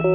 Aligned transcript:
Ciao 0.00 0.06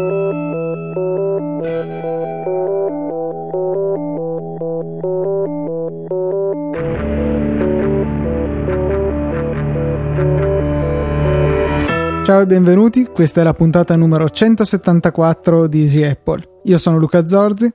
e 12.39 12.45
benvenuti, 12.45 13.03
questa 13.07 13.41
è 13.41 13.43
la 13.43 13.53
puntata 13.53 13.97
numero 13.97 14.29
174 14.29 15.67
di 15.67 15.81
Easy 15.81 16.03
Apple. 16.03 16.61
Io 16.63 16.77
sono 16.77 16.97
Luca 16.97 17.27
Zorzi. 17.27 17.69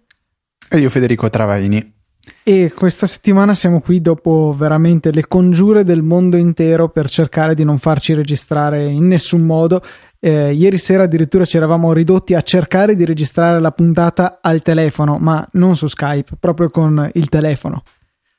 E 0.70 0.78
io 0.78 0.88
Federico 0.88 1.28
Travaini. 1.28 1.96
E 2.42 2.72
questa 2.74 3.06
settimana 3.06 3.54
siamo 3.54 3.80
qui 3.80 4.00
dopo 4.00 4.54
veramente 4.56 5.12
le 5.12 5.28
congiure 5.28 5.84
del 5.84 6.02
mondo 6.02 6.36
intero 6.36 6.88
per 6.88 7.10
cercare 7.10 7.54
di 7.54 7.64
non 7.64 7.78
farci 7.78 8.14
registrare 8.14 8.86
in 8.86 9.06
nessun 9.06 9.42
modo. 9.42 9.82
Eh, 10.20 10.52
ieri 10.52 10.78
sera 10.78 11.04
addirittura 11.04 11.44
ci 11.44 11.56
eravamo 11.56 11.92
ridotti 11.92 12.34
a 12.34 12.42
cercare 12.42 12.96
di 12.96 13.04
registrare 13.04 13.60
la 13.60 13.70
puntata 13.70 14.38
al 14.40 14.62
telefono, 14.62 15.18
ma 15.18 15.46
non 15.52 15.76
su 15.76 15.86
Skype, 15.86 16.36
proprio 16.40 16.70
con 16.70 17.08
il 17.14 17.28
telefono. 17.28 17.82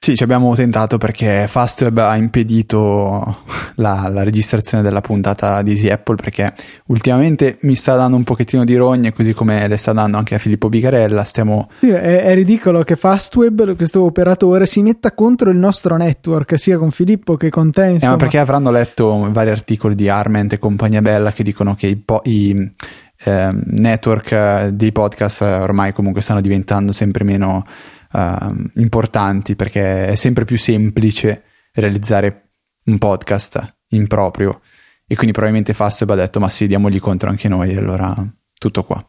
Sì, 0.09 0.16
ci 0.16 0.23
abbiamo 0.23 0.55
tentato 0.55 0.98
perché 0.98 1.45
Fastweb 1.48 1.99
ha 1.99 2.16
impedito 2.16 3.44
la, 3.76 4.09
la, 4.12 4.23
registrazione 4.23 4.82
della 4.82 5.02
puntata 5.02 5.62
di 5.62 5.73
Easy 5.73 5.88
Apple 5.88 6.16
perché 6.16 6.52
ultimamente 6.88 7.59
mi 7.62 7.76
sta 7.76 7.95
dando 7.95 8.18
un 8.18 8.23
pochettino 8.23 8.63
di 8.63 8.76
rogne, 8.76 9.13
così 9.13 9.34
come 9.34 9.68
le 9.68 9.77
sta 9.77 9.94
dando 9.94 10.18
anche 10.18 10.34
a 10.34 10.40
Filippo 10.40 10.68
Bigarella. 10.68 11.23
Stiamo... 11.23 11.70
Sì, 11.80 11.90
è, 11.91 12.23
è, 12.23 12.34
ridicolo 12.34 12.82
che 12.82 12.95
Fastweb, 12.95 13.76
questo 13.76 14.02
operatore, 14.02 14.66
si 14.66 14.82
metta 14.82 15.12
contro 15.12 15.52
il 15.52 15.58
nostro 15.58 15.95
network, 15.95 16.57
sia 16.57 16.80
con 16.80 16.90
Filippo 16.90 17.38
che 17.38 17.52
con 17.52 17.71
te. 17.71 17.98
Eh, 18.02 18.07
ma 18.07 18.16
perché 18.16 18.40
avranno 18.40 18.71
letto 18.71 19.30
vari 19.30 19.52
articoli 19.52 19.94
di 19.94 20.10
Arment 20.10 20.54
e 20.54 20.57
compagnia 20.57 21.04
bella 21.04 21.32
che 21.34 21.44
dicono 21.44 21.76
che 21.76 21.85
i, 21.85 21.96
po- 21.98 22.21
i 22.23 22.68
eh, 23.26 23.49
network 23.54 24.70
dei 24.70 24.91
podcast 24.91 25.41
ormai 25.41 25.94
comunque 25.94 26.23
stanno 26.23 26.41
diventando 26.41 26.94
sempre 26.94 27.23
meno 27.23 27.63
uh, 28.12 28.70
importanti 28.76 29.55
perché 29.55 30.07
è 30.07 30.15
sempre 30.15 30.46
più 30.46 30.57
semplice 30.57 31.43
realizzare 31.74 32.51
un 32.85 32.98
podcast 32.98 33.77
in 33.90 34.07
proprio. 34.07 34.62
E 35.07 35.16
quindi 35.16 35.32
probabilmente 35.32 35.74
Fastweb 35.74 36.12
ha 36.12 36.16
detto 36.16 36.40
ma 36.40 36.49
sì 36.49 36.68
diamogli 36.68 36.99
contro 36.99 37.29
anche 37.29 37.48
noi 37.48 37.76
allora 37.76 38.16
tutto 38.57 38.84
qua. 38.84 39.04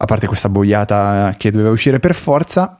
A 0.00 0.04
parte 0.04 0.26
questa 0.26 0.48
boiata 0.48 1.34
che 1.38 1.50
doveva 1.50 1.70
uscire 1.70 1.98
per 1.98 2.14
forza 2.14 2.78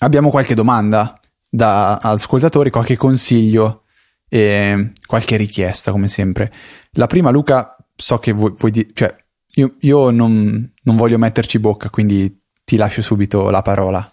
abbiamo 0.00 0.30
qualche 0.30 0.54
domanda 0.54 1.18
da 1.50 1.96
ascoltatori 1.96 2.70
qualche 2.70 2.96
consiglio 2.96 3.84
e 4.28 4.92
qualche 5.06 5.36
richiesta 5.36 5.90
come 5.92 6.08
sempre. 6.08 6.52
La 6.92 7.06
prima 7.06 7.30
Luca 7.30 7.76
so 7.94 8.18
che 8.18 8.32
vuoi, 8.32 8.52
vuoi 8.56 8.70
dire 8.70 8.88
cioè 8.92 9.14
io, 9.54 9.76
io 9.80 10.10
non, 10.10 10.72
non 10.82 10.96
voglio 10.96 11.18
metterci 11.18 11.58
bocca 11.58 11.90
quindi 11.90 12.41
ti 12.72 12.78
lascio 12.78 13.02
subito 13.02 13.50
la 13.50 13.60
parola. 13.60 14.10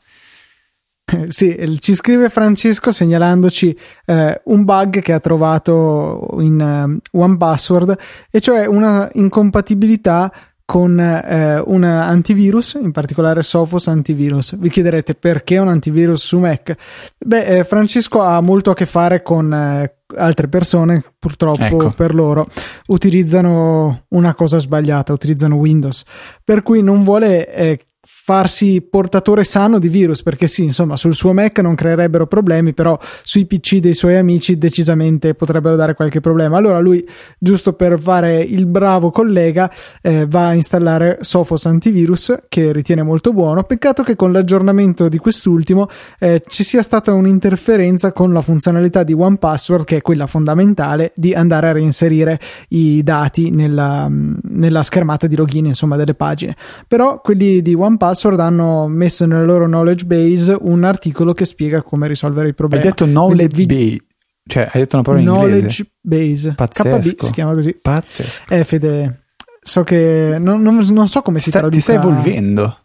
Sì, 1.30 1.78
ci 1.80 1.96
scrive 1.96 2.30
Francesco 2.30 2.92
segnalandoci 2.92 3.76
eh, 4.06 4.42
un 4.44 4.64
bug 4.64 5.02
che 5.02 5.12
ha 5.12 5.20
trovato 5.20 6.38
in 6.40 7.00
uh, 7.12 7.20
One 7.20 7.38
Password, 7.38 7.98
e 8.30 8.40
cioè 8.40 8.68
una 8.68 9.10
incompatibilità 9.14 10.32
con 10.70 11.00
eh, 11.00 11.60
un 11.66 11.84
antivirus, 11.84 12.78
in 12.80 12.92
particolare 12.92 13.42
Sophos 13.42 13.88
Antivirus. 13.88 14.56
Vi 14.56 14.70
chiederete 14.70 15.16
perché 15.16 15.58
un 15.58 15.68
antivirus 15.68 16.24
su 16.24 16.38
Mac? 16.38 16.76
Beh, 17.18 17.44
eh, 17.44 17.64
Francesco 17.64 18.22
ha 18.22 18.40
molto 18.42 18.70
a 18.70 18.76
che 18.76 18.86
fare 18.86 19.24
con 19.24 19.52
eh, 19.52 19.92
altre 20.16 20.48
persone, 20.48 21.04
purtroppo 21.18 21.64
ecco. 21.64 21.90
per 21.90 22.14
loro, 22.14 22.46
utilizzano 22.90 24.04
una 24.10 24.36
cosa 24.36 24.60
sbagliata, 24.60 25.12
utilizzano 25.12 25.56
Windows, 25.56 26.04
per 26.44 26.62
cui 26.62 26.84
non 26.84 27.04
vuole 27.04 27.52
eh, 27.52 27.80
farsi 28.30 28.86
portatore 28.88 29.44
sano 29.44 29.80
di 29.80 29.88
virus 29.88 30.22
perché 30.22 30.46
sì 30.46 30.62
insomma 30.62 30.96
sul 30.98 31.16
suo 31.16 31.34
Mac 31.34 31.58
non 31.62 31.74
creerebbero 31.74 32.28
problemi 32.28 32.74
però 32.74 32.96
sui 33.24 33.48
PC 33.48 33.78
dei 33.78 33.96
suoi 33.96 34.18
amici 34.18 34.56
decisamente 34.56 35.34
potrebbero 35.34 35.76
dare 35.76 35.96
qualche 35.96 36.20
problema. 36.20 36.56
Allora 36.56 36.80
lui 36.80 37.04
giusto 37.40 37.74
per 37.74 38.00
fare 38.00 38.40
il 38.42 38.68
bravo 38.68 39.10
collega 39.10 39.72
eh, 40.04 40.28
va 40.28 40.50
a 40.50 40.54
installare 40.54 41.18
Sophos 41.22 41.66
antivirus 41.66 42.44
che 42.48 42.72
ritiene 42.72 43.02
molto 43.02 43.34
buono. 43.34 43.64
Peccato 43.64 44.04
che 44.04 44.16
con 44.16 44.32
l'aggiornamento 44.32 45.10
di 45.10 45.18
quest'ultimo 45.18 45.88
eh, 46.20 46.44
ci 46.46 46.64
sia 46.64 46.84
stata 46.84 47.12
un'interferenza 47.14 48.12
con 48.12 48.32
la 48.32 48.44
funzionalità 48.44 49.02
di 49.02 49.14
OnePassword 49.14 49.86
che 49.86 49.98
è 49.98 50.02
quella 50.04 50.28
fondamentale 50.28 51.14
di 51.16 51.34
andare 51.34 51.70
a 51.70 51.72
reinserire 51.72 52.40
i 52.68 53.02
dati 53.02 53.50
nella, 53.50 54.08
nella 54.08 54.84
schermata 54.84 55.26
di 55.26 55.36
login 55.36 55.66
insomma 55.66 55.96
delle 55.96 56.14
pagine. 56.14 56.56
Però 56.88 57.22
quelli 57.22 57.64
di 57.64 57.74
OnePassword 58.00 58.38
Password 58.38 58.40
hanno 58.40 58.88
messo 58.88 59.26
nella 59.26 59.44
loro 59.44 59.66
knowledge 59.66 60.06
base 60.06 60.58
un 60.60 60.84
articolo 60.84 61.34
che 61.34 61.46
spiega 61.46 61.84
come 61.84 62.08
risolvere 62.08 62.48
il 62.48 62.56
problema. 62.56 62.82
Hai 62.82 62.90
detto 62.90 63.06
knowledge 63.06 63.66
base, 63.66 63.98
cioè 64.48 64.70
hai 64.72 64.80
detto 64.82 64.96
una 64.96 65.04
parola 65.04 65.22
in 65.22 65.28
knowledge 65.28 65.86
base. 66.00 66.54
Pazzesco. 66.56 66.98
KB 66.98 67.24
si 67.24 67.32
chiama 67.32 67.54
così. 67.54 67.78
Pazzesco. 67.80 68.44
Eh, 68.54 68.64
Fede, 68.64 69.26
so 69.62 69.84
che 69.84 70.38
non, 70.40 70.62
non, 70.62 70.78
non 70.78 71.08
so 71.08 71.22
come 71.22 71.40
si 71.40 71.50
sta, 71.50 71.60
traduca. 71.60 71.78
Ti 71.78 71.84
stai 71.84 71.96
evolvendo. 71.98 72.78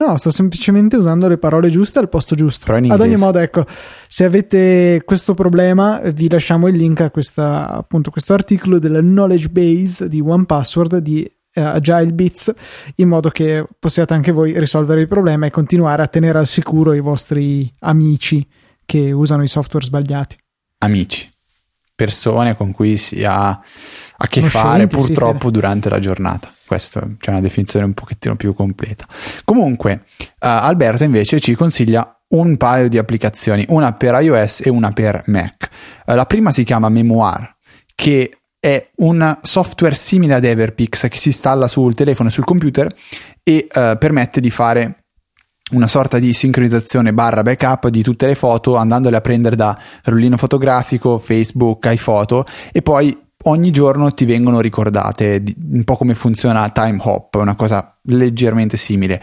No, 0.00 0.16
sto 0.16 0.30
semplicemente 0.30 0.96
usando 0.96 1.26
le 1.26 1.38
parole 1.38 1.70
giuste 1.70 1.98
al 1.98 2.08
posto 2.08 2.36
giusto. 2.36 2.72
Ad 2.72 3.00
ogni 3.00 3.16
modo, 3.16 3.40
ecco, 3.40 3.66
se 4.06 4.24
avete 4.24 5.02
questo 5.04 5.34
problema, 5.34 5.98
vi 6.14 6.28
lasciamo 6.28 6.68
il 6.68 6.76
link 6.76 7.00
a 7.00 7.10
questa, 7.10 7.68
appunto, 7.68 8.12
questo 8.12 8.32
articolo 8.32 8.78
della 8.78 9.00
knowledge 9.00 9.48
base 9.48 10.08
di 10.08 10.20
OnePassword 10.20 10.98
di 10.98 11.28
Agile 11.58 12.12
Bits 12.12 12.52
in 12.96 13.08
modo 13.08 13.28
che 13.30 13.64
possiate 13.78 14.14
anche 14.14 14.32
voi 14.32 14.58
risolvere 14.58 15.00
il 15.00 15.08
problema 15.08 15.46
e 15.46 15.50
continuare 15.50 16.02
a 16.02 16.06
tenere 16.06 16.38
al 16.38 16.46
sicuro 16.46 16.92
i 16.92 17.00
vostri 17.00 17.70
amici 17.80 18.46
che 18.84 19.12
usano 19.12 19.42
i 19.42 19.48
software 19.48 19.84
sbagliati. 19.84 20.36
Amici, 20.78 21.28
persone 21.94 22.56
con 22.56 22.72
cui 22.72 22.96
si 22.96 23.24
ha 23.24 23.48
a 23.50 24.26
che 24.28 24.42
fare 24.42 24.86
purtroppo 24.86 25.46
sì, 25.46 25.52
durante 25.52 25.88
la 25.88 25.98
giornata. 25.98 26.52
Questa 26.66 27.06
c'è 27.18 27.30
una 27.30 27.40
definizione 27.40 27.84
un 27.84 27.94
pochettino 27.94 28.36
più 28.36 28.54
completa. 28.54 29.06
Comunque, 29.44 30.04
uh, 30.18 30.26
Alberto 30.38 31.04
invece 31.04 31.40
ci 31.40 31.54
consiglia 31.54 32.22
un 32.28 32.56
paio 32.56 32.88
di 32.88 32.98
applicazioni, 32.98 33.64
una 33.68 33.94
per 33.94 34.20
iOS 34.20 34.60
e 34.60 34.70
una 34.70 34.92
per 34.92 35.22
Mac. 35.26 35.68
Uh, 36.06 36.14
la 36.14 36.26
prima 36.26 36.52
si 36.52 36.64
chiama 36.64 36.88
Memoir, 36.88 37.56
che 37.94 38.37
è 38.60 38.90
un 38.96 39.38
software 39.42 39.94
simile 39.94 40.34
ad 40.34 40.44
Everpix 40.44 41.08
che 41.08 41.16
si 41.16 41.28
installa 41.28 41.68
sul 41.68 41.94
telefono 41.94 42.28
e 42.28 42.32
sul 42.32 42.44
computer 42.44 42.92
e 43.42 43.66
uh, 43.68 43.96
permette 43.98 44.40
di 44.40 44.50
fare 44.50 45.04
una 45.70 45.86
sorta 45.86 46.18
di 46.18 46.32
sincronizzazione 46.32 47.12
barra 47.12 47.42
backup 47.42 47.88
di 47.88 48.02
tutte 48.02 48.26
le 48.26 48.34
foto 48.34 48.76
andandole 48.76 49.16
a 49.16 49.20
prendere 49.20 49.54
da 49.54 49.78
rollino 50.04 50.36
fotografico, 50.36 51.18
Facebook, 51.18 51.86
iPhoto 51.90 52.46
e 52.72 52.82
poi 52.82 53.16
ogni 53.44 53.70
giorno 53.70 54.12
ti 54.12 54.24
vengono 54.24 54.60
ricordate 54.60 55.42
un 55.70 55.84
po' 55.84 55.96
come 55.96 56.14
funziona 56.14 56.68
Time 56.70 56.98
Hop, 57.02 57.34
una 57.34 57.54
cosa 57.54 57.96
leggermente 58.04 58.76
simile. 58.76 59.22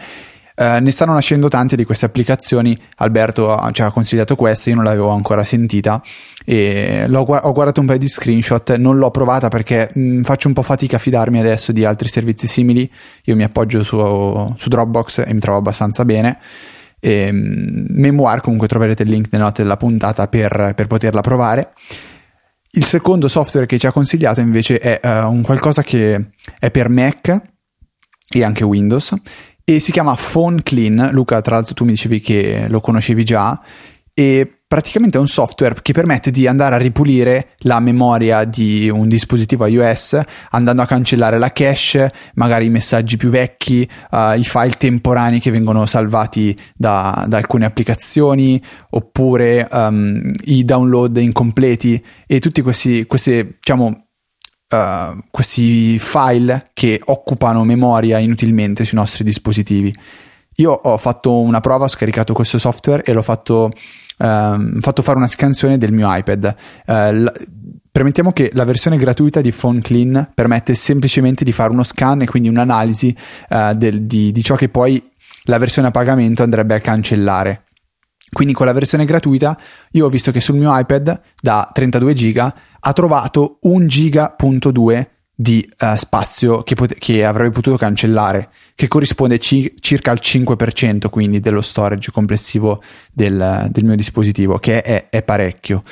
Uh, 0.56 0.80
ne 0.80 0.90
stanno 0.90 1.12
nascendo 1.12 1.48
tante 1.48 1.76
di 1.76 1.84
queste 1.84 2.06
applicazioni. 2.06 2.78
Alberto 2.96 3.58
ci 3.72 3.82
ha 3.82 3.90
consigliato 3.90 4.36
questa, 4.36 4.70
io 4.70 4.76
non 4.76 4.84
l'avevo 4.84 5.10
ancora 5.10 5.44
sentita 5.44 6.00
e 6.48 7.06
ho 7.12 7.24
guardato 7.24 7.80
un 7.80 7.86
paio 7.86 7.98
di 7.98 8.08
screenshot. 8.08 8.76
Non 8.76 8.96
l'ho 8.96 9.10
provata 9.10 9.48
perché 9.48 9.90
mh, 9.92 10.00
mm, 10.00 10.22
faccio 10.22 10.48
un 10.48 10.54
po' 10.54 10.62
fatica 10.62 10.96
a 10.96 10.98
fidarmi 10.98 11.40
adesso 11.40 11.72
di 11.72 11.84
altri 11.84 12.08
servizi 12.08 12.46
simili. 12.46 12.90
Io 13.24 13.36
mi 13.36 13.42
appoggio 13.42 13.82
su, 13.82 14.54
su 14.56 14.68
Dropbox 14.68 15.24
e 15.26 15.34
mi 15.34 15.40
trovo 15.40 15.58
abbastanza 15.58 16.04
bene. 16.04 16.38
E, 17.00 17.30
mh, 17.30 17.36
mm, 17.36 17.86
Memoir, 17.90 18.40
comunque 18.40 18.68
troverete 18.68 19.02
il 19.02 19.10
link 19.10 19.28
nelle 19.30 19.44
note 19.44 19.62
della 19.62 19.76
puntata 19.76 20.28
per, 20.28 20.72
per 20.74 20.86
poterla 20.86 21.20
provare. 21.20 21.72
Il 22.70 22.84
secondo 22.84 23.26
software 23.28 23.66
che 23.66 23.78
ci 23.78 23.86
ha 23.86 23.92
consigliato 23.92 24.40
invece 24.40 24.78
è 24.78 25.00
uh, 25.02 25.30
un 25.30 25.42
qualcosa 25.42 25.82
che 25.82 26.30
è 26.58 26.70
per 26.70 26.88
Mac 26.88 27.40
e 28.28 28.44
anche 28.44 28.64
Windows 28.64 29.14
e 29.68 29.80
si 29.80 29.90
chiama 29.90 30.14
Phone 30.14 30.62
Clean. 30.62 31.08
Luca, 31.10 31.40
tra 31.40 31.56
l'altro 31.56 31.74
tu 31.74 31.84
mi 31.84 31.90
dicevi 31.90 32.20
che 32.20 32.66
lo 32.68 32.80
conoscevi 32.80 33.24
già 33.24 33.60
e 34.14 34.60
praticamente 34.68 35.18
è 35.18 35.20
un 35.20 35.26
software 35.26 35.82
che 35.82 35.92
permette 35.92 36.30
di 36.30 36.46
andare 36.46 36.76
a 36.76 36.78
ripulire 36.78 37.48
la 37.58 37.80
memoria 37.80 38.44
di 38.44 38.88
un 38.88 39.08
dispositivo 39.08 39.66
iOS 39.66 40.20
andando 40.50 40.82
a 40.82 40.86
cancellare 40.86 41.36
la 41.36 41.50
cache, 41.50 42.12
magari 42.34 42.66
i 42.66 42.70
messaggi 42.70 43.16
più 43.16 43.28
vecchi, 43.28 43.88
uh, 44.12 44.38
i 44.38 44.44
file 44.44 44.76
temporanei 44.78 45.40
che 45.40 45.50
vengono 45.50 45.84
salvati 45.84 46.56
da, 46.76 47.24
da 47.26 47.36
alcune 47.36 47.64
applicazioni 47.64 48.62
oppure 48.90 49.68
um, 49.70 50.30
i 50.44 50.64
download 50.64 51.16
incompleti 51.16 52.02
e 52.24 52.38
tutti 52.38 52.62
questi, 52.62 53.04
queste, 53.04 53.56
diciamo, 53.58 54.05
uh, 54.70 55.18
questi 55.30 55.98
file 55.98 56.70
che 56.72 57.00
occupano 57.04 57.64
memoria 57.64 58.18
inutilmente 58.18 58.84
sui 58.84 58.98
nostri 58.98 59.24
dispositivi. 59.24 59.94
Io 60.56 60.72
ho 60.72 60.96
fatto 60.96 61.40
una 61.40 61.60
prova, 61.60 61.84
ho 61.84 61.88
scaricato 61.88 62.32
questo 62.32 62.58
software 62.58 63.02
e 63.02 63.12
l'ho 63.12 63.22
fatto, 63.22 63.64
uh, 63.64 64.80
fatto 64.80 65.02
fare 65.02 65.18
una 65.18 65.28
scansione 65.28 65.76
del 65.76 65.92
mio 65.92 66.14
iPad. 66.14 66.54
Uh, 66.86 66.92
l- 66.92 67.32
Premettiamo 67.96 68.30
che 68.30 68.50
la 68.52 68.64
versione 68.64 68.98
gratuita 68.98 69.40
di 69.40 69.52
Phone 69.52 69.80
Clean 69.80 70.32
permette 70.34 70.74
semplicemente 70.74 71.44
di 71.44 71.52
fare 71.52 71.70
uno 71.72 71.82
scan 71.82 72.20
e 72.20 72.26
quindi 72.26 72.50
un'analisi 72.50 73.16
uh, 73.48 73.72
del, 73.72 74.02
di, 74.02 74.32
di 74.32 74.42
ciò 74.42 74.54
che 74.54 74.68
poi 74.68 75.02
la 75.44 75.56
versione 75.56 75.88
a 75.88 75.92
pagamento 75.92 76.42
andrebbe 76.42 76.74
a 76.74 76.80
cancellare. 76.80 77.62
Quindi 78.30 78.52
con 78.52 78.66
la 78.66 78.72
versione 78.72 79.06
gratuita 79.06 79.56
io 79.92 80.04
ho 80.04 80.08
visto 80.10 80.30
che 80.30 80.42
sul 80.42 80.56
mio 80.56 80.78
iPad 80.78 81.20
da 81.40 81.70
32 81.72 82.12
giga 82.12 82.54
ha 82.86 82.92
trovato 82.92 83.58
1 83.62 83.86
giga.2 83.86 85.06
di 85.34 85.68
uh, 85.80 85.96
spazio 85.96 86.62
che, 86.62 86.74
pot- 86.76 86.94
che, 86.94 87.24
avrebbe 87.24 87.50
potuto 87.50 87.76
cancellare, 87.76 88.48
che 88.74 88.86
corrisponde 88.86 89.38
ci- 89.38 89.74
circa 89.80 90.12
al 90.12 90.20
5% 90.22 91.08
quindi 91.10 91.40
dello 91.40 91.62
storage 91.62 92.12
complessivo 92.12 92.80
del, 93.12 93.66
del 93.70 93.84
mio 93.84 93.96
dispositivo, 93.96 94.58
che 94.58 94.82
è, 94.82 95.08
è 95.10 95.22
parecchio 95.22 95.82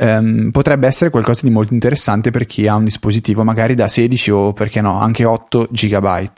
ehm, 0.00 0.50
potrebbe 0.50 0.86
essere 0.86 1.10
qualcosa 1.10 1.40
di 1.42 1.50
molto 1.50 1.74
interessante 1.74 2.30
per 2.30 2.46
chi 2.46 2.66
ha 2.66 2.74
un 2.74 2.84
dispositivo 2.84 3.44
magari 3.44 3.74
da 3.74 3.86
16 3.86 4.30
o 4.30 4.52
perché 4.52 4.80
no, 4.80 4.98
anche 4.98 5.24
8 5.24 5.68
GB. 5.70 6.30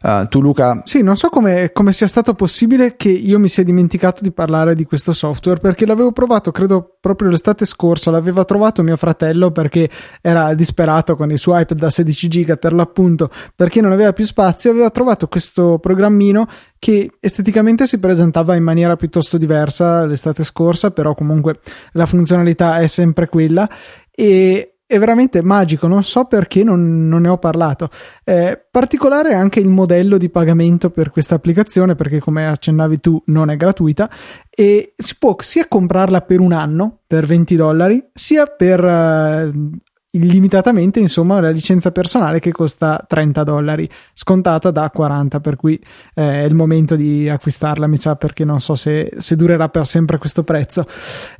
Uh, 0.00 0.26
tu 0.28 0.40
Luca? 0.40 0.80
Sì, 0.84 1.02
non 1.02 1.16
so 1.16 1.28
come, 1.28 1.72
sia 1.90 2.06
stato 2.06 2.32
possibile 2.32 2.96
che 2.96 3.08
io 3.08 3.38
mi 3.38 3.48
sia 3.48 3.64
dimenticato 3.64 4.22
di 4.22 4.30
parlare 4.30 4.74
di 4.74 4.84
questo 4.84 5.12
software 5.12 5.58
perché 5.60 5.86
l'avevo 5.86 6.12
provato, 6.12 6.52
credo 6.52 6.96
proprio 7.00 7.30
l'estate 7.30 7.66
scorsa, 7.66 8.10
l'aveva 8.10 8.44
trovato 8.44 8.82
mio 8.82 8.96
fratello 8.96 9.50
perché 9.50 9.90
era 10.20 10.54
disperato 10.54 11.16
con 11.16 11.30
il 11.30 11.38
suo 11.38 11.58
iPad 11.58 11.78
da 11.78 11.90
16 11.90 12.28
giga 12.28 12.56
per 12.56 12.72
l'appunto 12.72 13.30
perché 13.56 13.80
non 13.80 13.92
aveva 13.92 14.12
più 14.12 14.24
spazio, 14.24 14.70
aveva 14.70 14.90
trovato 14.90 15.26
questo 15.26 15.78
programmino 15.78 16.46
che 16.78 17.10
esteticamente 17.18 17.86
si 17.86 17.98
presentava 17.98 18.54
in 18.54 18.62
maniera 18.62 18.94
piuttosto 18.94 19.36
diversa 19.36 20.06
l'estate 20.06 20.44
scorsa, 20.44 20.92
però 20.92 21.14
comunque 21.14 21.58
la 21.92 22.06
funzionalità 22.06 22.78
è 22.78 22.86
sempre 22.86 23.28
quella. 23.28 23.68
E 24.10 24.77
è 24.88 24.98
veramente 24.98 25.42
magico, 25.42 25.86
non 25.86 26.02
so 26.02 26.24
perché 26.24 26.64
non, 26.64 27.08
non 27.08 27.20
ne 27.20 27.28
ho 27.28 27.36
parlato. 27.36 27.90
È 28.24 28.58
particolare 28.70 29.34
anche 29.34 29.60
il 29.60 29.68
modello 29.68 30.16
di 30.16 30.30
pagamento 30.30 30.88
per 30.88 31.10
questa 31.10 31.34
applicazione, 31.34 31.94
perché 31.94 32.20
come 32.20 32.46
accennavi 32.46 32.98
tu 32.98 33.22
non 33.26 33.50
è 33.50 33.56
gratuita 33.56 34.10
e 34.48 34.94
si 34.96 35.16
può 35.18 35.36
sia 35.40 35.68
comprarla 35.68 36.22
per 36.22 36.40
un 36.40 36.52
anno 36.52 37.00
per 37.06 37.26
20 37.26 37.54
dollari, 37.54 38.02
sia 38.14 38.46
per 38.46 38.82
uh, 38.82 39.70
illimitatamente 40.10 41.00
insomma 41.00 41.38
la 41.38 41.50
licenza 41.50 41.92
personale 41.92 42.40
che 42.40 42.50
costa 42.50 43.04
30 43.06 43.42
dollari 43.44 43.88
scontata 44.14 44.70
da 44.70 44.88
40 44.90 45.40
per 45.40 45.56
cui 45.56 45.74
eh, 46.14 46.42
è 46.42 46.44
il 46.44 46.54
momento 46.54 46.96
di 46.96 47.28
acquistarla 47.28 47.86
mi 47.86 47.98
sa 47.98 48.16
perché 48.16 48.44
non 48.44 48.60
so 48.60 48.74
se, 48.74 49.10
se 49.18 49.36
durerà 49.36 49.68
per 49.68 49.86
sempre 49.86 50.16
questo 50.16 50.44
prezzo 50.44 50.86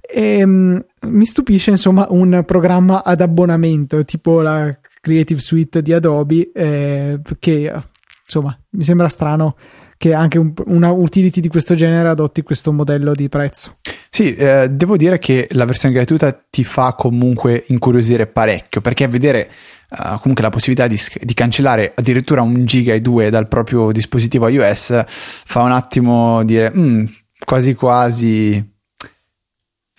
e, 0.00 0.42
um, 0.42 0.84
mi 1.06 1.24
stupisce 1.24 1.70
insomma 1.70 2.06
un 2.10 2.42
programma 2.44 3.02
ad 3.02 3.22
abbonamento 3.22 4.04
tipo 4.04 4.42
la 4.42 4.78
Creative 5.00 5.40
Suite 5.40 5.80
di 5.80 5.94
Adobe 5.94 6.50
eh, 6.52 7.20
che 7.38 7.72
insomma 8.24 8.58
mi 8.70 8.84
sembra 8.84 9.08
strano 9.08 9.56
che 9.96 10.12
anche 10.12 10.38
un, 10.38 10.52
una 10.66 10.90
utility 10.90 11.40
di 11.40 11.48
questo 11.48 11.74
genere 11.74 12.08
adotti 12.08 12.42
questo 12.42 12.72
modello 12.72 13.14
di 13.14 13.28
prezzo. 13.28 13.74
Sì, 14.10 14.34
eh, 14.34 14.68
devo 14.70 14.96
dire 14.96 15.18
che 15.18 15.48
la 15.52 15.64
versione 15.64 15.94
gratuita 15.94 16.32
ti 16.32 16.64
fa 16.64 16.94
comunque 16.94 17.64
incuriosire 17.68 18.26
parecchio 18.26 18.80
perché 18.80 19.06
vedere 19.06 19.50
uh, 19.90 20.18
comunque 20.18 20.42
la 20.42 20.50
possibilità 20.50 20.86
di, 20.86 20.98
di, 21.20 21.34
cancellare 21.34 21.92
addirittura 21.94 22.40
un 22.40 22.64
giga 22.64 22.94
e 22.94 23.00
due 23.00 23.28
dal 23.30 23.48
proprio 23.48 23.92
dispositivo 23.92 24.48
iOS 24.48 25.04
fa 25.06 25.60
un 25.60 25.72
attimo 25.72 26.42
dire 26.44 26.72
mm, 26.74 27.04
quasi 27.44 27.74
quasi 27.74 28.76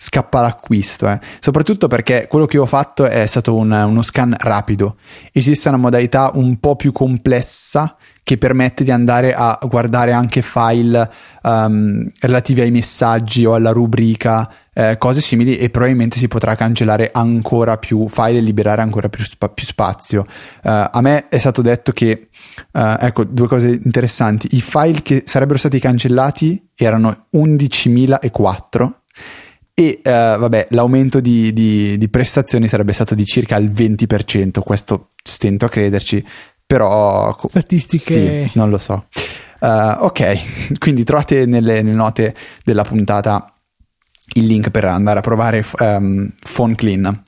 scappa 0.02 0.40
l'acquisto, 0.40 1.06
eh. 1.10 1.20
soprattutto 1.40 1.86
perché 1.86 2.26
quello 2.26 2.46
che 2.46 2.56
ho 2.56 2.64
fatto 2.64 3.04
è 3.04 3.26
stato 3.26 3.54
un, 3.54 3.70
uno 3.70 4.00
scan 4.00 4.34
rapido. 4.38 4.96
Esiste 5.30 5.68
una 5.68 5.76
modalità 5.76 6.30
un 6.32 6.58
po' 6.58 6.74
più 6.74 6.90
complessa 6.90 7.98
che 8.22 8.38
permette 8.38 8.84
di 8.84 8.90
andare 8.90 9.34
a 9.34 9.58
guardare 9.62 10.12
anche 10.12 10.42
file 10.42 11.10
um, 11.42 12.08
relativi 12.20 12.60
ai 12.60 12.70
messaggi 12.70 13.44
o 13.44 13.54
alla 13.54 13.70
rubrica, 13.70 14.48
eh, 14.72 14.96
cose 14.98 15.20
simili 15.20 15.58
e 15.58 15.68
probabilmente 15.68 16.18
si 16.18 16.28
potrà 16.28 16.54
cancellare 16.54 17.10
ancora 17.12 17.76
più 17.76 18.06
file 18.08 18.38
e 18.38 18.40
liberare 18.40 18.82
ancora 18.82 19.08
più, 19.08 19.24
spa- 19.24 19.48
più 19.48 19.64
spazio. 19.64 20.24
Uh, 20.62 20.88
a 20.90 21.00
me 21.00 21.28
è 21.28 21.38
stato 21.38 21.60
detto 21.60 21.92
che, 21.92 22.28
uh, 22.72 22.96
ecco, 22.98 23.24
due 23.24 23.48
cose 23.48 23.80
interessanti, 23.82 24.48
i 24.52 24.60
file 24.60 25.02
che 25.02 25.22
sarebbero 25.26 25.58
stati 25.58 25.78
cancellati 25.80 26.70
erano 26.76 27.26
11.004 27.34 28.92
e 29.80 30.00
uh, 30.04 30.10
vabbè, 30.10 30.66
l'aumento 30.70 31.20
di, 31.20 31.52
di, 31.52 31.96
di, 31.96 32.08
prestazioni 32.10 32.68
sarebbe 32.68 32.92
stato 32.92 33.14
di 33.14 33.24
circa 33.24 33.56
il 33.56 33.70
20%, 33.70 34.60
questo 34.60 35.08
stento 35.22 35.64
a 35.64 35.68
crederci, 35.70 36.22
però... 36.70 37.36
Statistiche... 37.46 38.04
Sì, 38.04 38.50
non 38.54 38.70
lo 38.70 38.78
so. 38.78 39.06
Uh, 39.58 40.04
ok, 40.04 40.78
quindi 40.78 41.02
trovate 41.02 41.44
nelle, 41.44 41.82
nelle, 41.82 41.96
note 41.96 42.32
della 42.62 42.84
puntata 42.84 43.52
il 44.34 44.46
link 44.46 44.70
per 44.70 44.84
andare 44.84 45.18
a 45.18 45.22
provare 45.22 45.64
um, 45.80 46.30
Phone 46.54 46.76
Clean. 46.76 47.22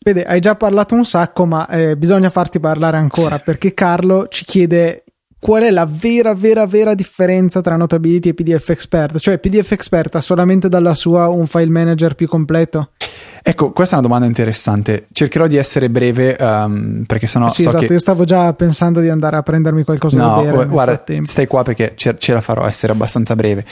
Vede, 0.00 0.24
hai 0.24 0.40
già 0.40 0.56
parlato 0.56 0.96
un 0.96 1.04
sacco, 1.04 1.46
ma 1.46 1.68
eh, 1.68 1.96
bisogna 1.96 2.28
farti 2.28 2.58
parlare 2.58 2.96
ancora 2.96 3.38
perché 3.38 3.72
Carlo 3.72 4.26
ci 4.26 4.44
chiede 4.44 5.04
qual 5.38 5.62
è 5.62 5.70
la 5.70 5.86
vera, 5.88 6.34
vera, 6.34 6.66
vera 6.66 6.94
differenza 6.94 7.60
tra 7.60 7.76
Notability 7.76 8.30
e 8.30 8.34
PDF 8.34 8.70
Expert? 8.70 9.18
Cioè, 9.18 9.38
PDF 9.38 9.70
Expert 9.70 10.16
ha 10.16 10.20
solamente 10.20 10.68
dalla 10.68 10.94
sua 10.94 11.28
un 11.28 11.46
file 11.46 11.70
manager 11.70 12.14
più 12.16 12.26
completo? 12.26 12.90
Ecco, 13.46 13.72
questa 13.72 13.96
è 13.96 13.98
una 13.98 14.08
domanda 14.08 14.26
interessante. 14.26 15.04
Cercherò 15.12 15.46
di 15.46 15.56
essere 15.56 15.90
breve 15.90 16.34
um, 16.40 17.04
perché 17.06 17.26
sennò 17.26 17.52
sì, 17.52 17.60
so 17.60 17.68
esatto, 17.68 17.84
che... 17.84 17.92
io 17.92 17.98
stavo 17.98 18.24
già 18.24 18.50
pensando 18.54 19.00
di 19.00 19.10
andare 19.10 19.36
a 19.36 19.42
prendermi 19.42 19.84
qualcosa 19.84 20.16
no, 20.16 20.42
da 20.42 20.50
bere. 20.50 20.66
guarda, 20.66 21.04
stai 21.24 21.46
qua 21.46 21.62
perché 21.62 21.92
ce, 21.94 22.16
ce 22.18 22.32
la 22.32 22.40
farò 22.40 22.66
essere 22.66 22.92
abbastanza 22.92 23.36
breve. 23.36 23.66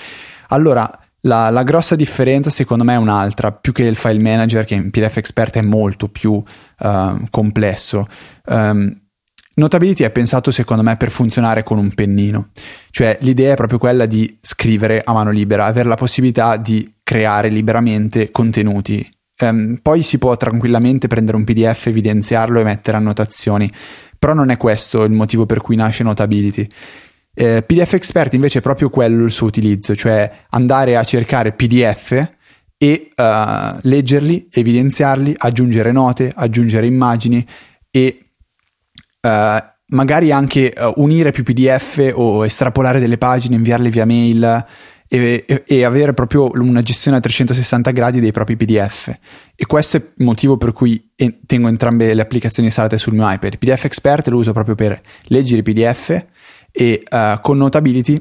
Allora, 0.48 0.90
la, 1.22 1.48
la, 1.48 1.62
grossa 1.62 1.96
differenza 1.96 2.50
secondo 2.50 2.84
me 2.84 2.92
è 2.92 2.98
un'altra, 2.98 3.50
più 3.50 3.72
che 3.72 3.84
il 3.84 3.96
file 3.96 4.20
manager 4.20 4.66
che 4.66 4.74
in 4.74 4.90
PDF 4.90 5.16
Expert 5.16 5.56
è 5.56 5.62
molto 5.62 6.08
più 6.08 6.32
uh, 6.32 7.24
complesso. 7.30 8.06
Um, 8.48 8.94
Notability 9.54 10.04
è 10.04 10.10
pensato 10.10 10.50
secondo 10.50 10.82
me 10.82 10.98
per 10.98 11.10
funzionare 11.10 11.62
con 11.62 11.78
un 11.78 11.94
pennino, 11.94 12.48
cioè 12.90 13.16
l'idea 13.22 13.52
è 13.52 13.56
proprio 13.56 13.78
quella 13.78 14.04
di 14.04 14.38
scrivere 14.42 15.00
a 15.02 15.14
mano 15.14 15.30
libera, 15.30 15.64
avere 15.64 15.88
la 15.88 15.96
possibilità 15.96 16.58
di 16.58 16.96
creare 17.02 17.48
liberamente 17.48 18.30
contenuti. 18.30 19.08
Um, 19.40 19.78
poi 19.80 20.02
si 20.02 20.18
può 20.18 20.36
tranquillamente 20.36 21.08
prendere 21.08 21.36
un 21.36 21.44
PDF, 21.44 21.86
evidenziarlo 21.86 22.60
e 22.60 22.64
mettere 22.64 22.96
annotazioni, 22.96 23.70
però 24.18 24.34
non 24.34 24.50
è 24.50 24.56
questo 24.56 25.02
il 25.04 25.12
motivo 25.12 25.46
per 25.46 25.60
cui 25.60 25.74
nasce 25.74 26.04
Notability. 26.04 26.66
Eh, 27.34 27.62
PDF 27.62 27.94
Expert 27.94 28.34
invece 28.34 28.58
è 28.58 28.62
proprio 28.62 28.90
quello 28.90 29.24
il 29.24 29.30
suo 29.30 29.46
utilizzo, 29.46 29.96
cioè 29.96 30.30
andare 30.50 30.96
a 30.96 31.04
cercare 31.04 31.52
PDF 31.52 32.30
e 32.76 33.10
uh, 33.14 33.78
leggerli, 33.82 34.48
evidenziarli, 34.50 35.34
aggiungere 35.38 35.92
note, 35.92 36.32
aggiungere 36.34 36.86
immagini 36.86 37.46
e 37.90 38.18
uh, 39.20 39.64
magari 39.86 40.32
anche 40.32 40.74
uh, 40.76 40.92
unire 40.96 41.30
più 41.30 41.44
PDF 41.44 42.10
o 42.12 42.44
estrapolare 42.44 42.98
delle 42.98 43.18
pagine, 43.18 43.54
inviarle 43.54 43.88
via 43.88 44.04
mail 44.04 44.66
e, 45.14 45.62
e, 45.66 45.84
avere 45.84 46.14
proprio 46.14 46.50
una 46.54 46.80
gestione 46.80 47.18
a 47.18 47.20
360 47.20 47.90
gradi 47.90 48.18
dei 48.18 48.32
propri 48.32 48.56
PDF. 48.56 49.14
E 49.54 49.66
questo 49.66 49.98
è 49.98 50.00
il 50.00 50.24
motivo 50.24 50.56
per 50.56 50.72
cui 50.72 51.12
tengo 51.44 51.68
entrambe 51.68 52.14
le 52.14 52.22
applicazioni 52.22 52.68
installate 52.68 52.96
sul 52.96 53.12
mio 53.12 53.30
iPad. 53.30 53.58
PDF 53.58 53.84
Expert 53.84 54.28
lo 54.28 54.38
uso 54.38 54.52
proprio 54.52 54.74
per 54.74 54.98
leggere 55.24 55.60
i 55.60 55.62
PDF 55.62 56.24
e 56.70 57.02
uh, 57.10 57.38
con 57.42 57.58
Notability 57.58 58.18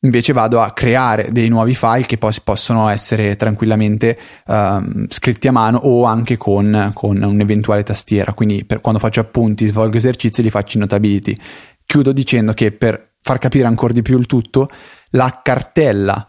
invece 0.00 0.32
vado 0.32 0.60
a 0.60 0.72
creare 0.72 1.30
dei 1.30 1.48
nuovi 1.48 1.76
file 1.76 2.06
che 2.06 2.18
poi 2.18 2.34
possono 2.42 2.88
essere 2.88 3.36
tranquillamente 3.36 4.18
um, 4.46 5.06
scritti 5.08 5.46
a 5.46 5.52
mano 5.52 5.78
o 5.78 6.06
anche 6.06 6.36
con, 6.36 6.90
con, 6.92 7.22
un'eventuale 7.22 7.84
tastiera. 7.84 8.32
Quindi 8.32 8.64
per 8.64 8.80
quando 8.80 8.98
faccio 8.98 9.20
appunti, 9.20 9.68
svolgo 9.68 9.96
esercizi, 9.96 10.42
li 10.42 10.50
faccio 10.50 10.76
in 10.76 10.82
Notability. 10.82 11.36
Chiudo 11.84 12.10
dicendo 12.10 12.52
che 12.52 12.72
per 12.72 13.14
far 13.22 13.38
capire 13.38 13.66
ancora 13.66 13.92
di 13.92 14.02
più 14.02 14.18
il 14.18 14.26
tutto, 14.26 14.68
la 15.10 15.40
cartella 15.42 16.28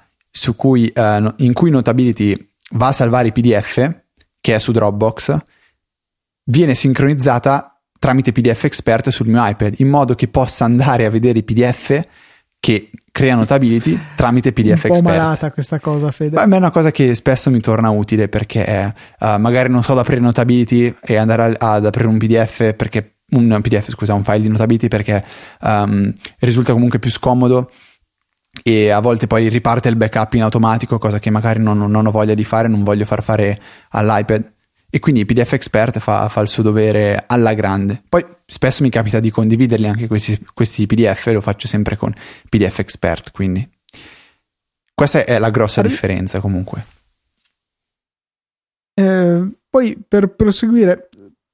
cui, 0.56 0.92
uh, 0.96 1.34
in 1.38 1.54
cui 1.54 1.70
Notability 1.70 2.50
va 2.72 2.88
a 2.88 2.92
salvare 2.92 3.30
i 3.30 3.32
PDF, 3.32 3.96
che 4.40 4.56
è 4.56 4.60
su 4.60 4.72
Dropbox, 4.72 5.38
viene 6.46 6.76
sincronizzata 6.76 7.82
tramite 8.00 8.32
PDF 8.32 8.66
Expert 8.66 9.10
sul 9.10 9.28
mio 9.28 9.46
iPad, 9.46 9.76
in 9.78 9.90
modo 9.90 10.16
che 10.16 10.28
possa 10.28 10.66
andare 10.66 11.06
a 11.06 11.10
vedere 11.10 11.40
i 11.40 11.44
PDF 11.44 12.06
che 12.60 12.90
crea 13.12 13.36
notability 13.36 13.98
tramite 14.16 14.52
PDF 14.52 14.84
un 14.84 14.90
po' 14.90 14.96
Expert. 14.96 15.18
malata 15.18 15.52
questa 15.52 15.80
cosa, 15.80 16.12
Fede. 16.12 16.46
Beh, 16.46 16.56
è 16.56 16.58
una 16.58 16.72
cosa 16.72 16.92
che 16.92 17.16
spesso 17.16 17.50
mi 17.50 17.60
torna 17.60 17.90
utile 17.90 18.28
perché 18.30 18.94
uh, 19.20 19.38
magari 19.40 19.70
non 19.70 19.84
so 19.84 19.94
ad 19.94 20.00
aprire 20.00 20.22
notability 20.22 20.96
e 21.02 21.16
andare 21.18 21.56
a, 21.58 21.74
ad 21.74 21.86
aprire 21.86 22.08
un 22.08 22.18
PDF 22.18 22.74
perché 22.76 23.18
un 23.30 23.60
PDF, 23.62 23.90
scusa, 23.90 24.14
un 24.14 24.24
file 24.24 24.42
di 24.42 24.48
notability 24.48 24.88
perché 24.88 25.24
um, 25.62 26.14
risulta 26.40 26.72
comunque 26.74 27.00
più 27.00 27.12
scomodo 27.12 27.70
e 28.64 28.90
a 28.90 29.00
volte 29.00 29.28
poi 29.28 29.48
riparte 29.50 29.90
il 29.90 29.96
backup 29.96 30.34
in 30.34 30.44
automatico, 30.44 30.98
cosa 30.98 31.20
che 31.20 31.30
magari 31.30 31.60
non, 31.60 31.78
non 31.78 32.06
ho 32.06 32.12
voglia 32.12 32.34
di 32.34 32.44
fare, 32.44 32.68
non 32.68 32.84
voglio 32.84 33.06
far 33.06 33.24
fare 33.24 33.60
all'iPad 33.90 34.54
e 34.90 35.00
quindi 35.00 35.26
PDF 35.26 35.54
Expert 35.54 36.00
fa, 36.00 36.30
fa, 36.30 36.42
il 36.42 36.48
suo 36.48 36.64
dovere 36.64 37.24
alla 37.28 37.54
grande. 37.54 38.02
Poi 38.08 38.26
spesso 38.46 38.84
mi 38.84 38.90
capita 38.90 39.20
di 39.20 39.30
condividerli 39.30 39.88
anche 39.88 40.08
questi, 40.08 40.46
questi 40.54 40.86
PDF, 40.86 41.28
lo 41.28 41.42
faccio 41.42 41.68
sempre 41.68 41.98
con 41.98 42.14
PDF 42.50 42.80
Expert, 42.80 43.32
quindi 43.32 43.68
questa 44.94 45.26
è 45.26 45.38
la 45.40 45.50
grossa 45.50 45.82
Arri- 45.82 45.90
differenza 45.90 46.40
comunque. 46.40 46.86
Eh, 48.94 49.48
poi 49.70 50.04
per 50.08 50.30
proseguire, 50.30 51.10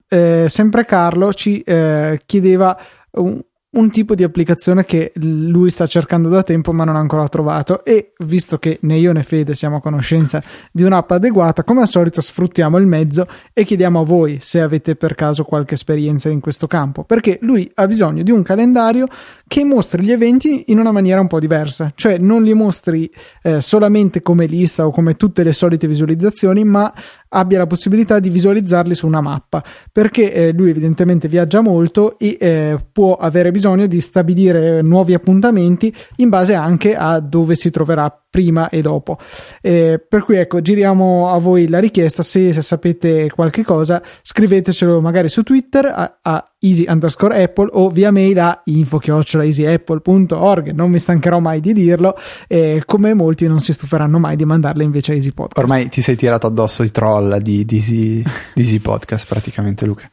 eh, 0.08 0.46
sempre 0.48 0.86
Carlo 0.86 1.34
ci 1.34 1.60
eh, 1.62 2.22
chiedeva 2.26 2.80
un, 3.12 3.42
un 3.74 3.90
tipo 3.90 4.16
di 4.16 4.24
applicazione 4.24 4.86
che 4.86 5.12
lui 5.16 5.70
sta 5.70 5.86
cercando 5.86 6.30
da 6.30 6.44
tempo 6.44 6.74
ma 6.74 6.84
non 6.84 6.96
ha 6.96 7.00
ancora 7.00 7.28
trovato. 7.28 7.84
E 7.86 8.14
visto 8.20 8.58
che 8.58 8.80
né 8.82 8.98
io 8.98 9.12
né 9.14 9.24
Fede 9.24 9.56
siamo 9.56 9.78
a 9.78 9.82
conoscenza 9.82 10.42
di 10.72 10.84
un'app 10.84 11.12
adeguata 11.12 11.64
come 11.64 11.82
al 11.82 11.88
solito 11.88 12.22
sfruttiamo 12.22 12.78
il 12.78 12.88
mezzo 12.88 13.26
e 13.54 13.64
chiediamo 13.64 14.02
a 14.02 14.04
voi 14.04 14.38
se 14.42 14.62
avete 14.62 14.96
per 14.96 15.16
caso 15.16 15.44
qualche 15.44 15.76
esperienza 15.76 16.30
in 16.30 16.40
questo 16.40 16.68
campo. 16.68 17.04
Perché 17.04 17.40
lui 17.42 17.70
ha 17.76 17.88
bisogno 17.88 18.24
di 18.24 18.32
un 18.32 18.44
calendario 18.44 19.08
che 19.54 19.64
mostri 19.64 20.02
gli 20.02 20.12
eventi 20.12 20.64
in 20.72 20.80
una 20.80 20.92
maniera 20.92 21.22
un 21.22 21.28
po' 21.28 21.40
diversa 21.40 21.92
cioè 21.94 22.18
non 22.18 22.42
li 22.42 22.56
mostri 22.56 23.08
eh, 23.44 23.62
solamente 23.62 24.24
come 24.24 24.48
lista 24.48 24.88
o 24.88 24.90
come 24.90 25.16
tutte 25.16 25.44
le 25.44 25.54
solite 25.54 25.86
visualizzazioni 25.86 26.64
ma 26.64 26.92
abbia 27.30 27.60
la 27.60 27.68
possibilità 27.68 28.18
di 28.18 28.32
visualizzarli 28.32 28.96
su 28.96 29.06
una 29.06 29.22
mappa 29.22 29.64
perché 29.92 30.34
eh, 30.34 30.54
lui 30.54 30.72
evidentemente 30.72 31.28
viaggia 31.28 31.62
molto 31.62 32.18
e 32.18 32.36
eh, 32.40 32.78
può 32.92 33.14
avere 33.14 33.52
bisogno 33.52 33.86
di 33.86 34.02
stabilire 34.02 34.82
nuovi 34.82 35.14
appuntamenti 35.14 35.94
in 36.16 36.30
base 36.30 36.56
anche 36.56 36.96
a 36.96 37.20
dove 37.20 37.54
si 37.54 37.70
troverà 37.70 38.24
prima 38.34 38.70
e 38.70 38.82
dopo. 38.82 39.20
Eh, 39.62 40.04
per 40.10 40.24
cui 40.24 40.38
ecco, 40.38 40.60
giriamo 40.60 41.30
a 41.30 41.38
voi 41.38 41.68
la 41.68 41.78
richiesta. 41.78 42.24
Se, 42.24 42.52
se, 42.52 42.64
sapete 42.64 43.30
qualche 43.30 43.64
cosa, 43.64 44.02
scrivetecelo 44.24 45.00
magari 45.02 45.30
su 45.30 45.44
Twitter 45.44 45.86
a, 45.86 46.18
a 46.20 46.44
easy 46.62 46.86
underscore 46.88 47.44
apple 47.44 47.70
o 47.74 47.92
via 47.92 48.10
mail 48.10 48.40
a 48.40 48.60
info 48.66 48.98
easyapple.org. 49.44 50.72
Non 50.72 50.90
mi 50.90 51.00
stancherò 51.00 51.40
mai 51.40 51.60
di 51.60 51.74
dirlo, 51.74 52.18
eh, 52.48 52.84
come 52.86 53.14
molti 53.14 53.48
non 53.48 53.60
si 53.60 53.74
stuferanno 53.74 54.20
mai 54.20 54.36
di 54.36 54.46
mandarle 54.46 54.84
invece 54.84 55.12
a 55.12 55.16
Easy 55.16 55.32
Podcast. 55.32 55.70
Ormai 55.70 55.90
ti 55.90 56.02
sei 56.02 56.16
tirato 56.16 56.48
addosso 56.48 56.84
i 56.84 56.92
troll 56.92 57.38
di, 57.38 57.66
di, 57.66 57.76
Easy, 57.78 58.24
di 58.54 58.62
Easy 58.62 58.80
Podcast, 58.80 59.28
praticamente, 59.28 59.86
Luca. 59.86 60.10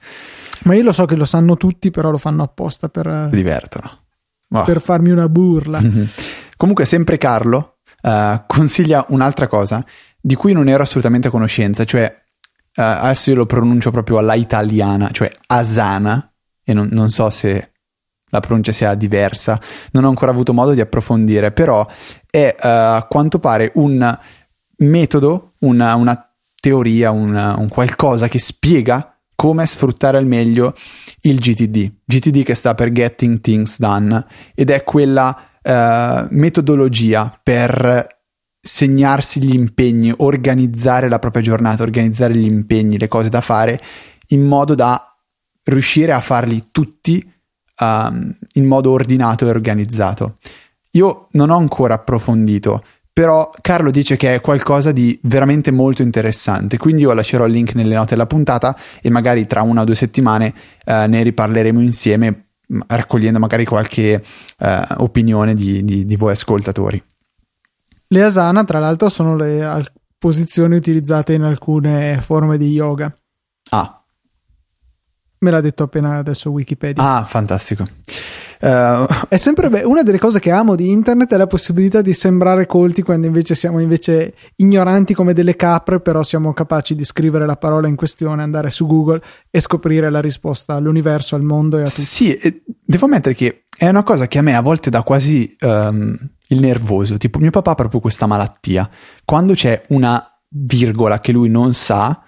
Ma 0.65 0.75
io 0.75 0.83
lo 0.83 0.93
so 0.93 1.07
che 1.07 1.17
lo 1.17 1.25
sanno 1.25 1.57
tutti, 1.57 1.91
però 1.91 2.11
lo 2.11 2.19
fanno 2.19 2.43
apposta 2.43 2.89
per. 2.89 3.29
Divertono. 3.31 3.99
Oh. 4.53 4.65
Per 4.65 4.81
farmi 4.81 5.11
una 5.11 5.29
burla. 5.29 5.81
Mm-hmm. 5.81 6.05
Comunque, 6.57 6.85
sempre 6.85 7.19
Carlo 7.19 7.77
uh, 8.03 8.43
consiglia 8.47 9.05
un'altra 9.09 9.47
cosa 9.47 9.85
di 10.21 10.35
cui 10.35 10.53
non 10.53 10.69
ero 10.69 10.83
assolutamente 10.83 11.29
a 11.29 11.31
conoscenza, 11.31 11.85
cioè 11.85 12.15
uh, 12.77 12.81
adesso 12.81 13.31
io 13.31 13.37
lo 13.37 13.47
pronuncio 13.47 13.91
proprio 13.91 14.19
alla 14.19 14.35
italiana, 14.35 15.11
cioè 15.13 15.31
Asana, 15.47 16.33
e 16.63 16.73
non, 16.73 16.89
non, 16.91 17.11
so 17.11 17.31
se 17.31 17.73
la 18.31 18.41
pronuncia 18.41 18.73
sia 18.73 18.95
diversa, 18.95 19.61
non 19.93 20.05
ho 20.05 20.09
ancora 20.09 20.31
avuto 20.31 20.53
modo 20.53 20.73
di 20.73 20.81
approfondire, 20.81 21.53
però 21.53 21.87
è 22.29 22.55
uh, 22.57 22.67
a 22.67 23.07
quanto 23.09 23.39
pare 23.39 23.73
un 23.75 24.19
metodo, 24.79 25.53
una, 25.61 25.95
una 25.95 26.33
teoria, 26.61 27.11
una, 27.11 27.57
un 27.59 27.69
qualcosa 27.69 28.29
che 28.29 28.39
spiega 28.39 29.15
come 29.35 29.65
sfruttare 29.67 30.19
al 30.19 30.27
meglio 30.27 30.75
il 31.23 31.39
GTD. 31.39 31.93
GTD 32.05 32.43
che 32.43 32.55
sta 32.55 32.75
per 32.75 32.93
Getting 32.93 33.41
Things 33.41 33.79
Done 33.79 34.27
ed 34.55 34.71
è 34.71 34.85
quella 34.85 35.35
uh, 35.63 36.27
metodologia 36.31 37.39
per 37.43 38.19
segnarsi 38.61 39.43
gli 39.43 39.55
impegni, 39.55 40.13
organizzare 40.19 41.09
la 41.09 41.19
propria 41.19 41.43
giornata, 41.43 41.83
organizzare 41.83 42.37
gli 42.37 42.45
impegni, 42.45 42.99
le 42.99 43.09
cose 43.09 43.31
da 43.31 43.41
fare, 43.41 43.81
in 44.29 44.43
modo 44.43 44.75
da 44.75 45.17
riuscire 45.65 46.13
a 46.13 46.21
farli 46.21 46.69
tutti 46.71 47.27
um, 47.81 48.37
in 48.55 48.67
modo 48.67 48.91
ordinato 48.91 49.47
e 49.47 49.51
organizzato. 49.51 50.37
Io 50.93 51.29
non 51.33 51.51
ho 51.51 51.57
ancora 51.57 51.95
approfondito, 51.95 52.85
però 53.13 53.51
Carlo 53.61 53.91
dice 53.91 54.17
che 54.17 54.35
è 54.35 54.41
qualcosa 54.41 54.93
di 54.93 55.19
veramente 55.23 55.71
molto 55.71 56.03
interessante, 56.03 56.79
quindi 56.79 57.03
io 57.03 57.13
lascerò 57.13 57.47
il 57.47 57.53
link 57.53 57.75
nelle 57.75 57.95
note 57.95 58.11
della 58.11 58.27
puntata 58.27 58.77
e 59.01 59.11
magari 59.11 59.47
tra 59.47 59.63
una 59.63 59.83
o 59.83 59.85
due 59.85 59.95
settimane 59.95 60.55
uh, 60.87 61.07
ne 61.09 61.23
riparleremo 61.23 61.81
insieme 61.81 62.45
raccogliendo 62.87 63.39
magari 63.39 63.65
qualche 63.65 64.23
eh, 64.59 64.85
opinione 64.99 65.55
di, 65.55 65.85
di, 65.85 66.05
di, 66.05 66.17
voi 66.17 66.33
ascoltatori. 66.33 67.03
Le 68.07 68.23
asana, 68.23 68.65
tra 68.65 68.79
l'altro, 68.79 69.09
sono 69.09 69.37
le 69.37 69.65
al- 69.65 69.91
posizioni 70.19 70.77
utilizzate 70.77 71.33
in 71.33 71.43
alcune 71.43 72.21
forme 72.21 72.59
di 72.59 72.71
yoga. 72.71 73.13
Ah. 73.71 74.00
Me 75.43 75.51
l'ha 75.51 75.63
detto 75.63 75.85
appena 75.85 76.17
adesso 76.17 76.51
Wikipedia. 76.51 77.03
Ah, 77.03 77.25
fantastico. 77.25 77.89
Uh, 78.61 79.07
è 79.27 79.39
sempre 79.39 79.71
be- 79.71 79.85
una 79.85 80.03
delle 80.03 80.19
cose 80.19 80.39
che 80.39 80.51
amo 80.51 80.75
di 80.75 80.91
internet 80.91 81.33
è 81.33 81.39
la 81.39 81.47
possibilità 81.47 82.03
di 82.03 82.13
sembrare 82.13 82.67
colti 82.67 83.01
quando 83.01 83.27
invece 83.27 83.55
siamo 83.55 83.81
invece 83.81 84.35
ignoranti 84.57 85.15
come 85.15 85.33
delle 85.33 85.57
capre, 85.57 86.01
però 86.01 86.23
siamo 86.23 86.53
capaci 86.53 86.95
di 86.95 87.05
scrivere 87.05 87.47
la 87.47 87.57
parola 87.57 87.89
in 87.89 87.97
questione, 87.97 88.43
andare 88.43 88.71
su 88.71 88.87
Google 88.87 89.23
e 89.51 89.61
scoprire 89.61 90.11
la 90.11 90.21
risposta 90.21 90.75
all'universo, 90.75 91.37
al 91.37 91.43
mondo 91.43 91.79
e 91.79 91.81
a 91.81 91.85
tutto. 91.85 92.01
Sì, 92.03 92.39
devo 92.85 93.07
ammettere 93.07 93.35
che 93.35 93.65
è 93.75 93.89
una 93.89 94.03
cosa 94.03 94.27
che 94.27 94.37
a 94.37 94.43
me 94.43 94.55
a 94.55 94.61
volte 94.61 94.91
dà 94.91 95.03
quasi 95.03 95.57
um, 95.63 96.15
il 96.49 96.61
nervoso. 96.61 97.17
Tipo, 97.17 97.39
mio 97.39 97.51
papà 97.51 97.71
ha 97.71 97.77
proprio 97.77 98.01
questa 98.01 98.27
malattia. 98.27 98.91
Quando 99.25 99.55
c'è 99.55 99.81
una 99.89 100.23
virgola 100.49 101.19
che 101.19 101.33
lui 101.33 101.49
non 101.49 101.73
sa, 101.73 102.23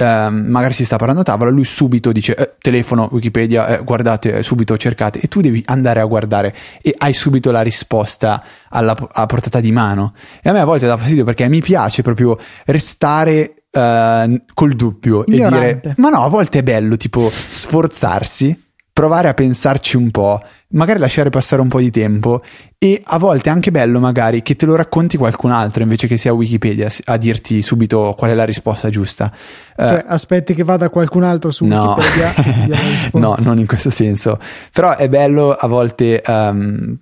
Ehm, 0.00 0.44
magari 0.46 0.74
si 0.74 0.84
sta 0.84 0.96
parlando 0.96 1.22
a 1.22 1.24
tavola, 1.24 1.50
lui 1.50 1.64
subito 1.64 2.12
dice 2.12 2.36
eh, 2.36 2.54
telefono, 2.60 3.08
Wikipedia, 3.10 3.78
eh, 3.78 3.82
guardate, 3.82 4.38
eh, 4.38 4.42
subito 4.44 4.76
cercate 4.76 5.18
e 5.18 5.26
tu 5.26 5.40
devi 5.40 5.60
andare 5.66 5.98
a 5.98 6.04
guardare 6.04 6.54
e 6.80 6.94
hai 6.98 7.12
subito 7.12 7.50
la 7.50 7.62
risposta 7.62 8.44
alla, 8.68 8.96
a 9.12 9.26
portata 9.26 9.58
di 9.58 9.72
mano. 9.72 10.14
E 10.40 10.50
a 10.50 10.52
me 10.52 10.60
a 10.60 10.64
volte 10.64 10.86
dà 10.86 10.96
fastidio 10.96 11.24
perché 11.24 11.48
mi 11.48 11.60
piace 11.60 12.02
proprio 12.02 12.38
restare 12.66 13.54
uh, 13.72 14.40
col 14.54 14.74
dubbio 14.76 15.24
Ignorante. 15.26 15.66
e 15.66 15.80
dire 15.80 15.94
ma 15.96 16.10
no, 16.10 16.22
a 16.22 16.28
volte 16.28 16.60
è 16.60 16.62
bello 16.62 16.96
tipo 16.96 17.28
sforzarsi 17.32 18.66
provare 18.98 19.28
a 19.28 19.34
pensarci 19.34 19.96
un 19.96 20.10
po', 20.10 20.42
magari 20.70 20.98
lasciare 20.98 21.30
passare 21.30 21.62
un 21.62 21.68
po' 21.68 21.80
di 21.80 21.90
tempo 21.90 22.42
e 22.76 23.00
a 23.02 23.18
volte 23.18 23.48
è 23.48 23.52
anche 23.52 23.70
bello 23.70 24.00
magari 24.00 24.42
che 24.42 24.54
te 24.54 24.66
lo 24.66 24.76
racconti 24.76 25.16
qualcun 25.16 25.50
altro 25.50 25.82
invece 25.82 26.06
che 26.06 26.18
sia 26.18 26.32
Wikipedia 26.32 26.88
a 27.04 27.16
dirti 27.16 27.62
subito 27.62 28.14
qual 28.16 28.30
è 28.30 28.34
la 28.34 28.44
risposta 28.44 28.90
giusta. 28.90 29.32
Eh, 29.76 29.88
cioè, 29.88 30.04
uh, 30.06 30.12
aspetti 30.12 30.54
che 30.54 30.64
vada 30.64 30.90
qualcun 30.90 31.22
altro 31.22 31.50
su 31.50 31.64
no. 31.64 31.94
Wikipedia 31.94 33.10
No, 33.18 33.36
non 33.38 33.58
in 33.58 33.66
questo 33.66 33.90
senso. 33.90 34.38
Però 34.72 34.94
è 34.96 35.08
bello 35.08 35.52
a 35.52 35.66
volte 35.66 36.22
um, 36.26 36.98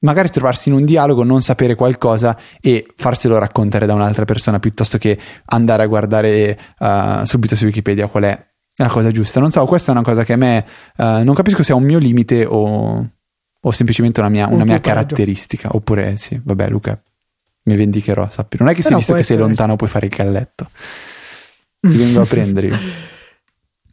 magari 0.00 0.30
trovarsi 0.30 0.70
in 0.70 0.76
un 0.76 0.84
dialogo, 0.84 1.24
non 1.24 1.42
sapere 1.42 1.74
qualcosa 1.74 2.38
e 2.60 2.86
farselo 2.96 3.38
raccontare 3.38 3.86
da 3.86 3.94
un'altra 3.94 4.24
persona 4.24 4.58
piuttosto 4.58 4.96
che 4.98 5.18
andare 5.46 5.82
a 5.82 5.86
guardare 5.86 6.58
uh, 6.78 7.24
subito 7.24 7.54
su 7.54 7.64
Wikipedia 7.64 8.08
qual 8.08 8.24
è 8.24 8.47
la 8.84 8.88
cosa 8.88 9.10
giusta. 9.10 9.40
Non 9.40 9.50
so, 9.50 9.64
questa 9.66 9.92
è 9.92 9.94
una 9.94 10.04
cosa 10.04 10.24
che 10.24 10.32
a 10.32 10.36
me 10.36 10.64
uh, 10.96 11.22
non 11.22 11.34
capisco 11.34 11.62
se 11.62 11.72
è 11.72 11.74
un 11.74 11.82
mio 11.82 11.98
limite 11.98 12.44
o, 12.44 13.08
o 13.60 13.70
semplicemente 13.70 14.20
una 14.20 14.28
mia, 14.28 14.46
una 14.46 14.64
mia 14.64 14.80
caratteristica. 14.80 15.70
Oppure 15.72 16.16
sì, 16.16 16.40
vabbè, 16.42 16.68
Luca, 16.68 17.00
mi 17.64 17.76
vendicherò. 17.76 18.28
Sappi. 18.30 18.56
Non 18.58 18.68
è 18.68 18.74
che 18.74 18.82
se 18.82 18.94
visto 18.94 19.14
che 19.14 19.20
essere. 19.20 19.38
sei 19.38 19.46
lontano 19.46 19.76
puoi 19.76 19.88
fare 19.88 20.06
il 20.06 20.14
calletto. 20.14 20.68
Ti 21.80 21.96
vengo 21.96 22.20
a 22.20 22.24
prendere 22.24 22.66
io. 22.68 22.78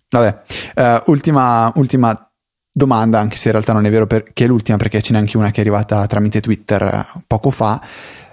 Vabbè, 0.09 0.41
uh, 0.75 1.11
ultima, 1.11 1.71
ultima 1.75 2.31
domanda, 2.71 3.19
anche 3.19 3.37
se 3.37 3.47
in 3.47 3.53
realtà 3.53 3.73
non 3.73 3.85
è 3.85 3.89
vero 3.89 4.05
perché 4.05 4.45
è 4.45 4.47
l'ultima, 4.47 4.77
perché 4.77 5.01
ce 5.01 5.13
n'è 5.13 5.19
anche 5.19 5.37
una 5.37 5.49
che 5.49 5.57
è 5.57 5.59
arrivata 5.61 6.05
tramite 6.07 6.41
Twitter 6.41 6.83
eh, 6.83 7.19
poco 7.25 7.49
fa. 7.49 7.81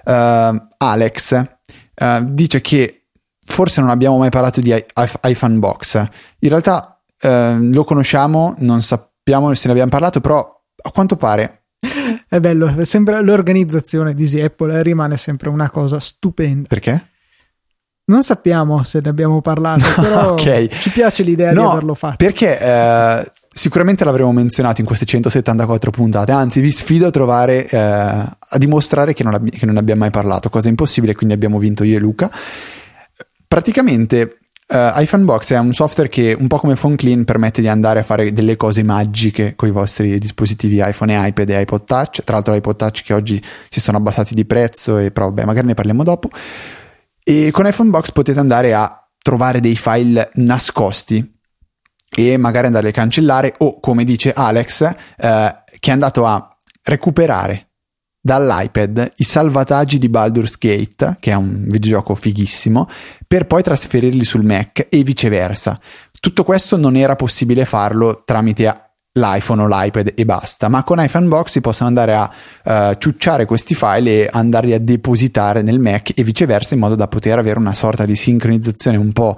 Uh, 0.05 0.67
Alex 0.77 1.41
dice 2.23 2.59
che 2.59 3.02
forse 3.43 3.81
non 3.81 3.89
abbiamo 3.89 4.17
mai 4.17 4.29
parlato 4.29 4.61
di 4.61 4.73
iPhone 5.21 5.57
Box. 5.57 5.95
In 6.39 6.49
realtà 6.49 7.01
eh, 7.19 7.57
lo 7.59 7.83
conosciamo, 7.83 8.55
non 8.59 8.81
sappiamo 8.81 9.53
se 9.53 9.67
ne 9.67 9.71
abbiamo 9.73 9.91
parlato, 9.91 10.19
però 10.19 10.61
a 10.81 10.91
quanto 10.91 11.15
pare. 11.15 11.65
È 12.27 12.39
bello, 12.39 12.83
sembra 12.85 13.19
l'organizzazione 13.21 14.13
di 14.13 14.41
Apple 14.41 14.77
eh, 14.77 14.83
rimane 14.83 15.17
sempre 15.17 15.49
una 15.49 15.69
cosa 15.69 15.99
stupenda. 15.99 16.67
Perché? 16.67 17.07
Non 18.05 18.23
sappiamo 18.23 18.83
se 18.83 18.99
ne 19.01 19.09
abbiamo 19.09 19.41
parlato, 19.41 19.83
però 20.01 20.33
okay. 20.33 20.67
ci 20.69 20.89
piace 20.89 21.23
l'idea 21.23 21.53
no, 21.53 21.61
di 21.61 21.67
averlo 21.67 21.93
fatto. 21.93 22.17
Perché 22.17 22.59
eh, 22.59 23.31
sicuramente 23.49 24.03
l'avremo 24.03 24.31
menzionato 24.33 24.81
in 24.81 24.87
queste 24.87 25.05
174 25.05 25.91
puntate, 25.91 26.31
anzi 26.31 26.59
vi 26.59 26.71
sfido 26.71 27.07
a 27.07 27.11
trovare, 27.11 27.67
eh, 27.67 27.77
a 27.79 28.57
dimostrare 28.57 29.13
che 29.13 29.23
non, 29.23 29.35
abbi- 29.35 29.51
che 29.51 29.65
non 29.65 29.77
abbiamo 29.77 30.01
mai 30.01 30.09
parlato, 30.09 30.49
cosa 30.49 30.67
impossibile, 30.67 31.15
quindi 31.15 31.33
abbiamo 31.33 31.59
vinto 31.59 31.83
io 31.83 31.95
e 31.95 31.99
Luca. 31.99 32.29
Praticamente 33.53 34.39
uh, 34.69 34.99
iPhone 34.99 35.25
Box 35.25 35.53
è 35.53 35.59
un 35.59 35.73
software 35.73 36.09
che 36.09 36.35
un 36.35 36.47
po' 36.47 36.57
come 36.57 36.73
PhoneClean 36.73 37.23
permette 37.23 37.61
di 37.61 37.67
andare 37.67 37.99
a 37.99 38.01
fare 38.01 38.33
delle 38.33 38.55
cose 38.55 38.81
magiche 38.81 39.53
con 39.55 39.67
i 39.67 39.71
vostri 39.71 40.17
dispositivi 40.17 40.81
iPhone 40.83 41.13
e 41.13 41.27
iPad 41.27 41.49
e 41.51 41.61
iPod 41.61 41.83
Touch. 41.83 42.23
Tra 42.23 42.33
l'altro 42.33 42.51
l'iPod 42.55 42.75
Touch 42.75 43.03
che 43.03 43.13
oggi 43.13 43.39
si 43.69 43.79
sono 43.79 43.97
abbassati 43.97 44.33
di 44.33 44.43
prezzo 44.45 44.97
e 44.97 45.11
però 45.11 45.27
vabbè, 45.27 45.45
magari 45.45 45.67
ne 45.67 45.75
parliamo 45.75 46.03
dopo. 46.03 46.29
E 47.23 47.51
con 47.51 47.67
iPhone 47.67 47.91
Box 47.91 48.09
potete 48.09 48.39
andare 48.39 48.73
a 48.73 49.07
trovare 49.21 49.59
dei 49.59 49.75
file 49.75 50.31
nascosti 50.33 51.39
e 52.09 52.37
magari 52.37 52.65
andarli 52.65 52.89
a 52.89 52.91
cancellare 52.91 53.53
o 53.59 53.79
come 53.79 54.03
dice 54.03 54.33
Alex 54.33 54.81
eh, 54.81 54.95
che 55.79 55.89
è 55.91 55.93
andato 55.93 56.25
a 56.25 56.57
recuperare 56.81 57.72
dall'iPad 58.25 59.15
i 59.17 59.23
salvataggi 59.25 59.99
di 59.99 60.07
Baldur's 60.07 60.57
Gate, 60.57 61.17
che 61.19 61.31
è 61.31 61.35
un 61.35 61.65
videogioco 61.67 62.15
fighissimo, 62.15 62.87
per 63.27 63.45
poi 63.45 63.61
trasferirli 63.61 64.23
sul 64.23 64.45
Mac 64.45 64.87
e 64.89 65.03
viceversa. 65.03 65.77
Tutto 66.21 66.45
questo 66.45 66.77
non 66.77 66.95
era 66.95 67.17
possibile 67.17 67.65
farlo 67.65 68.23
tramite 68.23 68.91
l'iPhone 69.11 69.63
o 69.63 69.67
l'iPad 69.67 70.13
e 70.15 70.23
basta, 70.23 70.69
ma 70.69 70.83
con 70.83 71.03
iPhone 71.03 71.27
Box 71.27 71.49
si 71.49 71.59
possono 71.59 71.89
andare 71.89 72.15
a 72.15 72.31
uh, 72.63 72.97
ciucciare 72.97 73.43
questi 73.43 73.75
file 73.75 74.23
e 74.23 74.29
andarli 74.31 74.73
a 74.73 74.79
depositare 74.79 75.61
nel 75.61 75.79
Mac 75.79 76.13
e 76.15 76.23
viceversa 76.23 76.75
in 76.75 76.79
modo 76.79 76.95
da 76.95 77.09
poter 77.09 77.37
avere 77.37 77.59
una 77.59 77.73
sorta 77.73 78.05
di 78.05 78.15
sincronizzazione 78.15 78.95
un 78.95 79.11
po' 79.11 79.37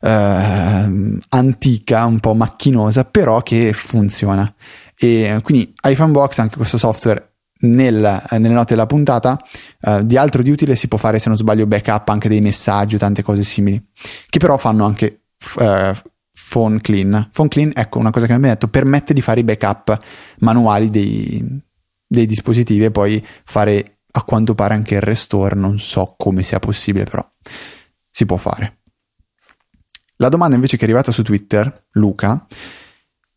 uh, 0.00 1.18
antica, 1.28 2.04
un 2.04 2.20
po' 2.20 2.34
macchinosa, 2.34 3.04
però 3.04 3.42
che 3.42 3.72
funziona. 3.72 4.54
E 4.96 5.40
quindi 5.42 5.74
iPhone 5.82 6.12
Box, 6.12 6.38
anche 6.38 6.56
questo 6.56 6.78
software 6.78 7.32
nel, 7.60 8.22
nelle 8.30 8.48
note 8.48 8.74
della 8.74 8.86
puntata 8.86 9.40
uh, 9.82 10.02
di 10.02 10.16
altro 10.16 10.42
di 10.42 10.50
utile 10.50 10.76
si 10.76 10.88
può 10.88 10.98
fare 10.98 11.18
se 11.18 11.28
non 11.28 11.38
sbaglio 11.38 11.66
backup 11.66 12.08
anche 12.08 12.28
dei 12.28 12.40
messaggi 12.40 12.96
o 12.96 12.98
tante 12.98 13.22
cose 13.22 13.44
simili 13.44 13.82
che 14.28 14.38
però 14.38 14.56
fanno 14.56 14.84
anche 14.84 15.22
uh, 15.56 15.92
phone 16.48 16.80
clean. 16.80 17.30
Phone 17.32 17.48
clean 17.48 17.72
ecco 17.74 17.98
una 17.98 18.10
cosa 18.10 18.26
che 18.26 18.36
mi 18.38 18.46
ha 18.46 18.52
detto 18.52 18.68
permette 18.68 19.14
di 19.14 19.22
fare 19.22 19.40
i 19.40 19.44
backup 19.44 19.98
manuali 20.40 20.90
dei, 20.90 21.62
dei 22.06 22.26
dispositivi 22.26 22.84
e 22.84 22.90
poi 22.90 23.24
fare 23.44 23.98
a 24.12 24.22
quanto 24.22 24.54
pare 24.54 24.74
anche 24.74 24.94
il 24.94 25.00
restore. 25.00 25.56
Non 25.56 25.78
so 25.78 26.14
come 26.16 26.42
sia 26.42 26.58
possibile 26.58 27.04
però 27.04 27.26
si 28.10 28.26
può 28.26 28.36
fare. 28.36 28.78
La 30.16 30.28
domanda 30.28 30.54
invece 30.54 30.76
che 30.76 30.82
è 30.82 30.84
arrivata 30.86 31.12
su 31.12 31.22
Twitter 31.22 31.86
Luca 31.92 32.46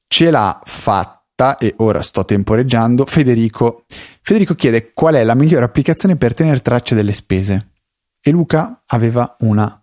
ce 0.08 0.32
l'ha 0.32 0.62
fatta 0.64 1.19
e 1.58 1.74
ora 1.78 2.02
sto 2.02 2.26
temporeggiando, 2.26 3.06
Federico. 3.06 3.86
Federico 4.22 4.56
chiede 4.56 4.92
qual 4.94 5.16
è 5.16 5.24
la 5.24 5.36
migliore 5.36 5.66
applicazione 5.66 6.18
per 6.18 6.34
tenere 6.34 6.60
traccia 6.60 6.96
delle 6.96 7.14
spese. 7.14 7.72
E 8.22 8.32
Luca 8.32 8.84
aveva 8.88 9.36
una 9.40 9.82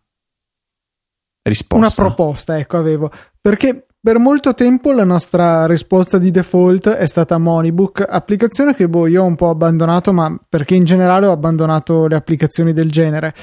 risposta. 1.43 1.77
Una 1.77 1.91
proposta, 1.91 2.59
ecco, 2.59 2.77
avevo. 2.77 3.11
Perché 3.41 3.87
per 4.07 4.21
molto 4.21 4.55
tempo 4.55 4.93
la 4.93 5.03
nostra 5.03 5.67
risposta 5.67 6.19
di 6.19 6.31
default 6.31 6.91
è 6.91 7.09
stata 7.09 7.39
Moneybook, 7.39 8.07
applicazione 8.09 8.73
che 8.73 8.89
boh, 8.89 9.09
io 9.09 9.25
ho 9.25 9.27
un 9.27 9.35
po' 9.35 9.51
abbandonato, 9.51 10.13
ma 10.13 10.33
perché 10.49 10.77
in 10.77 10.85
generale 10.85 11.27
ho 11.27 11.33
abbandonato 11.33 12.07
le 12.07 12.15
applicazioni 12.15 12.73
del 12.73 12.89
genere, 12.89 13.35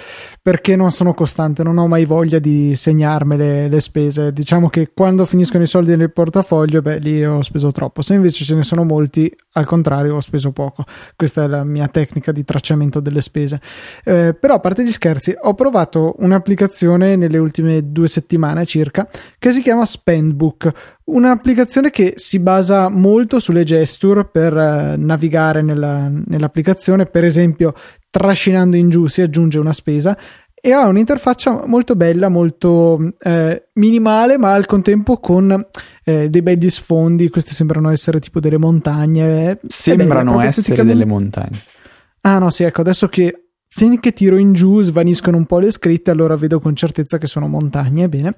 perché 0.42 0.78
non 0.78 0.92
sono 0.92 1.14
costante, 1.14 1.64
non 1.64 1.78
ho 1.80 1.88
mai 1.90 2.06
voglia 2.06 2.40
di 2.40 2.78
segnarmele 2.78 3.68
le 3.68 3.82
spese. 3.82 4.32
Diciamo 4.32 4.70
che 4.70 4.92
quando 4.94 5.26
finiscono 5.26 5.64
i 5.64 5.68
soldi 5.68 5.98
nel 5.98 6.14
portafoglio, 6.14 6.82
beh, 6.82 7.00
lì 7.00 7.26
ho 7.26 7.42
speso 7.42 7.74
troppo. 7.74 8.02
Se 8.02 8.14
invece 8.14 8.46
ce 8.46 8.56
ne 8.56 8.64
sono 8.64 8.86
molti, 8.86 9.30
al 9.56 9.66
contrario, 9.66 10.16
ho 10.16 10.22
speso 10.22 10.54
poco. 10.54 10.86
Questa 11.18 11.44
è 11.44 11.48
la 11.48 11.66
mia 11.66 11.90
tecnica 11.90 12.32
di 12.32 12.46
tracciamento 12.46 13.02
delle 13.02 13.20
spese. 13.20 13.60
Eh, 14.06 14.34
però, 14.34 14.54
a 14.54 14.60
parte 14.60 14.86
gli 14.86 14.94
scherzi, 14.94 15.36
ho 15.38 15.56
provato 15.56 16.16
un'applicazione 16.20 17.18
nelle 17.18 17.38
ultime 17.38 17.92
due 17.92 18.08
settimane 18.08 18.66
circa 18.66 19.10
che 19.38 19.52
si 19.52 19.62
chiama 19.62 19.86
Spendbook 19.86 20.53
Facebook, 20.54 20.72
un'applicazione 21.06 21.90
che 21.90 22.14
si 22.16 22.40
basa 22.40 22.90
molto 22.90 23.40
sulle 23.40 23.64
gesture 23.64 24.26
per 24.26 24.56
eh, 24.56 24.96
navigare 24.98 25.62
nella, 25.62 26.10
nell'applicazione, 26.10 27.06
per 27.06 27.24
esempio 27.24 27.74
trascinando 28.10 28.76
in 28.76 28.90
giù 28.90 29.08
si 29.08 29.22
aggiunge 29.22 29.58
una 29.58 29.74
spesa 29.74 30.18
e 30.54 30.72
ha 30.72 30.88
un'interfaccia 30.88 31.66
molto 31.66 31.96
bella, 31.96 32.30
molto 32.30 33.16
eh, 33.20 33.70
minimale, 33.74 34.38
ma 34.38 34.54
al 34.54 34.66
contempo 34.66 35.18
con 35.18 35.68
eh, 36.06 36.30
dei 36.30 36.42
belli 36.42 36.70
sfondi. 36.70 37.30
Queste 37.30 37.54
sembrano 37.54 37.90
essere 37.90 38.22
tipo 38.22 38.40
delle 38.40 38.58
montagne. 38.58 39.60
Sembrano 39.68 40.38
bella, 40.38 40.46
essere 40.46 40.86
delle 40.86 41.06
montagne. 41.06 41.60
Ah, 42.22 42.38
no, 42.38 42.50
sì, 42.50 42.64
ecco, 42.64 42.80
adesso 42.80 43.10
che 43.10 43.50
finché 43.68 44.14
tiro 44.14 44.38
in 44.38 44.54
giù 44.54 44.82
svaniscono 44.84 45.36
un 45.36 45.46
po' 45.46 45.58
le 45.58 45.72
scritte, 45.72 46.12
allora 46.12 46.36
vedo 46.36 46.60
con 46.60 46.76
certezza 46.76 47.18
che 47.18 47.28
sono 47.28 47.48
montagne. 47.48 48.08
Bene. 48.08 48.36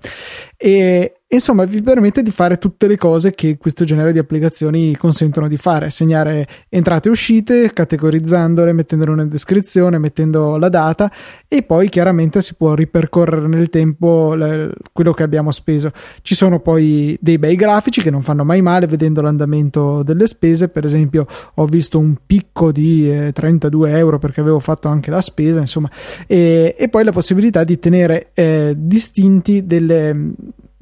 E, 0.58 1.22
insomma 1.36 1.66
vi 1.66 1.82
permette 1.82 2.22
di 2.22 2.32
fare 2.32 2.58
tutte 2.58 2.88
le 2.88 2.98
cose 2.98 3.32
che 3.32 3.58
questo 3.58 3.86
genere 3.86 4.12
di 4.12 4.18
applicazioni 4.20 4.96
consentono 4.98 5.48
di 5.48 5.58
fare. 5.58 5.90
Segnare 5.90 6.48
entrate 6.70 7.08
e 7.08 7.12
uscite 7.12 7.72
categorizzandole 7.72 8.74
mettendole 8.74 9.12
una 9.12 9.26
descrizione 9.26 9.98
mettendo 9.98 10.58
la 10.58 10.70
data 10.70 11.12
e 11.48 11.64
poi 11.64 11.90
chiaramente 11.90 12.42
si 12.42 12.56
può 12.56 12.74
ripercorrere 12.74 13.48
nel 13.48 13.70
tempo 13.70 14.34
le, 14.34 14.72
quello 14.92 15.14
che 15.14 15.24
abbiamo 15.24 15.52
speso. 15.52 15.92
Ci 16.22 16.36
sono 16.36 16.60
poi 16.60 17.18
dei 17.22 17.38
bei 17.38 17.56
grafici 17.56 18.02
che 18.02 18.12
non 18.12 18.22
fanno 18.22 18.44
mai 18.44 18.62
male 18.62 18.88
vedendo 18.88 19.22
l'andamento 19.22 20.04
delle 20.04 20.28
spese. 20.28 20.70
Per 20.70 20.86
esempio 20.86 21.28
ho 21.54 21.66
visto 21.66 22.00
un 22.00 22.16
picco 22.26 22.72
di 22.72 23.12
eh, 23.12 23.32
32 23.32 23.98
euro 23.98 24.20
perché 24.20 24.42
avevo 24.42 24.60
fatto 24.60 24.88
anche 24.88 25.12
la 25.12 25.22
spesa 25.22 25.60
insomma. 25.60 25.90
E, 26.28 26.76
e 26.78 26.90
poi 26.90 27.04
la 27.04 27.12
possibilità 27.12 27.64
di 27.64 27.80
tenere 27.80 28.30
eh, 28.34 28.74
distinti 28.76 29.66
delle 29.66 30.34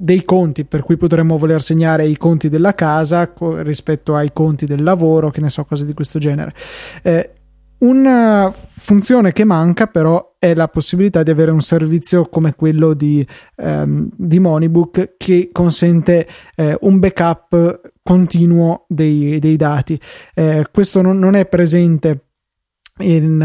dei 0.04 0.22
conti 0.22 0.66
per 0.66 0.82
cui 0.82 0.98
potremmo 0.98 1.38
voler 1.38 1.62
segnare 1.62 2.06
i 2.06 2.18
conti 2.18 2.50
della 2.50 2.74
casa 2.74 3.32
co- 3.32 3.62
rispetto 3.62 4.14
ai 4.14 4.32
conti 4.34 4.66
del 4.66 4.82
lavoro, 4.82 5.30
che 5.30 5.40
ne 5.40 5.48
so, 5.48 5.64
cose 5.64 5.86
di 5.86 5.94
questo 5.94 6.18
genere. 6.18 6.52
Eh, 7.02 7.30
una 7.78 8.52
funzione 8.52 9.32
che 9.32 9.44
manca 9.44 9.86
però 9.86 10.36
è 10.38 10.54
la 10.54 10.68
possibilità 10.68 11.22
di 11.22 11.30
avere 11.30 11.50
un 11.50 11.62
servizio 11.62 12.26
come 12.26 12.54
quello 12.54 12.92
di, 12.92 13.26
ehm, 13.56 14.10
di 14.14 14.38
Moneybook 14.38 15.14
che 15.16 15.48
consente 15.50 16.28
eh, 16.54 16.76
un 16.82 16.98
backup 16.98 17.92
continuo 18.02 18.84
dei, 18.88 19.38
dei 19.38 19.56
dati. 19.56 19.98
Eh, 20.34 20.66
questo 20.70 21.00
non, 21.00 21.18
non, 21.18 21.34
è 21.34 21.46
presente 21.46 22.26
in, 22.98 23.40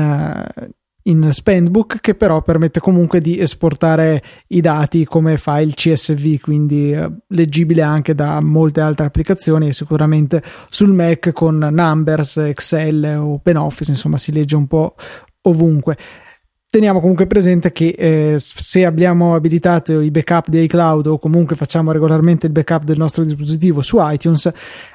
in 1.04 1.30
Spendbook 1.32 2.00
che 2.02 2.16
però 2.16 2.42
permette 2.42 2.80
comunque 2.80 3.22
di 3.22 3.40
esportare 3.40 4.22
i 4.48 4.62
dati 4.62 5.06
come 5.06 5.38
file 5.38 5.72
CSV 5.74 6.40
quindi 6.40 6.92
eh, 6.92 7.10
leggibile 7.28 7.82
anche 7.82 8.14
da 8.14 8.42
molte 8.42 8.82
altre 8.82 9.06
applicazioni 9.06 9.68
e 9.68 9.74
sicuramente 9.74 10.44
sul 10.70 10.92
Mac 10.92 11.32
con 11.32 11.58
Numbers, 11.58 12.38
Excel 12.38 13.18
o 13.20 13.34
OpenOffice 13.34 13.92
insomma 13.92 14.18
si 14.18 14.32
legge 14.32 14.56
un 14.56 14.68
po' 14.68 14.96
ovunque 15.44 15.98
Teniamo 16.72 17.00
comunque 17.00 17.26
presente 17.26 17.72
che 17.72 17.96
eh, 17.98 18.36
se 18.38 18.86
abbiamo 18.86 19.34
abilitato 19.34 20.02
i 20.02 20.12
backup 20.12 20.50
di 20.50 20.62
iCloud 20.62 21.08
o 21.08 21.18
comunque 21.18 21.56
facciamo 21.56 21.92
regolarmente 21.92 22.46
il 22.46 22.52
backup 22.52 22.84
del 22.84 23.00
nostro 23.00 23.24
dispositivo 23.24 23.82
su 23.82 23.98
iTunes, 24.00 24.52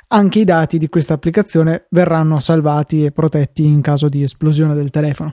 anche 0.07 0.39
i 0.39 0.45
dati 0.45 0.79
di 0.79 0.89
questa 0.89 1.15
applicazione 1.15 1.87
verranno 1.91 2.39
salvati 2.39 3.05
e 3.05 3.11
protetti 3.11 3.65
in 3.65 3.81
caso 3.81 4.09
di 4.09 4.23
esplosione 4.23 4.77
del 4.77 4.91
telefono. 4.91 5.33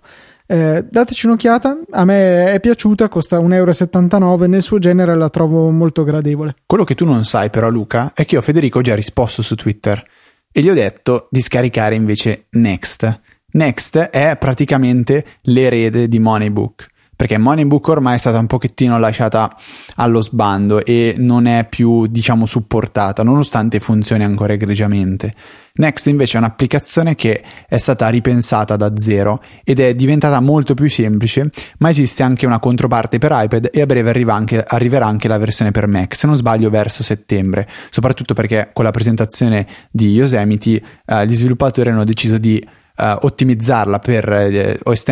Eh, 0.51 0.83
dateci 0.89 1.27
un'occhiata, 1.27 1.79
a 1.91 2.03
me 2.03 2.51
è 2.51 2.59
piaciuta, 2.59 3.07
costa 3.07 3.39
1,79 3.39 4.21
euro, 4.21 4.45
nel 4.47 4.61
suo 4.61 4.79
genere 4.79 5.15
la 5.15 5.29
trovo 5.29 5.69
molto 5.69 6.03
gradevole. 6.03 6.55
Quello 6.65 6.83
che 6.83 6.93
tu 6.93 7.05
non 7.05 7.23
sai 7.23 7.49
però 7.49 7.69
Luca 7.69 8.11
è 8.13 8.25
che 8.25 8.33
io 8.33 8.41
a 8.41 8.43
Federico 8.43 8.79
ho 8.79 8.81
già 8.81 8.93
risposto 8.93 9.41
su 9.41 9.55
Twitter 9.55 10.03
e 10.51 10.61
gli 10.61 10.67
ho 10.67 10.73
detto 10.73 11.29
di 11.31 11.39
scaricare 11.39 11.95
invece 11.95 12.47
Next. 12.49 13.21
Next 13.53 13.97
è 13.97 14.35
praticamente 14.35 15.25
l'erede 15.43 16.09
di 16.09 16.19
Moneybook 16.19 16.90
perché 17.21 17.37
Moneybook 17.37 17.87
ormai 17.89 18.15
è 18.15 18.17
stata 18.17 18.39
un 18.39 18.47
pochettino 18.47 18.97
lasciata 18.97 19.55
allo 19.97 20.23
sbando 20.23 20.83
e 20.83 21.13
non 21.19 21.45
è 21.45 21.67
più, 21.69 22.07
diciamo, 22.07 22.47
supportata, 22.47 23.21
nonostante 23.21 23.79
funzioni 23.79 24.23
ancora 24.23 24.53
egregiamente. 24.53 25.31
Next 25.73 26.07
invece 26.07 26.37
è 26.37 26.39
un'applicazione 26.39 27.13
che 27.13 27.43
è 27.67 27.77
stata 27.77 28.09
ripensata 28.09 28.75
da 28.75 28.93
zero 28.97 29.39
ed 29.63 29.79
è 29.79 29.93
diventata 29.93 30.39
molto 30.39 30.73
più 30.73 30.89
semplice, 30.89 31.51
ma 31.77 31.89
esiste 31.89 32.23
anche 32.23 32.47
una 32.47 32.57
controparte 32.57 33.19
per 33.19 33.29
iPad 33.35 33.69
e 33.71 33.81
a 33.81 33.85
breve 33.85 34.09
arriva 34.09 34.33
anche, 34.33 34.63
arriverà 34.67 35.05
anche 35.05 35.27
la 35.27 35.37
versione 35.37 35.69
per 35.69 35.85
Mac, 35.85 36.15
se 36.15 36.25
non 36.25 36.37
sbaglio 36.37 36.71
verso 36.71 37.03
settembre, 37.03 37.69
soprattutto 37.91 38.33
perché 38.33 38.71
con 38.73 38.83
la 38.83 38.89
presentazione 38.89 39.67
di 39.91 40.09
Yosemite 40.09 40.81
eh, 41.05 41.27
gli 41.27 41.35
sviluppatori 41.35 41.91
hanno 41.91 42.03
deciso 42.03 42.39
di 42.39 42.57
eh, 42.57 43.17
ottimizzarla 43.21 43.99
per 43.99 44.27
eh, 44.27 44.79
X 44.83 45.05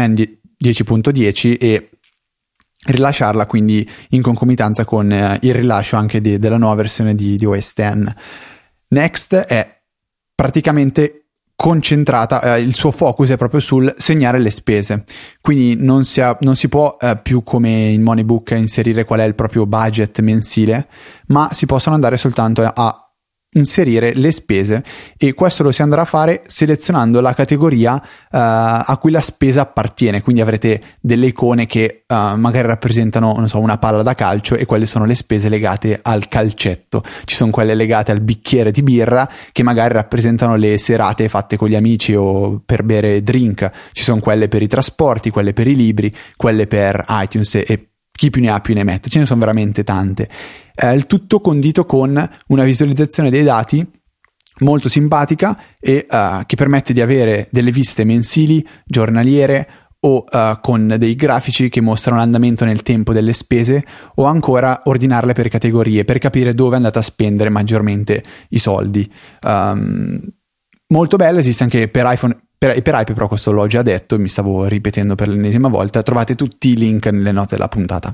10.10 0.62 1.58
e 1.60 1.89
rilasciarla 2.85 3.45
quindi 3.45 3.87
in 4.09 4.21
concomitanza 4.21 4.85
con 4.85 5.11
eh, 5.11 5.37
il 5.41 5.53
rilascio 5.53 5.97
anche 5.97 6.21
di, 6.21 6.39
della 6.39 6.57
nuova 6.57 6.75
versione 6.75 7.15
di, 7.15 7.35
di, 7.37 7.45
OS 7.45 7.73
X. 7.73 8.13
Next 8.89 9.35
è 9.35 9.81
praticamente 10.33 11.25
concentrata, 11.55 12.55
eh, 12.55 12.61
il 12.61 12.73
suo 12.73 12.89
focus 12.89 13.31
è 13.31 13.37
proprio 13.37 13.59
sul 13.59 13.93
segnare 13.97 14.39
le 14.39 14.49
spese, 14.49 15.03
quindi 15.41 15.75
non 15.77 16.05
si, 16.05 16.21
ha, 16.21 16.37
non 16.39 16.55
si 16.55 16.69
può 16.69 16.95
eh, 16.99 17.19
più 17.21 17.43
come 17.43 17.89
in 17.89 18.01
Moneybook 18.01 18.51
inserire 18.51 19.03
qual 19.03 19.19
è 19.19 19.25
il 19.25 19.35
proprio 19.35 19.65
budget 19.65 20.21
mensile, 20.21 20.87
ma 21.27 21.49
si 21.51 21.65
possono 21.65 21.95
andare 21.95 22.15
soltanto 22.15 22.63
a 22.63 23.09
inserire 23.53 24.13
le 24.13 24.31
spese 24.31 24.83
e 25.17 25.33
questo 25.33 25.63
lo 25.63 25.71
si 25.71 25.81
andrà 25.81 26.01
a 26.01 26.05
fare 26.05 26.43
selezionando 26.45 27.19
la 27.19 27.33
categoria 27.33 27.95
uh, 27.95 28.01
a 28.29 28.97
cui 28.99 29.12
la 29.12 29.21
spesa 29.21 29.62
appartiene. 29.62 30.21
Quindi 30.21 30.41
avrete 30.41 30.81
delle 31.01 31.27
icone 31.27 31.65
che 31.65 32.03
uh, 32.07 32.35
magari 32.35 32.67
rappresentano 32.67 33.47
so, 33.47 33.59
una 33.59 33.77
palla 33.77 34.03
da 34.03 34.13
calcio 34.13 34.55
e 34.55 34.65
quelle 34.65 34.85
sono 34.85 35.05
le 35.05 35.15
spese 35.15 35.49
legate 35.49 35.99
al 36.01 36.27
calcetto. 36.27 37.03
Ci 37.25 37.35
sono 37.35 37.49
quelle 37.49 37.73
legate 37.73 38.12
al 38.12 38.21
bicchiere 38.21 38.71
di 38.71 38.83
birra 38.83 39.27
che 39.51 39.63
magari 39.63 39.93
rappresentano 39.93 40.55
le 40.55 40.77
serate 40.77 41.27
fatte 41.27 41.57
con 41.57 41.69
gli 41.69 41.75
amici 41.75 42.13
o 42.13 42.62
per 42.63 42.83
bere 42.83 43.23
drink. 43.23 43.71
Ci 43.93 44.03
sono 44.03 44.19
quelle 44.19 44.47
per 44.47 44.62
i 44.62 44.67
trasporti 44.67 45.31
quelle 45.31 45.53
per 45.53 45.67
i 45.67 45.75
libri 45.75 46.13
quelle 46.35 46.67
per 46.67 47.03
iTunes 47.09 47.55
e 47.55 47.88
chi 48.19 48.29
più 48.29 48.41
ne 48.41 48.49
ha 48.49 48.60
più 48.60 48.73
ne 48.73 48.84
mette, 48.84 49.08
ce 49.08 49.19
ne 49.19 49.25
sono 49.25 49.39
veramente 49.39 49.86
tante. 49.86 50.27
Eh, 50.75 50.93
il 50.93 51.08
tutto 51.08 51.39
condito 51.39 51.86
con 51.86 52.29
una 52.47 52.63
visualizzazione 52.65 53.29
dei 53.29 53.43
dati 53.43 53.89
molto 54.60 54.89
simpatica 54.89 55.58
e 55.79 56.05
uh, 56.10 56.45
che 56.45 56.58
permette 56.58 56.91
di 56.91 56.99
avere 56.99 57.47
delle 57.49 57.71
viste 57.71 58.03
mensili, 58.03 58.67
giornaliere 58.84 59.69
o 60.01 60.25
uh, 60.29 60.60
con 60.60 60.95
dei 60.97 61.15
grafici 61.15 61.69
che 61.69 61.79
mostrano 61.79 62.17
l'andamento 62.17 62.65
nel 62.65 62.84
tempo 62.84 63.13
delle 63.13 63.32
spese 63.32 63.86
o 64.15 64.25
ancora 64.25 64.82
ordinarle 64.84 65.32
per 65.32 65.47
categorie 65.47 66.03
per 66.03 66.17
capire 66.17 66.53
dove 66.53 66.75
andate 66.75 66.99
a 66.99 67.03
spendere 67.03 67.49
maggiormente 67.49 68.21
i 68.49 68.60
soldi. 68.60 69.10
Um, 69.43 70.19
molto 70.88 71.15
bello, 71.15 71.39
esiste 71.39 71.63
anche 71.63 71.88
per 71.88 72.03
iPhone 72.05 72.38
per, 72.60 72.82
per 72.82 72.93
Hype 72.93 73.13
però 73.13 73.30
questo 73.30 73.54
l'ho 73.54 73.67
già 73.67 73.82
detto, 73.82 74.19
mi 74.19 74.28
stavo 74.28 74.65
ripetendo 74.65 75.15
per 75.15 75.30
l'ennesima 75.30 75.69
volta, 75.69 76.04
trovate 76.04 76.36
tutti 76.36 76.72
i 76.72 76.76
link 76.76 77.06
nelle 77.06 77.32
note 77.32 77.56
della 77.56 77.69
puntata. 77.69 78.12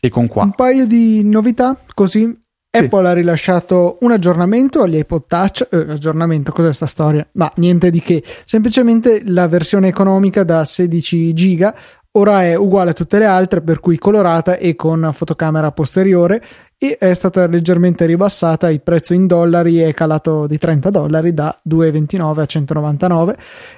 E 0.00 0.08
con 0.08 0.28
qua. 0.28 0.44
Un 0.44 0.52
paio 0.52 0.86
di 0.86 1.24
novità 1.24 1.76
così. 1.94 2.32
Sì. 2.70 2.84
Apple 2.84 3.08
ha 3.08 3.12
rilasciato 3.12 3.98
un 4.02 4.12
aggiornamento 4.12 4.82
agli 4.82 4.98
iPod 4.98 5.24
Touch. 5.26 5.66
Eh, 5.68 5.76
aggiornamento, 5.76 6.52
cos'è 6.52 6.66
questa 6.66 6.86
storia? 6.86 7.26
Ma 7.32 7.50
niente 7.56 7.90
di 7.90 8.00
che. 8.00 8.22
Semplicemente 8.44 9.22
la 9.24 9.48
versione 9.48 9.88
economica 9.88 10.44
da 10.44 10.64
16 10.64 11.32
giga 11.32 11.74
ora 12.18 12.44
è 12.44 12.54
uguale 12.54 12.90
a 12.90 12.94
tutte 12.94 13.18
le 13.18 13.24
altre, 13.24 13.60
per 13.60 13.80
cui 13.80 13.96
colorata 13.96 14.56
e 14.56 14.74
con 14.74 15.10
fotocamera 15.12 15.70
posteriore 15.70 16.42
e 16.76 16.96
è 16.98 17.14
stata 17.14 17.46
leggermente 17.46 18.06
ribassata, 18.06 18.70
il 18.70 18.80
prezzo 18.80 19.14
in 19.14 19.26
dollari 19.26 19.78
è 19.78 19.94
calato 19.94 20.46
di 20.46 20.58
30 20.58 20.90
dollari 20.90 21.34
da 21.34 21.56
2,29 21.68 22.40
a 22.40 22.46
199 22.46 23.36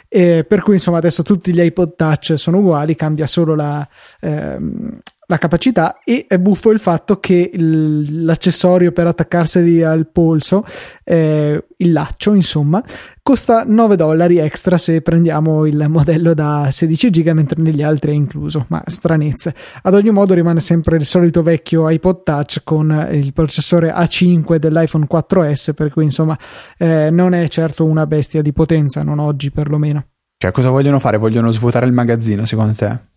e 0.08 0.44
per 0.44 0.62
cui 0.62 0.74
insomma 0.74 0.98
adesso 0.98 1.22
tutti 1.22 1.52
gli 1.52 1.60
iPod 1.60 1.94
Touch 1.96 2.34
sono 2.36 2.58
uguali, 2.58 2.94
cambia 2.96 3.26
solo 3.26 3.54
la, 3.54 3.86
ehm, 4.20 4.98
la 5.30 5.38
capacità 5.38 6.00
e 6.04 6.26
è 6.26 6.38
buffo 6.38 6.72
il 6.72 6.80
fatto 6.80 7.20
che 7.20 7.52
l'accessorio 7.54 8.90
per 8.90 9.06
attaccarseli 9.06 9.80
al 9.80 10.08
polso, 10.08 10.64
eh, 11.04 11.66
il 11.76 11.92
laccio 11.92 12.34
insomma, 12.34 12.82
costa 13.22 13.62
9 13.64 13.94
dollari 13.94 14.38
extra 14.38 14.76
se 14.76 15.02
prendiamo 15.02 15.66
il 15.66 15.86
modello 15.88 16.34
da 16.34 16.66
16 16.68 17.10
giga 17.10 17.32
mentre 17.32 17.62
negli 17.62 17.80
altri 17.80 18.10
è 18.10 18.14
incluso, 18.14 18.64
ma 18.70 18.82
stranezze. 18.86 19.54
Ad 19.82 19.94
ogni 19.94 20.10
modo 20.10 20.34
rimane 20.34 20.58
sempre 20.58 20.96
il 20.96 21.04
solito 21.04 21.44
vecchio 21.44 21.88
iPod 21.88 22.24
Touch 22.24 22.62
con 22.64 23.08
il 23.12 23.32
processore 23.32 23.94
A5 23.94 24.56
dell'iPhone 24.56 25.06
4S 25.08 25.74
per 25.74 25.92
cui 25.92 26.02
insomma 26.02 26.36
eh, 26.76 27.10
non 27.12 27.34
è 27.34 27.46
certo 27.46 27.84
una 27.84 28.04
bestia 28.04 28.42
di 28.42 28.52
potenza, 28.52 29.04
non 29.04 29.20
oggi 29.20 29.52
perlomeno. 29.52 30.06
Cioè 30.36 30.50
cosa 30.50 30.70
vogliono 30.70 30.98
fare? 30.98 31.18
Vogliono 31.18 31.52
svuotare 31.52 31.86
il 31.86 31.92
magazzino 31.92 32.44
secondo 32.46 32.72
te? 32.72 33.09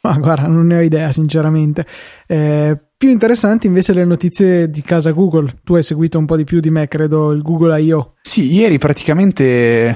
Ma 0.02 0.16
guarda, 0.16 0.46
non 0.46 0.66
ne 0.66 0.78
ho 0.78 0.80
idea, 0.80 1.12
sinceramente. 1.12 1.86
Eh, 2.26 2.78
più 2.96 3.10
interessanti 3.10 3.66
invece 3.66 3.92
le 3.92 4.04
notizie 4.04 4.70
di 4.70 4.82
casa 4.82 5.10
Google. 5.10 5.60
Tu 5.62 5.74
hai 5.74 5.82
seguito 5.82 6.18
un 6.18 6.26
po' 6.26 6.36
di 6.36 6.44
più 6.44 6.60
di 6.60 6.70
me, 6.70 6.88
credo, 6.88 7.32
il 7.32 7.42
Google 7.42 7.80
I.O. 7.80 8.14
Sì, 8.22 8.52
ieri 8.52 8.78
praticamente 8.78 9.94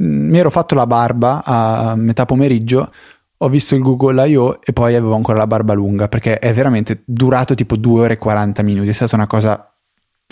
mm, 0.00 0.30
mi 0.30 0.38
ero 0.38 0.50
fatto 0.50 0.74
la 0.74 0.86
barba 0.86 1.42
a 1.44 1.94
metà 1.96 2.24
pomeriggio, 2.24 2.90
ho 3.38 3.48
visto 3.48 3.74
il 3.74 3.82
Google 3.82 4.26
I.O. 4.28 4.58
e 4.64 4.72
poi 4.72 4.94
avevo 4.94 5.14
ancora 5.14 5.38
la 5.38 5.46
barba 5.46 5.74
lunga 5.74 6.08
perché 6.08 6.38
è 6.38 6.52
veramente 6.54 7.02
durato 7.04 7.54
tipo 7.54 7.76
2 7.76 8.00
ore 8.00 8.12
e 8.14 8.18
40 8.18 8.62
minuti, 8.62 8.88
è 8.88 8.92
stata 8.92 9.16
una 9.16 9.26
cosa 9.26 9.70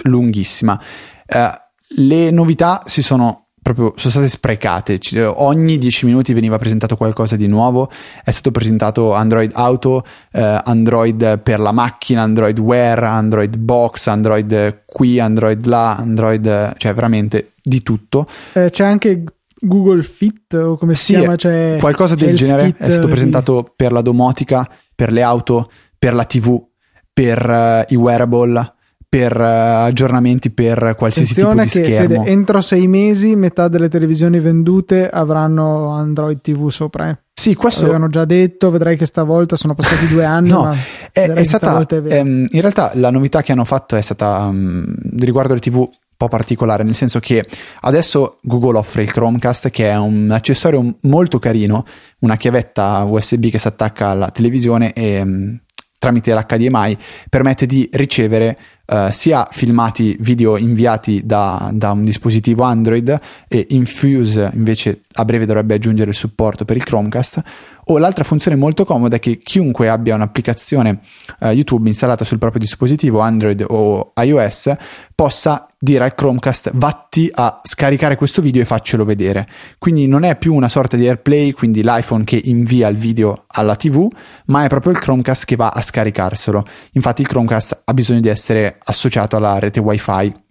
lunghissima. 0.05 0.81
Eh, 1.27 1.51
le 1.97 2.31
novità 2.31 2.83
si 2.87 3.03
sono 3.03 3.44
proprio 3.65 3.95
sono 3.97 4.13
state 4.13 4.29
sprecate. 4.29 5.01
Ogni 5.25 5.79
10 5.79 6.05
minuti 6.05 6.35
veniva 6.35 6.59
presentato 6.59 6.97
qualcosa 6.97 7.35
di 7.35 7.47
nuovo. 7.47 7.91
È 8.23 8.31
stato 8.31 8.51
presentato 8.51 9.15
Android 9.15 9.53
Auto, 9.55 10.05
eh, 10.33 10.61
Android 10.65 11.39
per 11.39 11.61
la 11.61 11.73
macchina, 11.73 12.21
Android 12.21 12.59
Wear, 12.59 13.03
Android 13.03 13.57
Box, 13.57 14.07
Android 14.07 14.83
qui, 14.85 15.19
Android 15.19 15.65
là, 15.65 15.97
Android, 15.97 16.75
cioè 16.77 16.93
veramente 16.93 17.53
di 17.63 17.83
tutto. 17.83 18.27
Eh, 18.53 18.69
c'è 18.71 18.85
anche 18.85 19.25
Google 19.59 20.03
Fit 20.03 20.53
o 20.53 20.77
come 20.77 20.95
si 20.95 21.15
sì, 21.15 21.19
chiama? 21.19 21.37
Cioè 21.37 21.79
qualcosa 21.81 22.15
del 22.15 22.37
genere. 22.37 22.67
Fit, 22.67 22.77
è 22.83 22.91
stato 22.91 23.09
presentato 23.09 23.63
di... 23.63 23.73
per 23.75 23.93
la 23.93 24.03
domotica, 24.03 24.69
per 24.95 25.11
le 25.11 25.23
auto, 25.23 25.71
per 25.99 26.13
la 26.13 26.25
TV, 26.27 26.63
per 27.15 27.49
uh, 27.89 27.93
i 27.93 27.97
wearable 27.97 28.74
per 29.15 29.39
uh, 29.39 29.85
aggiornamenti 29.85 30.51
per 30.51 30.97
qualsiasi 30.99 31.41
Attenzione 31.41 31.67
tipo 31.67 31.79
di 31.79 31.85
che, 31.85 31.95
schermo. 31.95 32.23
Fede, 32.25 32.31
entro 32.33 32.61
sei 32.61 32.89
mesi 32.89 33.37
metà 33.37 33.69
delle 33.69 33.89
televisioni 33.89 34.41
vendute 34.41 35.09
avranno 35.09 35.91
Android 35.91 36.41
TV 36.41 36.69
sopra. 36.69 37.11
Eh. 37.11 37.19
Sì, 37.33 37.55
questo 37.55 37.83
avevano 37.85 38.09
già 38.09 38.25
detto, 38.25 38.71
vedrai 38.73 38.97
che 38.97 39.07
stavolta 39.07 39.55
sono 39.55 39.75
passati 39.75 40.09
due 40.09 40.25
anni. 40.27 40.49
no, 40.49 40.77
è, 41.13 41.29
è 41.29 41.45
stata 41.45 41.87
è 41.87 41.95
ehm, 42.09 42.47
in 42.51 42.61
realtà 42.61 42.91
la 42.95 43.11
novità 43.11 43.41
che 43.43 43.53
hanno 43.53 43.65
fatto 43.65 43.95
è 43.95 44.01
stata 44.01 44.39
um, 44.39 44.85
riguardo 45.19 45.55
le 45.55 45.61
TV 45.61 45.77
un 45.77 45.89
po' 46.17 46.27
particolare, 46.27 46.83
nel 46.83 46.97
senso 46.97 47.21
che 47.21 47.47
adesso 47.83 48.39
Google 48.43 48.79
offre 48.79 49.03
il 49.05 49.13
Chromecast 49.13 49.71
che 49.71 49.91
è 49.91 49.97
un 49.97 50.29
accessorio 50.33 50.97
molto 51.03 51.39
carino, 51.39 51.85
una 52.21 52.37
chiavetta 52.37 53.05
USB 53.05 53.47
che 53.47 53.61
si 53.61 53.69
attacca 53.69 54.09
alla 54.09 54.31
televisione 54.31 54.93
e 54.93 55.21
um, 55.21 55.59
tramite 56.05 56.35
l'HDMI 56.35 56.99
permette 57.31 57.65
di 57.65 57.89
ricevere 57.93 58.59
uh, 58.87 59.11
sia 59.11 59.49
filmati 59.51 60.17
video 60.21 60.57
inviati 60.57 61.23
da, 61.25 61.71
da, 61.73 61.93
un 61.93 62.05
dispositivo 62.05 62.65
Android 62.65 63.19
e 63.49 63.67
Infuse 63.71 64.51
invece 64.55 65.03
a 65.13 65.25
breve 65.25 65.47
dovrebbe 65.47 65.75
aggiungere 65.75 66.11
il 66.11 66.17
supporto 66.17 66.65
per 66.65 66.77
il 66.77 66.85
Chromecast 66.85 67.43
o 67.87 67.99
l'altra 67.99 68.25
funzione 68.25 68.57
molto 68.57 68.85
comoda 68.85 69.17
è 69.17 69.19
che 69.19 69.39
chiunque 69.39 69.89
abbia 69.89 70.15
un'applicazione 70.15 71.01
uh, 71.41 71.49
YouTube 71.49 71.89
installata 71.89 72.25
sul 72.25 72.39
proprio 72.39 72.61
dispositivo 72.61 73.21
Android 73.21 73.65
o 73.67 74.13
iOS 74.17 74.75
possa 75.15 75.67
dire 75.79 76.05
al 76.05 76.15
Chromecast 76.15 76.71
vatti 76.75 77.31
a 77.33 77.61
scaricare 77.63 78.17
questo 78.17 78.41
video 78.41 78.63
e 78.63 78.65
faccelo 78.65 79.05
vedere. 79.05 79.47
Quindi 79.79 80.09
non 80.09 80.25
è 80.25 80.37
più 80.37 80.55
una 80.55 80.69
sorta 80.69 80.97
di 80.97 81.07
AirPlay, 81.07 81.53
quindi 81.53 81.83
l'iPhone 81.83 82.25
che 82.25 82.41
invia 82.43 82.89
il 82.89 82.97
video 82.97 83.45
alla 83.49 83.77
TV, 83.77 84.09
ma 84.47 84.65
è 84.65 84.69
proprio 84.69 84.93
il 84.93 84.99
Chromecast 84.99 85.45
che 85.45 85.57
va 85.57 85.69
a 85.69 85.83
scaricarselo. 85.83 86.65
Infatti 86.93 87.21
il 87.21 87.29
Chromecast 87.29 87.83
ha 87.85 87.93
bisogno 87.93 88.21
di 88.21 88.29
essere 88.29 88.74
associato 88.85 89.37
alla 89.37 89.59
rete 89.59 89.81
WiFi 89.81 90.43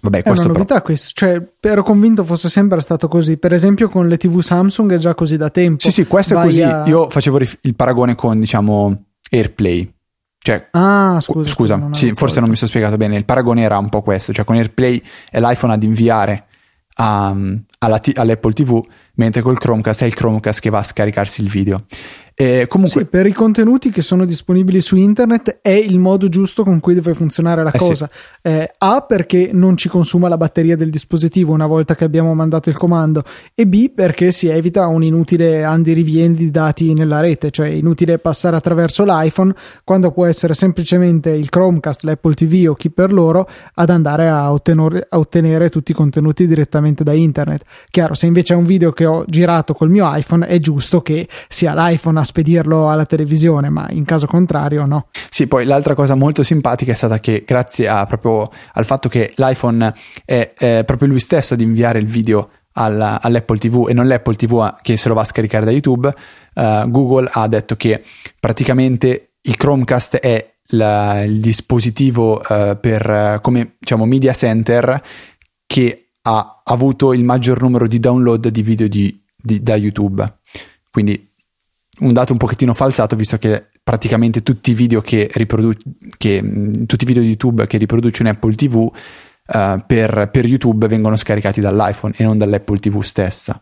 Vabbè, 0.00 0.22
è 0.22 0.30
una 0.30 0.42
novità 0.42 0.64
però... 0.64 0.82
questo, 0.82 1.10
cioè 1.12 1.40
ero 1.60 1.84
convinto 1.84 2.24
fosse 2.24 2.48
sempre 2.48 2.80
stato 2.80 3.06
così. 3.06 3.36
Per 3.36 3.52
esempio 3.52 3.88
con 3.88 4.08
le 4.08 4.16
TV 4.16 4.40
Samsung 4.40 4.94
è 4.94 4.98
già 4.98 5.14
così 5.14 5.36
da 5.36 5.48
tempo. 5.50 5.80
Sì, 5.80 5.92
sì, 5.92 6.06
questo 6.06 6.34
Vai 6.34 6.44
è 6.44 6.46
così. 6.48 6.62
A... 6.62 6.84
Io 6.86 7.08
facevo 7.08 7.38
il 7.38 7.74
paragone 7.76 8.16
con, 8.16 8.40
diciamo, 8.40 9.04
AirPlay. 9.30 9.92
Cioè, 10.38 10.70
ah, 10.72 11.20
scusa, 11.20 11.48
scusa 11.48 11.76
non 11.76 11.94
sì, 11.94 12.12
forse 12.14 12.40
non 12.40 12.48
mi 12.48 12.56
sono 12.56 12.68
spiegato 12.68 12.96
bene. 12.96 13.16
Il 13.16 13.24
paragone 13.24 13.62
era 13.62 13.78
un 13.78 13.88
po' 13.88 14.02
questo, 14.02 14.32
cioè 14.32 14.44
con 14.44 14.56
AirPlay 14.56 15.00
è 15.30 15.38
l'iPhone 15.38 15.72
ad 15.72 15.82
inviare 15.84 16.46
a, 16.94 17.32
t- 18.00 18.18
all'Apple 18.18 18.52
TV, 18.52 18.84
mentre 19.14 19.40
col 19.40 19.58
Chromecast 19.58 20.02
è 20.02 20.06
il 20.06 20.14
Chromecast 20.14 20.60
che 20.60 20.70
va 20.70 20.80
a 20.80 20.82
scaricarsi 20.82 21.42
il 21.42 21.48
video. 21.48 21.84
Eh, 22.34 22.66
comunque... 22.68 23.02
Sì, 23.02 23.06
per 23.06 23.26
i 23.26 23.32
contenuti 23.32 23.90
che 23.90 24.02
sono 24.02 24.24
disponibili 24.24 24.80
su 24.80 24.96
internet 24.96 25.58
è 25.62 25.70
il 25.70 25.98
modo 25.98 26.28
giusto 26.28 26.64
con 26.64 26.80
cui 26.80 26.94
deve 26.94 27.14
funzionare 27.14 27.62
la 27.62 27.70
eh 27.70 27.78
cosa. 27.78 28.08
Sì. 28.10 28.48
Eh, 28.48 28.72
A 28.78 29.04
perché 29.06 29.50
non 29.52 29.76
ci 29.76 29.88
consuma 29.88 30.28
la 30.28 30.36
batteria 30.36 30.76
del 30.76 30.90
dispositivo 30.90 31.52
una 31.52 31.66
volta 31.66 31.94
che 31.94 32.04
abbiamo 32.04 32.34
mandato 32.34 32.68
il 32.68 32.76
comando 32.76 33.22
e 33.54 33.66
B 33.66 33.90
perché 33.90 34.30
si 34.32 34.48
evita 34.48 34.86
un 34.86 35.02
inutile 35.02 35.64
andirivieni 35.64 36.34
di 36.34 36.50
dati 36.50 36.92
nella 36.94 37.20
rete, 37.20 37.50
cioè 37.50 37.68
inutile 37.68 38.18
passare 38.18 38.56
attraverso 38.56 39.04
l'iPhone 39.04 39.54
quando 39.84 40.10
può 40.10 40.26
essere 40.26 40.54
semplicemente 40.54 41.30
il 41.30 41.48
Chromecast, 41.48 42.02
l'Apple 42.04 42.34
TV 42.34 42.68
o 42.68 42.74
chi 42.74 42.90
per 42.90 43.12
loro 43.12 43.48
ad 43.74 43.90
andare 43.90 44.28
a 44.28 44.52
ottenere, 44.52 45.06
a 45.08 45.18
ottenere 45.18 45.68
tutti 45.68 45.92
i 45.92 45.94
contenuti 45.94 46.46
direttamente 46.46 47.04
da 47.04 47.12
internet. 47.12 47.62
Chiaro, 47.90 48.14
se 48.14 48.26
invece 48.26 48.54
è 48.54 48.56
un 48.56 48.64
video 48.64 48.92
che 48.92 49.06
ho 49.06 49.24
girato 49.26 49.74
col 49.74 49.90
mio 49.90 50.10
iPhone 50.14 50.46
è 50.46 50.58
giusto 50.58 51.02
che 51.02 51.28
sia 51.48 51.74
l'iPhone 51.74 52.18
a 52.22 52.24
spedirlo 52.24 52.90
alla 52.90 53.04
televisione, 53.04 53.68
ma 53.68 53.86
in 53.90 54.04
caso 54.04 54.26
contrario 54.26 54.86
no. 54.86 55.08
Sì, 55.28 55.46
poi 55.46 55.64
l'altra 55.64 55.94
cosa 55.94 56.14
molto 56.14 56.42
simpatica 56.42 56.92
è 56.92 56.94
stata 56.94 57.20
che 57.20 57.44
grazie 57.46 57.88
a, 57.88 58.06
proprio 58.06 58.50
al 58.72 58.84
fatto 58.84 59.08
che 59.08 59.32
l'iPhone 59.36 59.92
è, 60.24 60.52
è 60.56 60.82
proprio 60.84 61.08
lui 61.08 61.20
stesso 61.20 61.54
ad 61.54 61.60
inviare 61.60 61.98
il 61.98 62.06
video 62.06 62.48
alla, 62.72 63.20
all'Apple 63.20 63.58
TV 63.58 63.86
e 63.88 63.92
non 63.92 64.06
l'Apple 64.06 64.34
TV 64.34 64.76
che 64.80 64.96
se 64.96 65.08
lo 65.08 65.14
va 65.14 65.22
a 65.22 65.26
scaricare 65.26 65.64
da 65.64 65.70
YouTube, 65.70 66.14
uh, 66.54 66.90
Google 66.90 67.28
ha 67.30 67.46
detto 67.48 67.76
che 67.76 68.02
praticamente 68.38 69.34
il 69.42 69.56
Chromecast 69.56 70.16
è 70.16 70.54
la, 70.68 71.22
il 71.22 71.40
dispositivo 71.40 72.40
uh, 72.40 72.78
per, 72.80 73.40
come 73.42 73.74
diciamo, 73.78 74.06
media 74.06 74.32
center 74.32 75.02
che 75.66 76.10
ha 76.22 76.62
avuto 76.64 77.12
il 77.12 77.24
maggior 77.24 77.60
numero 77.60 77.86
di 77.86 77.98
download 77.98 78.48
di 78.48 78.62
video 78.62 78.88
di, 78.88 79.22
di, 79.36 79.62
da 79.62 79.74
YouTube. 79.74 80.38
Quindi 80.90 81.31
un 82.02 82.12
dato 82.12 82.32
un 82.32 82.38
pochettino 82.38 82.74
falsato, 82.74 83.16
visto 83.16 83.38
che 83.38 83.68
praticamente 83.82 84.42
tutti 84.42 84.72
i 84.72 84.74
video 84.74 85.00
che 85.00 85.28
riproduce, 85.32 85.80
che, 86.16 86.40
tutti 86.86 87.04
i 87.04 87.06
video 87.06 87.22
di 87.22 87.28
YouTube 87.28 87.66
che 87.66 87.78
riproduce 87.78 88.22
un 88.22 88.28
Apple 88.28 88.54
TV 88.54 88.74
uh, 88.74 88.92
per, 89.86 90.28
per 90.30 90.46
YouTube 90.46 90.86
vengono 90.88 91.16
scaricati 91.16 91.60
dall'iPhone 91.60 92.14
e 92.16 92.24
non 92.24 92.38
dall'Apple 92.38 92.78
TV 92.78 93.00
stessa. 93.02 93.58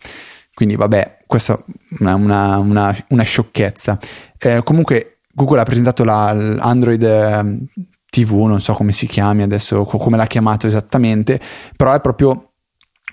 Quindi 0.53 0.77
vabbè, 0.77 1.25
questa 1.27 1.55
è 1.55 1.63
una, 2.01 2.15
una, 2.15 2.59
una, 2.59 3.05
una 3.09 3.23
sciocchezza. 3.23 3.99
Eh, 4.39 4.63
comunque 4.63 5.21
Google 5.33 5.61
ha 5.61 5.65
presentato 5.65 6.05
l'Android 6.05 7.03
ehm, 7.03 7.67
TV, 8.11 8.33
non 8.47 8.61
so 8.61 8.73
come 8.75 8.93
si 8.93 9.07
chiami 9.07 9.43
adesso, 9.43 9.85
come 9.85 10.17
l'ha 10.17 10.27
chiamato 10.27 10.67
esattamente, 10.67 11.41
però 11.77 11.95
è 11.95 12.01
proprio 12.01 12.53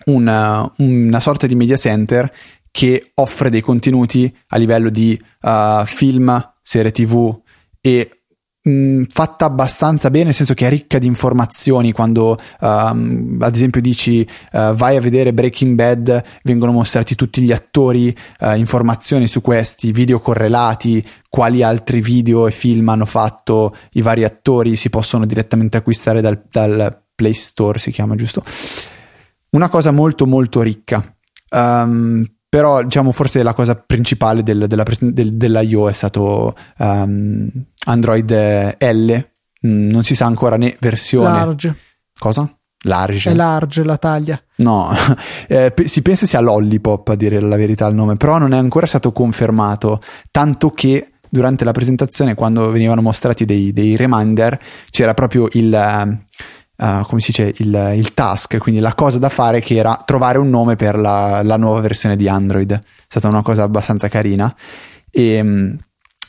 una, 0.06 0.70
una 0.78 1.20
sorta 1.20 1.48
di 1.48 1.56
media 1.56 1.78
center 1.78 2.32
che 2.78 3.10
offre 3.16 3.50
dei 3.50 3.62
contenuti 3.62 4.32
a 4.50 4.58
livello 4.58 4.92
di 4.92 5.20
uh, 5.42 5.84
film, 5.86 6.54
serie 6.62 6.92
tv 6.92 7.36
e 7.82 8.22
mh, 8.62 8.70
mm, 8.70 9.04
fatta 9.10 9.46
abbastanza 9.46 10.12
bene, 10.12 10.26
nel 10.26 10.36
senso 10.36 10.54
che 10.54 10.68
è 10.68 10.70
ricca 10.70 11.00
di 11.00 11.08
informazioni 11.08 11.92
quando 11.92 12.38
um, 12.60 13.38
ad 13.42 13.56
esempio 13.56 13.82
dici 13.82 14.20
uh, 14.52 14.76
vai 14.76 14.96
a 14.96 15.02
vedere 15.02 15.34
Breaking 15.34 15.74
Bad, 15.74 16.24
vengono 16.44 16.72
mostrati 16.72 17.16
tutti 17.16 17.42
gli 17.42 17.52
attori, 17.52 18.16
uh, 18.42 18.52
informazioni 18.52 19.26
su 19.26 19.42
questi, 19.42 19.92
video 19.92 20.20
correlati, 20.20 21.04
quali 21.30 21.64
altri 21.64 22.00
video 22.00 22.46
e 22.46 22.52
film 22.52 22.90
hanno 22.90 23.06
fatto 23.06 23.76
i 23.94 24.04
vari 24.04 24.24
attori, 24.24 24.76
si 24.76 24.92
possono 24.92 25.26
direttamente 25.26 25.78
acquistare 25.78 26.22
dal, 26.22 26.44
dal 26.48 27.06
Play 27.16 27.34
Store, 27.34 27.80
si 27.80 27.90
chiama 27.90 28.14
giusto? 28.14 28.44
Una 29.50 29.68
cosa 29.68 29.90
molto 29.90 30.28
molto 30.28 30.62
ricca. 30.62 31.04
Um, 31.50 32.24
però 32.50 32.82
diciamo 32.84 33.12
forse 33.12 33.44
la 33.44 33.54
cosa 33.54 33.76
principale 33.76 34.42
del, 34.44 34.66
della, 34.68 34.86
del, 35.00 35.36
dell'IO 35.36 35.90
è 35.90 35.94
stato 35.94 36.56
um, 36.78 37.50
Android 37.86 38.32
L, 38.32 39.28
mm, 39.68 39.90
non 39.90 40.04
si 40.04 40.16
sa 40.16 40.26
ancora 40.26 40.56
né 40.56 40.76
versione. 40.80 41.30
Large. 41.30 41.76
Cosa? 42.18 42.50
Large. 42.84 43.32
È 43.32 43.34
large 43.34 43.84
la 43.84 43.98
taglia. 43.98 44.42
No, 44.58 44.92
eh, 45.48 45.74
si 45.86 46.02
pensa 46.02 46.26
sia 46.26 46.40
Lollipop 46.40 47.10
a 47.10 47.16
dire 47.16 47.40
la 47.40 47.58
verità 47.58 47.86
il 47.88 47.96
nome, 47.96 48.16
però 48.16 48.38
non 48.38 48.54
è 48.54 48.58
ancora 48.58 48.86
stato 48.86 49.12
confermato, 49.12 50.00
tanto 50.32 50.70
che 50.72 51.12
durante 51.30 51.66
la 51.66 51.72
presentazione 51.72 52.36
quando 52.36 52.70
venivano 52.72 53.02
mostrati 53.02 53.44
dei, 53.44 53.74
dei 53.74 53.96
reminder 53.96 54.58
c'era 54.90 55.14
proprio 55.14 55.48
il... 55.52 55.74
Uh, 55.74 56.26
uh, 56.78 57.02
come 57.04 57.22
si 57.22 57.32
dice, 57.32 57.54
il, 57.58 57.94
il, 57.96 58.14
task, 58.14 58.58
quindi 58.58 58.82
la 58.82 58.94
cosa 58.94 59.18
da 59.20 59.30
fare 59.30 59.60
che 59.60 59.76
era 59.76 60.02
trovare 60.06 60.38
un 60.38 60.50
nome 60.50 60.76
per 60.76 60.98
la, 60.98 61.42
la 61.44 61.58
nuova 61.58 61.82
versione 61.82 62.16
di 62.16 62.28
Android. 62.28 62.72
È 62.72 62.82
stata 63.08 63.28
una 63.28 63.42
cosa 63.42 63.64
abbastanza 63.64 64.08
carina. 64.08 64.54
E, 65.10 65.40
um, 65.40 65.78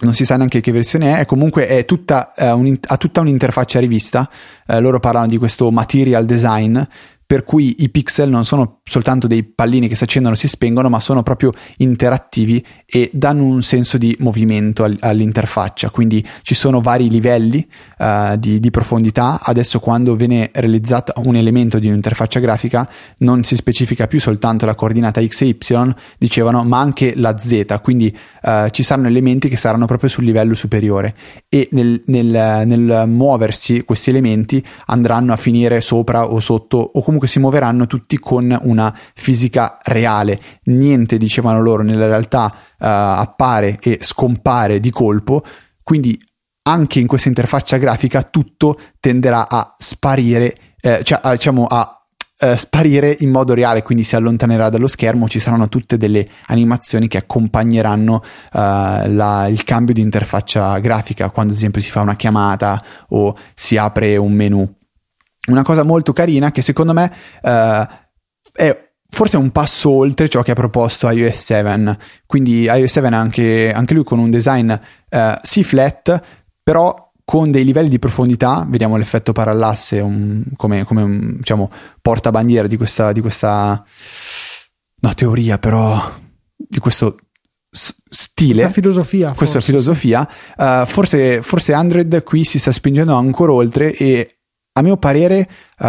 non 0.01 0.15
si 0.15 0.25
sa 0.25 0.37
neanche 0.37 0.61
che 0.61 0.71
versione 0.71 1.19
è, 1.19 1.27
comunque 1.27 1.67
è 1.67 1.85
tutta, 1.85 2.33
uh, 2.37 2.57
un, 2.57 2.79
ha 2.87 2.97
tutta 2.97 3.21
un'interfaccia 3.21 3.81
rivista. 3.81 4.29
Uh, 4.67 4.81
loro 4.81 5.01
parlano 5.01 5.27
di 5.27 5.37
questo 5.37 5.71
material 5.71 6.25
design 6.25 6.81
per 7.29 7.45
cui 7.45 7.75
i 7.81 7.91
pixel 7.91 8.31
non 8.31 8.47
sono 8.47 8.81
soltanto 8.85 9.27
dei 9.27 9.43
pallini 9.43 9.87
che 9.87 9.95
si 9.95 10.03
accendono 10.03 10.35
e 10.35 10.39
si 10.39 10.49
spengono, 10.49 10.89
ma 10.89 10.99
sono 10.99 11.23
proprio 11.23 11.53
interattivi 11.77 12.65
e 12.87 13.11
danno 13.13 13.45
un 13.45 13.61
senso 13.61 13.99
di 13.99 14.17
movimento 14.21 14.91
all'interfaccia. 14.99 15.91
Quindi 15.91 16.27
ci 16.41 16.55
sono 16.55 16.81
vari 16.81 17.11
livelli 17.11 17.69
uh, 17.99 18.35
di, 18.39 18.61
di, 18.61 18.71
profondità. 18.71 19.41
Adesso, 19.43 19.79
quando 19.79 20.17
viene 20.17 20.49
realizzato 20.55 21.13
un 21.27 21.37
elemento 21.37 21.79
di 21.79 21.89
un'interfaccia 21.89 22.41
grafica, 22.41 22.89
non 23.19 23.45
si 23.45 23.57
specifica 23.57 24.07
più 24.07 24.21
soltanto 24.21 24.65
la 24.65 24.75
coordinata 24.75 25.23
x 25.23 25.43
e 25.43 25.49
y, 25.49 25.95
dicevano, 26.17 26.65
ma 26.65 26.81
anche 26.81 27.13
la 27.15 27.37
z. 27.39 27.79
Quindi 27.83 28.17
uh, 28.45 28.71
ci 28.71 28.83
saranno 28.83 29.09
elementi 29.09 29.51
che 29.51 29.59
saranno 29.59 29.85
proprio 29.85 30.09
sul 30.09 30.25
livello 30.25 30.55
superiore 30.55 31.15
e 31.51 31.69
nel, 31.73 32.03
nel, 32.07 32.63
nel 32.65 33.05
muoversi 33.07 33.85
questi 33.85 34.09
elementi 34.09 34.65
andranno 34.87 35.35
a 35.35 35.37
finire 35.37 35.83
sopra 35.83 36.25
o 36.25 36.41
sotto 36.41 36.79
o 36.79 37.03
comunque 37.03 37.18
comunque 37.19 37.29
si 37.29 37.41
muoveranno 37.41 37.87
tutti 37.87 38.19
con 38.19 38.57
una 38.63 38.95
fisica 39.15 39.79
reale. 39.83 40.41
Niente, 40.65 41.19
dicevano 41.19 41.61
loro, 41.61 41.83
nella 41.83 42.07
realtà 42.07 42.53
uh, 42.55 42.77
appare 42.79 43.79
e 43.81 43.99
scompare 44.01 44.79
di 44.79 44.91
colpo, 44.91 45.43
quindi 45.83 46.19
anche 46.63 47.01
in 47.01 47.07
questa 47.07 47.29
interfaccia 47.29 47.77
grafica 47.79 48.23
tutto 48.23 48.79
tenderà 49.01 49.49
a 49.49 49.75
sparire, 49.79 50.55
eh, 50.81 51.01
cioè 51.03 51.19
a, 51.23 51.33
diciamo 51.33 51.67
a 51.67 51.93
Uh, 52.41 52.55
sparire 52.55 53.17
in 53.19 53.31
modo 53.31 53.53
reale, 53.53 53.83
quindi 53.83 54.05
si 54.05 54.15
allontanerà 54.15 54.69
dallo 54.69 54.87
schermo, 54.87 55.29
ci 55.29 55.41
saranno 55.41 55.69
tutte 55.69 55.97
delle 55.97 56.25
animazioni 56.47 57.09
che 57.09 57.19
accompagneranno 57.19 58.15
uh, 58.15 58.23
la, 58.53 59.49
il 59.49 59.65
cambio 59.65 59.93
di 59.93 60.03
interfaccia 60.03 60.79
grafica, 60.79 61.31
quando 61.31 61.51
ad 61.51 61.59
esempio 61.59 61.83
si 61.83 61.91
fa 61.91 62.01
una 62.01 62.15
chiamata 62.15 62.81
o 63.09 63.37
si 63.55 63.77
apre 63.77 64.17
un 64.17 64.33
menu 64.33 64.73
una 65.49 65.63
cosa 65.63 65.83
molto 65.83 66.13
carina 66.13 66.51
che 66.51 66.63
secondo 66.63 66.93
me 66.93 67.13
uh, 67.43 67.87
è 68.53 68.87
forse 69.11 69.37
un 69.37 69.51
passo 69.51 69.91
oltre 69.91 70.29
ciò 70.29 70.43
che 70.43 70.51
ha 70.51 70.55
proposto 70.55 71.09
iOS 71.09 71.37
7. 71.37 71.99
Quindi 72.27 72.65
iOS 72.65 72.93
7 72.93 73.07
anche, 73.09 73.73
anche 73.73 73.95
lui 73.95 74.05
con 74.05 74.19
un 74.19 74.31
design 74.31 74.71
uh, 74.71 75.19
sì 75.43 75.65
flat, 75.65 76.21
però 76.63 77.07
con 77.25 77.51
dei 77.51 77.65
livelli 77.65 77.91
di 77.91 77.99
profondità, 77.99 78.65
vediamo 78.67 78.97
l'effetto 78.97 79.33
parallasse 79.33 80.01
un, 80.01 80.45
come, 80.57 80.85
come 80.85 81.03
un 81.03 81.37
diciamo, 81.37 81.71
portabandiera 82.01 82.67
di 82.67 82.79
questa, 82.79 83.13
di 83.13 83.21
questa 83.21 83.85
no, 85.01 85.15
teoria, 85.15 85.59
però 85.59 86.11
di 86.57 86.79
questo 86.79 87.17
stile, 87.71 88.63
questa 88.63 88.73
filosofia, 88.73 89.33
questa 89.37 89.61
forse. 89.61 89.71
filosofia 89.71 90.29
uh, 90.57 90.87
forse, 90.87 91.43
forse 91.43 91.75
Android 91.75 92.23
qui 92.23 92.45
si 92.45 92.59
sta 92.59 92.73
spingendo 92.73 93.15
ancora 93.15 93.53
oltre 93.53 93.95
e 93.95 94.38
a 94.79 94.83
mio 94.83 94.97
parere 94.97 95.49
uh, 95.79 95.87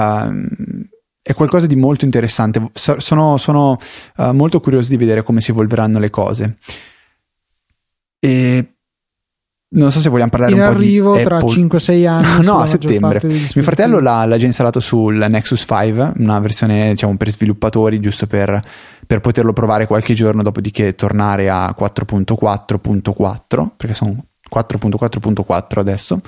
è 1.21 1.33
qualcosa 1.33 1.67
di 1.67 1.75
molto 1.75 2.05
interessante. 2.05 2.69
sono, 2.73 3.37
sono 3.37 3.77
uh, 4.17 4.31
molto 4.31 4.59
curioso 4.59 4.89
di 4.89 4.97
vedere 4.97 5.21
come 5.21 5.41
si 5.41 5.51
evolveranno 5.51 5.99
le 5.99 6.09
cose. 6.09 6.57
E 8.19 8.73
non 9.71 9.91
so 9.91 9.99
se 9.99 10.09
vogliamo 10.09 10.31
parlare 10.31 10.51
In 10.51 10.59
un 10.59 10.65
po' 10.65 10.79
di 10.79 10.85
arrivo 10.85 11.21
tra 11.21 11.37
5-6 11.37 12.07
anni. 12.07 12.41
no, 12.43 12.59
a 12.59 12.65
settembre. 12.65 13.21
Mio 13.23 13.63
fratello 13.63 13.99
l'ha, 13.99 14.25
l'ha, 14.25 14.37
già 14.37 14.47
installato 14.47 14.79
sul 14.79 15.23
Nexus 15.29 15.65
5, 15.67 16.13
una 16.17 16.39
versione 16.39 16.89
diciamo 16.89 17.15
per 17.15 17.29
sviluppatori, 17.29 17.99
giusto 17.99 18.25
per, 18.25 18.59
per 19.05 19.19
poterlo 19.21 19.53
provare 19.53 19.85
qualche 19.85 20.15
giorno, 20.15 20.41
dopodiché 20.41 20.95
tornare 20.95 21.49
a 21.49 21.75
4.4.4, 21.79 23.69
perché 23.77 23.93
sono 23.93 24.15
4.4.4 24.51 25.79
adesso. 25.79 26.19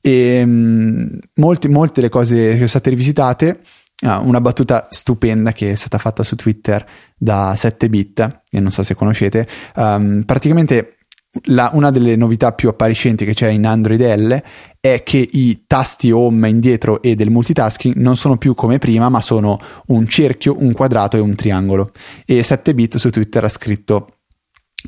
E 0.00 0.42
um, 0.42 1.18
molte, 1.34 2.00
le 2.00 2.08
cose 2.08 2.34
che 2.34 2.54
sono 2.54 2.66
state 2.66 2.90
rivisitate. 2.90 3.60
Ah, 4.00 4.20
una 4.20 4.40
battuta 4.40 4.86
stupenda 4.90 5.50
che 5.50 5.72
è 5.72 5.74
stata 5.74 5.98
fatta 5.98 6.22
su 6.22 6.36
Twitter 6.36 6.86
da 7.16 7.54
7bit, 7.54 8.42
che 8.48 8.60
non 8.60 8.70
so 8.70 8.84
se 8.84 8.94
conoscete. 8.94 9.46
Um, 9.74 10.22
praticamente 10.24 10.98
la, 11.44 11.70
una 11.72 11.90
delle 11.90 12.16
novità 12.16 12.52
più 12.52 12.68
appariscenti 12.68 13.24
che 13.24 13.34
c'è 13.34 13.48
in 13.48 13.66
Android 13.66 14.00
L 14.00 14.42
è 14.80 15.02
che 15.02 15.28
i 15.30 15.64
tasti 15.66 16.10
home 16.10 16.48
indietro 16.48 17.02
e 17.02 17.14
del 17.14 17.30
multitasking 17.30 17.96
non 17.96 18.16
sono 18.16 18.36
più 18.38 18.54
come 18.54 18.78
prima, 18.78 19.08
ma 19.08 19.20
sono 19.20 19.58
un 19.86 20.06
cerchio, 20.06 20.56
un 20.58 20.72
quadrato 20.72 21.16
e 21.16 21.20
un 21.20 21.34
triangolo. 21.34 21.92
E 22.24 22.40
7bit 22.40 22.96
su 22.96 23.10
Twitter 23.10 23.44
ha 23.44 23.48
scritto 23.48 24.18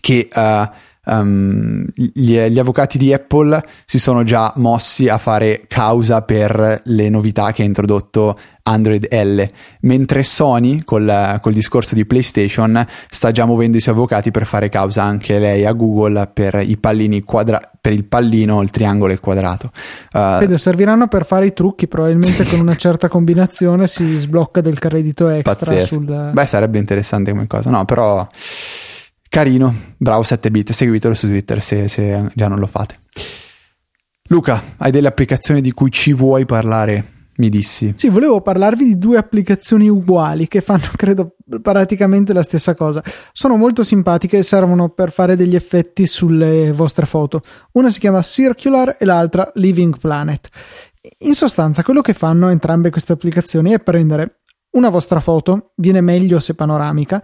che 0.01 0.29
uh, 0.33 0.68
um, 1.11 1.85
gli, 1.94 2.38
gli, 2.38 2.59
avvocati 2.59 2.96
di 2.96 3.12
Apple 3.12 3.62
si 3.85 3.99
sono 3.99 4.23
già 4.23 4.53
mossi 4.57 5.09
a 5.09 5.18
fare 5.18 5.64
causa 5.66 6.23
per 6.23 6.83
le 6.85 7.09
novità 7.09 7.53
che 7.53 7.62
ha 7.62 7.64
introdotto 7.64 8.38
Android 8.62 9.12
L, 9.12 9.42
mentre 9.81 10.23
Sony 10.23 10.85
col, 10.85 11.38
col 11.40 11.53
discorso 11.53 11.94
di 11.94 12.05
PlayStation 12.05 12.87
sta 13.09 13.33
già 13.33 13.44
muovendo 13.44 13.77
i 13.77 13.81
suoi 13.81 13.94
avvocati 13.94 14.31
per 14.31 14.46
fare 14.46 14.68
causa 14.68 15.03
anche 15.03 15.38
lei 15.38 15.64
a 15.64 15.73
Google 15.73 16.31
per 16.33 16.62
i 16.64 16.77
pallini 16.77 17.23
quadra- 17.23 17.61
per 17.81 17.92
il 17.92 18.05
pallino, 18.05 18.61
il 18.62 18.70
triangolo 18.70 19.11
e 19.11 19.14
il 19.14 19.20
quadrato. 19.20 19.70
Uh, 20.12 20.38
Vede, 20.38 20.59
serviranno 20.59 21.09
per 21.09 21.25
fare 21.25 21.46
i 21.46 21.53
trucchi, 21.53 21.88
probabilmente 21.88 22.44
con 22.46 22.61
una 22.61 22.77
certa 22.77 23.09
combinazione 23.09 23.87
si 23.87 24.16
sblocca 24.16 24.61
del 24.61 24.79
credito 24.79 25.29
extra 25.29 25.81
sul... 25.81 26.31
Beh, 26.33 26.46
sarebbe 26.46 26.79
interessante 26.79 27.31
come 27.31 27.46
cosa, 27.46 27.70
no, 27.70 27.85
però 27.87 28.29
Carino, 29.30 29.72
bravo 29.96 30.22
7bit, 30.22 30.72
seguitelo 30.72 31.14
su 31.14 31.28
Twitter 31.28 31.62
se, 31.62 31.86
se 31.86 32.30
già 32.34 32.48
non 32.48 32.58
lo 32.58 32.66
fate. 32.66 32.96
Luca, 34.24 34.60
hai 34.78 34.90
delle 34.90 35.06
applicazioni 35.06 35.60
di 35.60 35.70
cui 35.70 35.92
ci 35.92 36.12
vuoi 36.12 36.44
parlare 36.44 37.28
mi 37.36 37.48
dissi. 37.48 37.94
Sì, 37.96 38.08
volevo 38.08 38.40
parlarvi 38.40 38.84
di 38.84 38.98
due 38.98 39.18
applicazioni 39.18 39.88
uguali 39.88 40.48
che 40.48 40.60
fanno, 40.60 40.82
credo, 40.96 41.36
praticamente 41.62 42.32
la 42.32 42.42
stessa 42.42 42.74
cosa. 42.74 43.04
Sono 43.30 43.56
molto 43.56 43.84
simpatiche 43.84 44.38
e 44.38 44.42
servono 44.42 44.88
per 44.88 45.12
fare 45.12 45.36
degli 45.36 45.54
effetti 45.54 46.06
sulle 46.06 46.72
vostre 46.72 47.06
foto. 47.06 47.42
Una 47.74 47.88
si 47.88 48.00
chiama 48.00 48.22
Circular 48.22 48.96
e 48.98 49.04
l'altra 49.04 49.48
Living 49.54 49.96
Planet. 49.96 50.48
In 51.18 51.36
sostanza, 51.36 51.84
quello 51.84 52.00
che 52.00 52.14
fanno 52.14 52.48
entrambe 52.48 52.90
queste 52.90 53.12
applicazioni 53.12 53.70
è 53.70 53.78
prendere 53.78 54.40
una 54.70 54.88
vostra 54.88 55.20
foto, 55.20 55.70
viene 55.76 56.00
meglio 56.00 56.40
se 56.40 56.54
panoramica, 56.54 57.22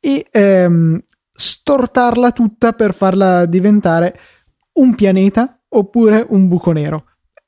e 0.00 0.26
ehm, 0.30 1.02
stortarla 1.36 2.32
tutta 2.32 2.72
per 2.72 2.94
farla 2.94 3.46
diventare 3.46 4.18
un 4.74 4.94
pianeta 4.94 5.60
oppure 5.68 6.26
un 6.28 6.48
buco 6.48 6.72
nero. 6.72 7.04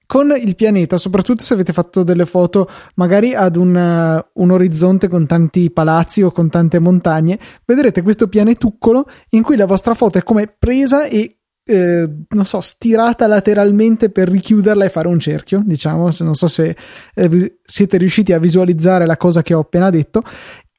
Con 0.06 0.34
il 0.34 0.54
pianeta, 0.54 0.96
soprattutto 0.96 1.42
se 1.42 1.52
avete 1.52 1.74
fatto 1.74 2.02
delle 2.02 2.24
foto 2.24 2.66
magari 2.94 3.34
ad 3.34 3.56
un, 3.56 3.74
uh, 3.74 4.40
un, 4.40 4.50
orizzonte 4.50 5.06
con 5.06 5.26
tanti 5.26 5.70
palazzi 5.70 6.22
o 6.22 6.30
con 6.30 6.48
tante 6.48 6.78
montagne, 6.78 7.38
vedrete 7.66 8.00
questo 8.00 8.26
pianetuccolo 8.26 9.04
in 9.30 9.42
cui 9.42 9.56
la 9.56 9.66
vostra 9.66 9.92
foto 9.92 10.16
è 10.16 10.22
come 10.22 10.46
presa 10.46 11.04
e 11.04 11.38
eh, 11.70 12.10
non 12.30 12.46
so, 12.46 12.62
stirata 12.62 13.26
lateralmente 13.26 14.08
per 14.08 14.30
richiuderla 14.30 14.86
e 14.86 14.88
fare 14.88 15.06
un 15.06 15.18
cerchio, 15.18 15.62
diciamo, 15.62 16.10
se 16.10 16.24
non 16.24 16.34
so 16.34 16.46
se 16.46 16.74
eh, 17.14 17.58
siete 17.62 17.98
riusciti 17.98 18.32
a 18.32 18.38
visualizzare 18.38 19.04
la 19.04 19.18
cosa 19.18 19.42
che 19.42 19.52
ho 19.52 19.60
appena 19.60 19.90
detto 19.90 20.22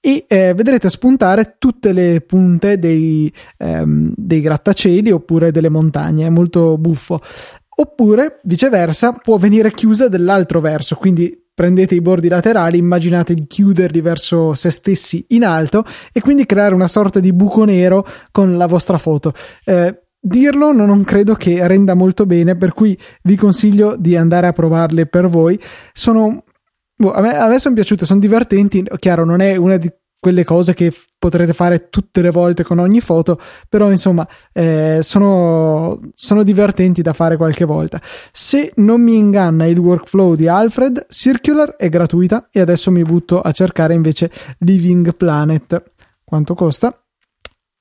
e 0.02 0.26
eh, 0.28 0.54
vedrete 0.54 0.90
spuntare 0.90 1.56
tutte 1.58 1.92
le 1.92 2.22
punte 2.22 2.80
dei, 2.80 3.32
ehm, 3.58 4.14
dei 4.16 4.42
grattacieli 4.42 5.12
oppure 5.12 5.52
delle 5.52 5.70
montagne, 5.70 6.26
è 6.26 6.30
molto 6.30 6.78
buffo 6.78 7.20
oppure 7.80 8.40
viceversa 8.44 9.14
può 9.14 9.38
venire 9.38 9.72
chiusa 9.72 10.10
dall'altro 10.10 10.60
verso, 10.60 10.96
quindi 10.96 11.46
prendete 11.54 11.96
i 11.96 12.02
bordi 12.02 12.28
laterali, 12.30 12.78
immaginate 12.78 13.34
di 13.34 13.46
chiuderli 13.46 14.00
verso 14.02 14.54
se 14.54 14.70
stessi 14.70 15.26
in 15.30 15.44
alto 15.44 15.84
e 16.14 16.22
quindi 16.22 16.46
creare 16.46 16.74
una 16.74 16.88
sorta 16.88 17.20
di 17.20 17.34
buco 17.34 17.66
nero 17.66 18.06
con 18.32 18.58
la 18.58 18.66
vostra 18.66 18.98
foto. 18.98 19.34
Eh, 19.66 20.04
dirlo 20.22 20.72
non 20.72 21.04
credo 21.04 21.36
che 21.36 21.66
renda 21.68 21.96
molto 21.96 22.26
bene, 22.26 22.56
per 22.56 22.74
cui 22.74 22.98
vi 23.24 23.36
consiglio 23.36 23.96
di 23.98 24.16
andare 24.16 24.48
a 24.48 24.54
provarle 24.54 25.06
per 25.06 25.28
voi. 25.28 25.60
Sono 25.92 26.44
boh, 27.00 27.14
a 27.14 27.22
me, 27.22 27.36
a 27.38 27.48
me 27.48 27.60
sono 27.60 27.74
piaciute, 27.74 28.06
sono 28.06 28.20
divertenti. 28.20 28.86
Chiaro, 29.00 29.24
non 29.24 29.40
è 29.40 29.56
una 29.56 29.78
di 29.78 29.90
quelle 30.20 30.44
cose 30.44 30.74
che 30.74 30.94
potrete 31.18 31.54
fare 31.54 31.90
tutte 31.90 32.22
le 32.22 32.30
volte 32.30 32.64
con 32.64 32.78
ogni 32.78 33.00
foto, 33.00 33.40
però 33.70 33.90
insomma 33.90 34.28
eh, 34.52 35.00
sono, 35.02 36.00
sono 36.14 36.44
divertenti 36.44 37.02
da 37.02 37.14
fare 37.14 37.38
qualche 37.38 37.64
volta. 37.64 38.02
Se 38.32 38.74
non 38.76 39.02
mi 39.02 39.16
inganna 39.16 39.66
il 39.66 39.80
workflow 39.80 40.36
di 40.36 40.48
Alfred, 40.50 41.06
Circular 41.10 41.78
è 41.78 41.88
gratuita 41.88 42.50
e 42.52 42.60
adesso 42.60 42.92
mi 42.92 43.04
butto 43.04 43.40
a 43.40 43.52
cercare 43.52 43.94
invece 43.94 44.30
Living 44.60 45.16
Planet. 45.16 45.92
Quanto 46.26 46.54
costa? 46.54 47.02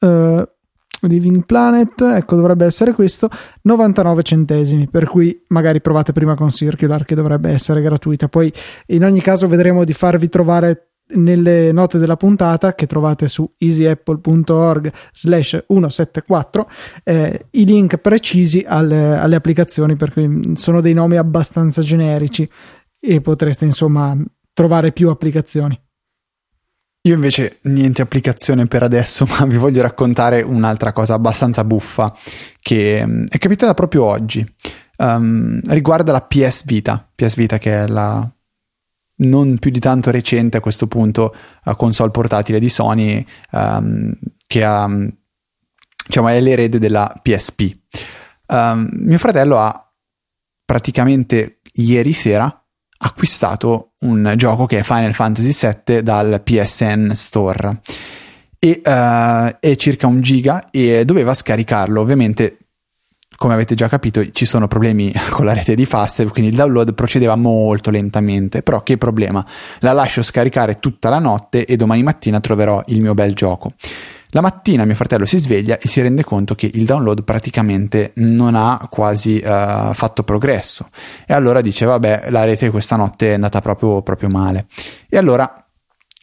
Uh, 0.00 0.48
Living 1.02 1.44
Planet, 1.44 2.00
ecco 2.00 2.36
dovrebbe 2.36 2.64
essere 2.64 2.92
questo, 2.92 3.28
99 3.62 4.22
centesimi, 4.22 4.88
per 4.88 5.06
cui 5.06 5.44
magari 5.48 5.80
provate 5.80 6.12
prima 6.12 6.34
con 6.34 6.50
Circular 6.50 7.04
che 7.04 7.14
dovrebbe 7.14 7.50
essere 7.50 7.80
gratuita, 7.80 8.28
poi 8.28 8.52
in 8.86 9.04
ogni 9.04 9.20
caso 9.20 9.48
vedremo 9.48 9.84
di 9.84 9.92
farvi 9.92 10.28
trovare 10.28 10.88
nelle 11.10 11.72
note 11.72 11.98
della 11.98 12.16
puntata 12.16 12.74
che 12.74 12.86
trovate 12.86 13.28
su 13.28 13.50
easyapple.org 13.56 14.92
slash 15.12 15.64
174 15.66 16.70
eh, 17.04 17.46
i 17.52 17.64
link 17.64 17.96
precisi 17.96 18.62
alle, 18.66 19.16
alle 19.16 19.36
applicazioni 19.36 19.96
perché 19.96 20.28
sono 20.54 20.82
dei 20.82 20.92
nomi 20.92 21.16
abbastanza 21.16 21.80
generici 21.80 22.46
e 23.00 23.20
potreste 23.22 23.64
insomma 23.64 24.14
trovare 24.52 24.92
più 24.92 25.08
applicazioni 25.08 25.80
io 27.02 27.14
invece 27.14 27.58
niente 27.62 28.02
applicazione 28.02 28.66
per 28.66 28.82
adesso, 28.82 29.26
ma 29.38 29.46
vi 29.46 29.56
voglio 29.56 29.82
raccontare 29.82 30.42
un'altra 30.42 30.92
cosa 30.92 31.14
abbastanza 31.14 31.64
buffa 31.64 32.12
che 32.60 33.04
mm, 33.04 33.24
è 33.28 33.38
capitata 33.38 33.74
proprio 33.74 34.04
oggi. 34.04 34.46
Um, 34.96 35.60
riguarda 35.66 36.10
la 36.10 36.22
PS 36.22 36.64
Vita, 36.64 37.08
PS 37.14 37.36
Vita 37.36 37.58
che 37.58 37.84
è 37.84 37.86
la 37.86 38.28
non 39.20 39.58
più 39.58 39.70
di 39.70 39.78
tanto 39.78 40.10
recente 40.10 40.56
a 40.56 40.60
questo 40.60 40.86
punto 40.86 41.34
uh, 41.64 41.76
console 41.76 42.10
portatile 42.10 42.58
di 42.58 42.68
Sony 42.68 43.24
um, 43.52 44.12
che 44.46 44.64
ha, 44.64 44.88
diciamo, 46.06 46.28
è 46.28 46.40
l'erede 46.40 46.78
della 46.78 47.12
PSP. 47.22 47.76
Um, 48.46 48.88
mio 48.92 49.18
fratello 49.18 49.58
ha 49.58 49.92
praticamente 50.64 51.60
ieri 51.74 52.12
sera 52.12 52.62
acquistato 52.98 53.92
un 54.00 54.34
gioco 54.36 54.66
che 54.66 54.78
è 54.78 54.82
Final 54.82 55.14
Fantasy 55.14 55.52
VII 55.84 56.02
dal 56.02 56.40
PSN 56.42 57.10
Store. 57.14 57.80
E 58.58 58.80
uh, 58.84 59.56
è 59.60 59.76
circa 59.76 60.06
un 60.06 60.20
giga 60.20 60.70
e 60.70 61.04
doveva 61.04 61.34
scaricarlo. 61.34 62.00
Ovviamente 62.00 62.58
come 63.38 63.54
avete 63.54 63.76
già 63.76 63.88
capito 63.88 64.28
ci 64.32 64.44
sono 64.44 64.66
problemi 64.66 65.12
con 65.30 65.44
la 65.44 65.54
rete 65.54 65.76
di 65.76 65.86
Fastweb, 65.86 66.30
quindi 66.30 66.50
il 66.50 66.56
download 66.56 66.92
procedeva 66.92 67.36
molto 67.36 67.90
lentamente, 67.90 68.62
però 68.62 68.82
che 68.82 68.98
problema, 68.98 69.46
la 69.78 69.92
lascio 69.92 70.22
scaricare 70.22 70.80
tutta 70.80 71.08
la 71.08 71.20
notte 71.20 71.64
e 71.64 71.76
domani 71.76 72.02
mattina 72.02 72.40
troverò 72.40 72.82
il 72.86 73.00
mio 73.00 73.14
bel 73.14 73.34
gioco. 73.34 73.74
La 74.32 74.42
mattina 74.42 74.84
mio 74.84 74.94
fratello 74.94 75.24
si 75.24 75.38
sveglia 75.38 75.78
e 75.78 75.88
si 75.88 76.02
rende 76.02 76.22
conto 76.22 76.54
che 76.54 76.70
il 76.72 76.84
download 76.84 77.22
praticamente 77.22 78.12
non 78.16 78.54
ha 78.54 78.86
quasi 78.90 79.36
uh, 79.36 79.94
fatto 79.94 80.22
progresso. 80.22 80.88
E 81.26 81.32
allora 81.32 81.62
dice 81.62 81.86
vabbè 81.86 82.26
la 82.28 82.44
rete 82.44 82.68
questa 82.68 82.96
notte 82.96 83.30
è 83.30 83.34
andata 83.34 83.60
proprio, 83.60 84.02
proprio 84.02 84.28
male. 84.28 84.66
E 85.08 85.16
allora 85.16 85.64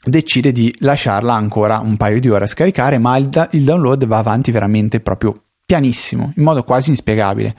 decide 0.04 0.52
di 0.52 0.74
lasciarla 0.82 1.34
ancora 1.34 1.80
un 1.80 1.98
paio 1.98 2.20
di 2.20 2.30
ore 2.30 2.44
a 2.44 2.48
scaricare 2.48 3.00
ma 3.00 3.18
il, 3.18 3.28
da- 3.28 3.50
il 3.54 3.64
download 3.64 4.06
va 4.06 4.20
avanti 4.20 4.52
veramente 4.52 5.00
proprio 5.00 5.42
pianissimo, 5.66 6.32
in 6.36 6.44
modo 6.44 6.64
quasi 6.64 6.92
inspiegabile. 6.92 7.56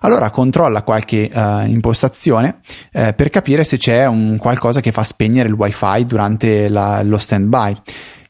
Allora 0.00 0.28
controlla 0.28 0.82
qualche 0.82 1.30
uh, 1.32 1.66
impostazione 1.66 2.58
eh, 2.92 3.14
per 3.14 3.30
capire 3.30 3.64
se 3.64 3.78
c'è 3.78 4.04
un 4.04 4.36
qualcosa 4.36 4.82
che 4.82 4.92
fa 4.92 5.02
spegnere 5.02 5.48
il 5.48 5.54
wifi 5.54 6.04
durante 6.04 6.68
la, 6.68 7.02
lo 7.02 7.16
standby 7.16 7.74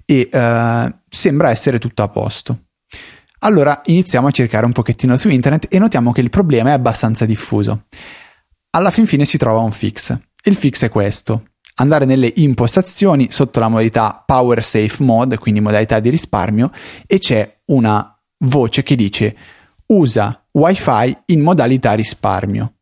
e 0.07 0.31
uh, 0.33 0.99
sembra 1.09 1.51
essere 1.51 1.79
tutto 1.79 2.03
a 2.03 2.09
posto. 2.09 2.61
Allora 3.41 3.83
iniziamo 3.85 4.29
a 4.29 4.31
cercare 4.31 4.65
un 4.65 4.73
pochettino 4.73 5.17
su 5.17 5.29
internet 5.29 5.67
e 5.69 5.79
notiamo 5.79 6.13
che 6.13 6.23
il 6.23 6.31
problema 6.31 6.71
è 6.71 6.73
abbastanza 6.73 7.27
diffuso. 7.27 7.85
Alla 8.71 8.91
fin 8.91 9.07
fine 9.07 9.25
si 9.25 9.37
trova 9.37 9.61
un 9.61 9.73
fix. 9.73 10.17
Il 10.45 10.57
fix 10.57 10.85
è 10.85 10.89
questo. 10.89 11.51
Andare 11.75 12.07
nelle 12.07 12.33
impostazioni 12.37 13.29
sotto 13.31 13.61
la 13.61 13.69
modalità 13.69 14.23
Power 14.25 14.65
Safe 14.65 15.03
Mode, 15.03 15.37
quindi 15.37 15.61
modalità 15.61 16.01
di 16.01 16.09
risparmio, 16.09 16.71
e 17.07 17.19
c'è 17.19 17.59
una 17.67 18.19
voce 18.39 18.83
che 18.83 18.97
dice 18.97 19.37
usa 19.87 20.47
wifi 20.53 21.17
in 21.27 21.41
modalità 21.41 21.93
risparmio 21.95 22.75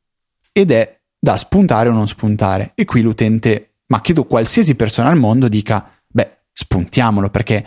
ed 0.53 0.71
è 0.71 1.01
da 1.19 1.37
spuntare 1.37 1.89
o 1.89 1.93
non 1.93 2.09
spuntare 2.09 2.73
e 2.75 2.85
qui 2.85 3.03
l'utente 3.03 3.75
ma 3.87 4.01
credo 4.01 4.25
qualsiasi 4.25 4.75
persona 4.75 5.11
al 5.11 5.19
mondo 5.19 5.49
dica 5.49 5.93
spuntiamolo 6.55 7.29
perché 7.29 7.62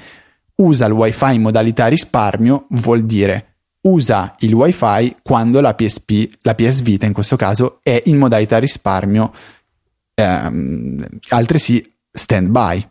usa 0.56 0.88
il 0.88 0.93
wifi 0.93 1.36
in 1.36 1.41
modalità 1.41 1.86
risparmio 1.86 2.65
vuol 2.69 3.06
dire 3.06 3.58
usa 3.82 4.36
il 4.39 4.54
wifi 4.54 5.17
quando 5.21 5.62
la 5.62 5.76
PSP, 5.76 6.39
la 6.41 6.56
PS 6.56 6.82
Vita 6.82 7.06
in 7.06 7.13
questo 7.13 7.36
caso, 7.36 7.80
è 7.84 8.02
in 8.06 8.17
modalità 8.17 8.58
risparmio, 8.58 9.32
ehm, 10.13 11.06
altresì 11.30 11.93
stand 12.12 12.50
by. 12.50 12.89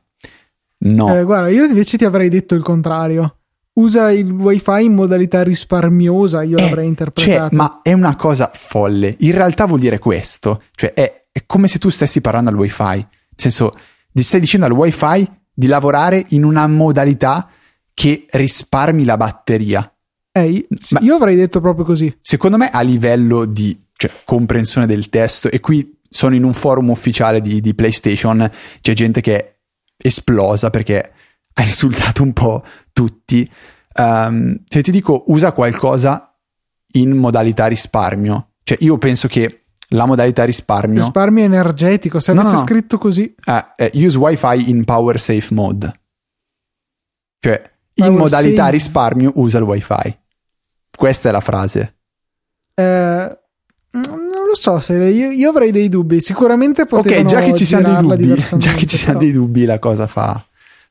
No. 0.78 1.18
Eh, 1.18 1.24
guarda, 1.24 1.48
io 1.48 1.64
invece 1.64 1.98
ti 1.98 2.04
avrei 2.04 2.28
detto 2.28 2.54
il 2.54 2.62
contrario 2.62 3.36
usa 3.76 4.10
il 4.10 4.30
wifi 4.30 4.84
in 4.84 4.94
modalità 4.94 5.42
risparmiosa, 5.42 6.42
io 6.42 6.56
eh, 6.56 6.62
l'avrei 6.62 6.76
cioè, 6.76 6.86
interpretato. 6.86 7.48
Cioè, 7.48 7.56
ma 7.56 7.80
è 7.82 7.92
una 7.92 8.16
cosa 8.16 8.50
folle. 8.54 9.16
In 9.20 9.32
realtà 9.32 9.66
vuol 9.66 9.80
dire 9.80 9.98
questo. 9.98 10.62
Cioè, 10.74 10.92
è, 10.92 11.22
è 11.32 11.42
come 11.46 11.68
se 11.68 11.78
tu 11.78 11.88
stessi 11.88 12.20
parlando 12.20 12.50
al 12.50 12.56
wifi. 12.56 12.82
Nel 12.84 13.06
senso, 13.34 13.74
ti 14.12 14.22
stai 14.22 14.40
dicendo 14.40 14.66
al 14.66 14.72
wifi 14.72 15.30
di 15.58 15.66
lavorare 15.66 16.22
in 16.28 16.44
una 16.44 16.66
modalità 16.66 17.48
che 17.94 18.26
risparmi 18.30 19.04
la 19.04 19.16
batteria. 19.16 19.90
Eh, 20.30 20.66
ma 20.90 21.00
io 21.00 21.14
avrei 21.14 21.34
detto 21.34 21.62
proprio 21.62 21.86
così. 21.86 22.14
Secondo 22.20 22.58
me 22.58 22.68
a 22.68 22.82
livello 22.82 23.46
di 23.46 23.86
cioè, 23.94 24.10
comprensione 24.26 24.86
del 24.86 25.08
testo, 25.08 25.50
e 25.50 25.60
qui 25.60 25.98
sono 26.10 26.34
in 26.34 26.44
un 26.44 26.52
forum 26.52 26.90
ufficiale 26.90 27.40
di, 27.40 27.62
di 27.62 27.74
PlayStation, 27.74 28.50
c'è 28.82 28.92
gente 28.92 29.22
che 29.22 29.36
è 29.36 29.56
esplosa 29.96 30.68
perché 30.68 31.12
ha 31.54 31.62
insultato 31.64 32.22
un 32.22 32.34
po' 32.34 32.62
tutti. 32.92 33.50
Um, 33.94 34.62
se 34.68 34.82
ti 34.82 34.90
dico 34.90 35.24
usa 35.28 35.52
qualcosa 35.52 36.38
in 36.92 37.16
modalità 37.16 37.66
risparmio, 37.66 38.50
cioè 38.62 38.76
io 38.82 38.98
penso 38.98 39.26
che 39.26 39.65
la 39.88 40.06
modalità 40.06 40.44
risparmio. 40.44 41.00
Risparmio 41.00 41.44
energetico, 41.44 42.20
se 42.20 42.32
avesse 42.32 42.52
no, 42.52 42.52
no. 42.52 42.64
scritto 42.64 42.98
così. 42.98 43.34
Eh, 43.44 43.64
eh, 43.76 43.90
use 43.94 44.18
wifi 44.18 44.70
in 44.70 44.84
power 44.84 45.20
safe 45.20 45.54
mode. 45.54 46.00
Cioè, 47.38 47.62
power 47.94 48.10
in 48.10 48.16
modalità 48.16 48.62
safe. 48.62 48.72
risparmio 48.72 49.32
usa 49.36 49.58
il 49.58 49.64
wifi. 49.64 50.18
Questa 50.96 51.28
è 51.28 51.32
la 51.32 51.40
frase. 51.40 51.96
Eh, 52.74 53.38
non 53.90 54.46
lo 54.46 54.54
so 54.54 54.80
se 54.80 54.94
io, 54.94 55.30
io 55.30 55.50
avrei 55.50 55.70
dei 55.70 55.88
dubbi. 55.88 56.20
Sicuramente 56.20 56.84
potevano 56.84 57.22
Ok, 57.22 57.28
già 57.28 57.40
che 57.40 57.54
ci 57.54 57.64
siamo 57.64 58.16
dei 58.16 58.26
dubbi, 58.26 58.44
già 58.58 58.72
che 58.72 58.86
ci 58.86 58.96
siamo 58.96 59.18
dei 59.18 59.32
dubbi, 59.32 59.64
la 59.64 59.78
cosa 59.78 60.06
fa, 60.06 60.44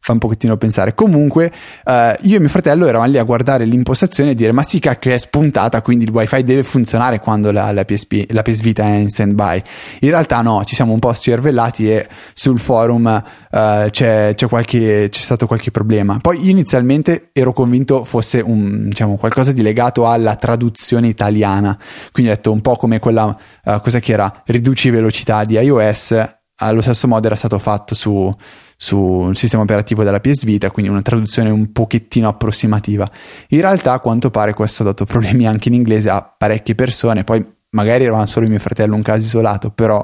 fa 0.06 0.12
un 0.12 0.20
pochettino 0.20 0.56
pensare. 0.56 0.94
Comunque, 0.94 1.52
eh, 1.84 2.16
io 2.22 2.36
e 2.36 2.40
mio 2.40 2.50
fratello 2.50 2.86
eravamo 2.86 3.10
lì 3.10 3.18
a 3.18 3.24
guardare 3.24 3.66
l'impostazione 3.66 4.32
e 4.32 4.36
dire: 4.36 4.52
Ma 4.52 4.62
sì, 4.62 4.78
cacchio, 4.78 5.12
è 5.12 5.18
spuntata, 5.18 5.82
quindi 5.82 6.06
il 6.06 6.12
wifi 6.12 6.44
deve 6.44 6.62
funzionare 6.62 7.20
quando 7.20 7.52
la, 7.52 7.72
la, 7.72 7.84
PSP, 7.86 8.26
la 8.30 8.44
PS 8.44 8.62
Vita 8.62 8.84
è 8.84 8.98
in 8.98 9.10
standby. 9.10 9.64
In 10.02 10.10
realtà, 10.12 10.42
no, 10.42 10.64
ci 10.64 10.76
siamo 10.76 10.94
un 10.94 11.00
po' 11.00 11.12
scervellati 11.12 11.90
e 11.90 12.08
sul 12.34 12.60
forum 12.60 13.08
eh, 13.50 13.88
c'è, 13.90 14.34
c'è, 14.36 14.48
qualche, 14.48 15.08
c'è 15.10 15.22
stato 15.22 15.48
qualche 15.48 15.72
problema. 15.72 16.20
Poi 16.22 16.52
inizialmente 16.52 17.30
ero 17.34 17.52
convinto 17.52 18.04
fosse 18.04 18.42
un, 18.42 18.88
diciamo, 18.90 19.16
qualcosa 19.16 19.54
di 19.54 19.64
legato 19.64 20.08
alla 20.08 20.36
traduzione 20.36 21.08
italiana. 21.08 21.76
Quindi 22.12 22.32
ho 22.32 22.36
detto 22.36 22.52
un 22.52 22.62
po' 22.62 22.76
come 22.76 23.00
quella, 23.00 23.36
uh, 23.64 23.82
cosa 23.82 24.00
che 24.00 24.12
era 24.12 24.44
riduci 24.46 24.92
velocità 24.92 25.44
di 25.46 25.56
iOS. 25.56 26.34
Allo 26.58 26.82
stesso 26.82 27.08
modo 27.08 27.26
era 27.26 27.36
stato 27.36 27.58
fatto 27.58 27.96
su, 27.96 28.34
sul 28.76 29.36
sistema 29.36 29.64
operativo 29.64 30.04
della 30.04 30.20
PS 30.20 30.44
Vita, 30.44 30.72
quindi 30.72 30.92
una 30.92 31.02
traduzione 31.02 31.50
un 31.50 31.72
pochettino 31.72 32.28
approssimativa. 32.28 33.10
In 33.50 33.62
realtà 33.62 33.94
a 33.94 34.00
quanto 34.00 34.30
pare 34.32 34.54
questo 34.54 34.84
ha 34.84 34.88
dato 34.88 35.06
problemi 35.06 35.48
anche 35.48 35.70
in 35.70 35.76
inglese 35.76 36.10
a 36.10 36.22
parecchie 36.22 36.76
persone, 36.76 37.24
poi 37.24 37.46
magari 37.72 38.04
eravamo 38.04 38.26
solo 38.26 38.48
mio 38.48 38.60
fratello 38.60 38.96
un 38.96 39.02
caso 39.02 39.26
isolato, 39.26 39.70
però 39.70 40.04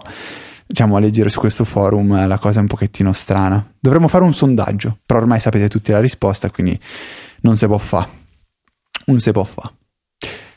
diciamo 0.65 0.95
a 0.95 0.99
leggere 0.99 1.29
su 1.29 1.39
questo 1.39 1.65
forum 1.65 2.27
la 2.27 2.37
cosa 2.37 2.59
è 2.59 2.61
un 2.61 2.67
pochettino 2.67 3.13
strana. 3.13 3.65
Dovremmo 3.79 4.07
fare 4.07 4.23
un 4.23 4.33
sondaggio, 4.33 4.99
però 5.05 5.19
ormai 5.19 5.39
sapete 5.39 5.67
tutti 5.67 5.91
la 5.91 5.99
risposta, 5.99 6.49
quindi 6.49 6.79
non 7.41 7.57
si 7.57 7.65
può 7.65 7.77
fare. 7.77 8.19
Non 9.05 9.19
si 9.19 9.31
può 9.31 9.43
fare. 9.43 9.73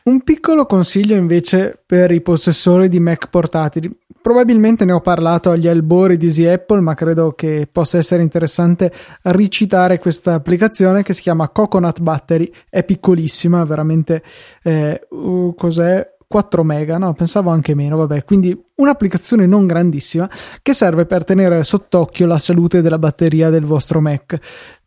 Un 0.05 0.21
piccolo 0.23 0.67
consiglio 0.67 1.17
invece 1.17 1.83
per 1.85 2.11
i 2.11 2.21
possessori 2.21 2.89
di 2.89 3.01
Mac 3.01 3.29
portatili. 3.31 3.91
Probabilmente 4.25 4.87
ne 4.87 4.93
ho 4.93 5.03
parlato 5.03 5.51
agli 5.51 5.69
albori 5.69 6.17
di 6.17 6.25
Easy 6.25 6.47
Apple, 6.47 6.81
ma 6.81 6.95
credo 6.95 7.33
che 7.33 7.69
possa 7.71 7.99
essere 7.99 8.23
interessante 8.23 8.91
ricitare 9.25 9.99
questa 9.99 10.33
applicazione 10.33 11.03
che 11.03 11.13
si 11.13 11.21
chiama 11.21 11.51
Coconut 11.51 12.01
Battery. 12.01 12.51
È 12.71 12.83
piccolissima, 12.85 13.63
veramente. 13.65 14.23
Eh, 14.63 15.09
uh, 15.11 15.55
cos'è? 15.55 16.13
4 16.27 16.65
mega, 16.65 16.97
no, 16.97 17.13
pensavo 17.13 17.51
anche 17.51 17.75
meno, 17.75 17.99
vabbè, 17.99 18.25
quindi 18.25 18.59
un'applicazione 18.77 19.47
non 19.47 19.67
grandissima 19.67 20.29
che 20.63 20.73
serve 20.73 21.05
per 21.05 21.23
tenere 21.23 21.63
sott'occhio 21.63 22.27
la 22.27 22.39
salute 22.39 22.81
della 22.81 22.99
batteria 22.99 23.51
del 23.51 23.67
vostro 23.67 24.01
Mac. 24.01 24.39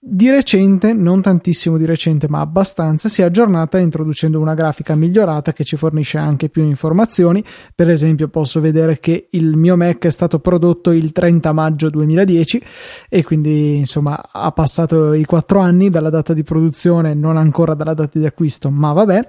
Di 0.09 0.29
recente, 0.29 0.93
non 0.93 1.21
tantissimo 1.21 1.77
di 1.77 1.83
recente, 1.83 2.29
ma 2.29 2.39
abbastanza, 2.39 3.09
si 3.09 3.21
è 3.21 3.25
aggiornata 3.25 3.77
introducendo 3.77 4.39
una 4.39 4.53
grafica 4.53 4.95
migliorata 4.95 5.51
che 5.51 5.65
ci 5.65 5.75
fornisce 5.75 6.17
anche 6.17 6.47
più 6.47 6.63
informazioni. 6.63 7.43
Per 7.75 7.89
esempio, 7.89 8.29
posso 8.29 8.61
vedere 8.61 8.99
che 8.99 9.27
il 9.31 9.57
mio 9.57 9.75
Mac 9.75 10.05
è 10.05 10.09
stato 10.09 10.39
prodotto 10.39 10.91
il 10.91 11.11
30 11.11 11.51
maggio 11.51 11.89
2010 11.89 12.63
e 13.09 13.21
quindi, 13.21 13.75
insomma, 13.75 14.29
ha 14.31 14.49
passato 14.53 15.11
i 15.11 15.25
4 15.25 15.59
anni 15.59 15.89
dalla 15.89 16.09
data 16.09 16.33
di 16.33 16.43
produzione, 16.43 17.13
non 17.13 17.35
ancora 17.35 17.73
dalla 17.73 17.93
data 17.93 18.17
di 18.17 18.25
acquisto, 18.25 18.69
ma 18.69 18.93
vabbè. 18.93 19.27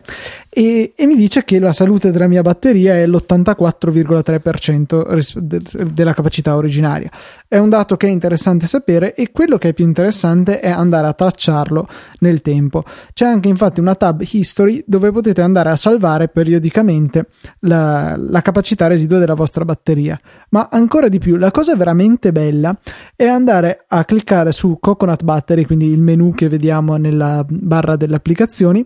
E, 0.48 0.92
e 0.94 1.06
mi 1.06 1.16
dice 1.16 1.42
che 1.42 1.58
la 1.58 1.72
salute 1.72 2.12
della 2.12 2.28
mia 2.28 2.42
batteria 2.42 2.94
è 2.94 3.04
l'84,3% 3.04 5.90
della 5.92 6.14
capacità 6.14 6.54
originaria. 6.54 7.10
È 7.48 7.58
un 7.58 7.68
dato 7.68 7.96
che 7.96 8.06
è 8.06 8.10
interessante 8.10 8.68
sapere 8.68 9.16
e 9.16 9.32
quello 9.32 9.58
che 9.58 9.70
è 9.70 9.72
più 9.72 9.84
interessante 9.84 10.60
è 10.60 10.66
è 10.68 10.70
andare 10.70 11.06
a 11.06 11.12
tracciarlo 11.12 11.88
nel 12.20 12.40
tempo. 12.40 12.84
C'è 13.12 13.26
anche 13.26 13.48
infatti 13.48 13.80
una 13.80 13.94
tab 13.94 14.22
History 14.28 14.82
dove 14.86 15.10
potete 15.10 15.42
andare 15.42 15.70
a 15.70 15.76
salvare 15.76 16.28
periodicamente 16.28 17.26
la, 17.60 18.16
la 18.16 18.42
capacità 18.42 18.86
residua 18.86 19.18
della 19.18 19.34
vostra 19.34 19.64
batteria. 19.64 20.18
Ma 20.50 20.68
ancora 20.70 21.08
di 21.08 21.18
più, 21.18 21.36
la 21.36 21.50
cosa 21.50 21.76
veramente 21.76 22.32
bella 22.32 22.76
è 23.14 23.26
andare 23.26 23.84
a 23.88 24.04
cliccare 24.04 24.52
su 24.52 24.78
Coconut 24.80 25.24
Battery, 25.24 25.64
quindi 25.64 25.86
il 25.86 26.00
menu 26.00 26.32
che 26.34 26.48
vediamo 26.48 26.96
nella 26.96 27.44
barra 27.48 27.96
delle 27.96 28.16
applicazioni, 28.16 28.84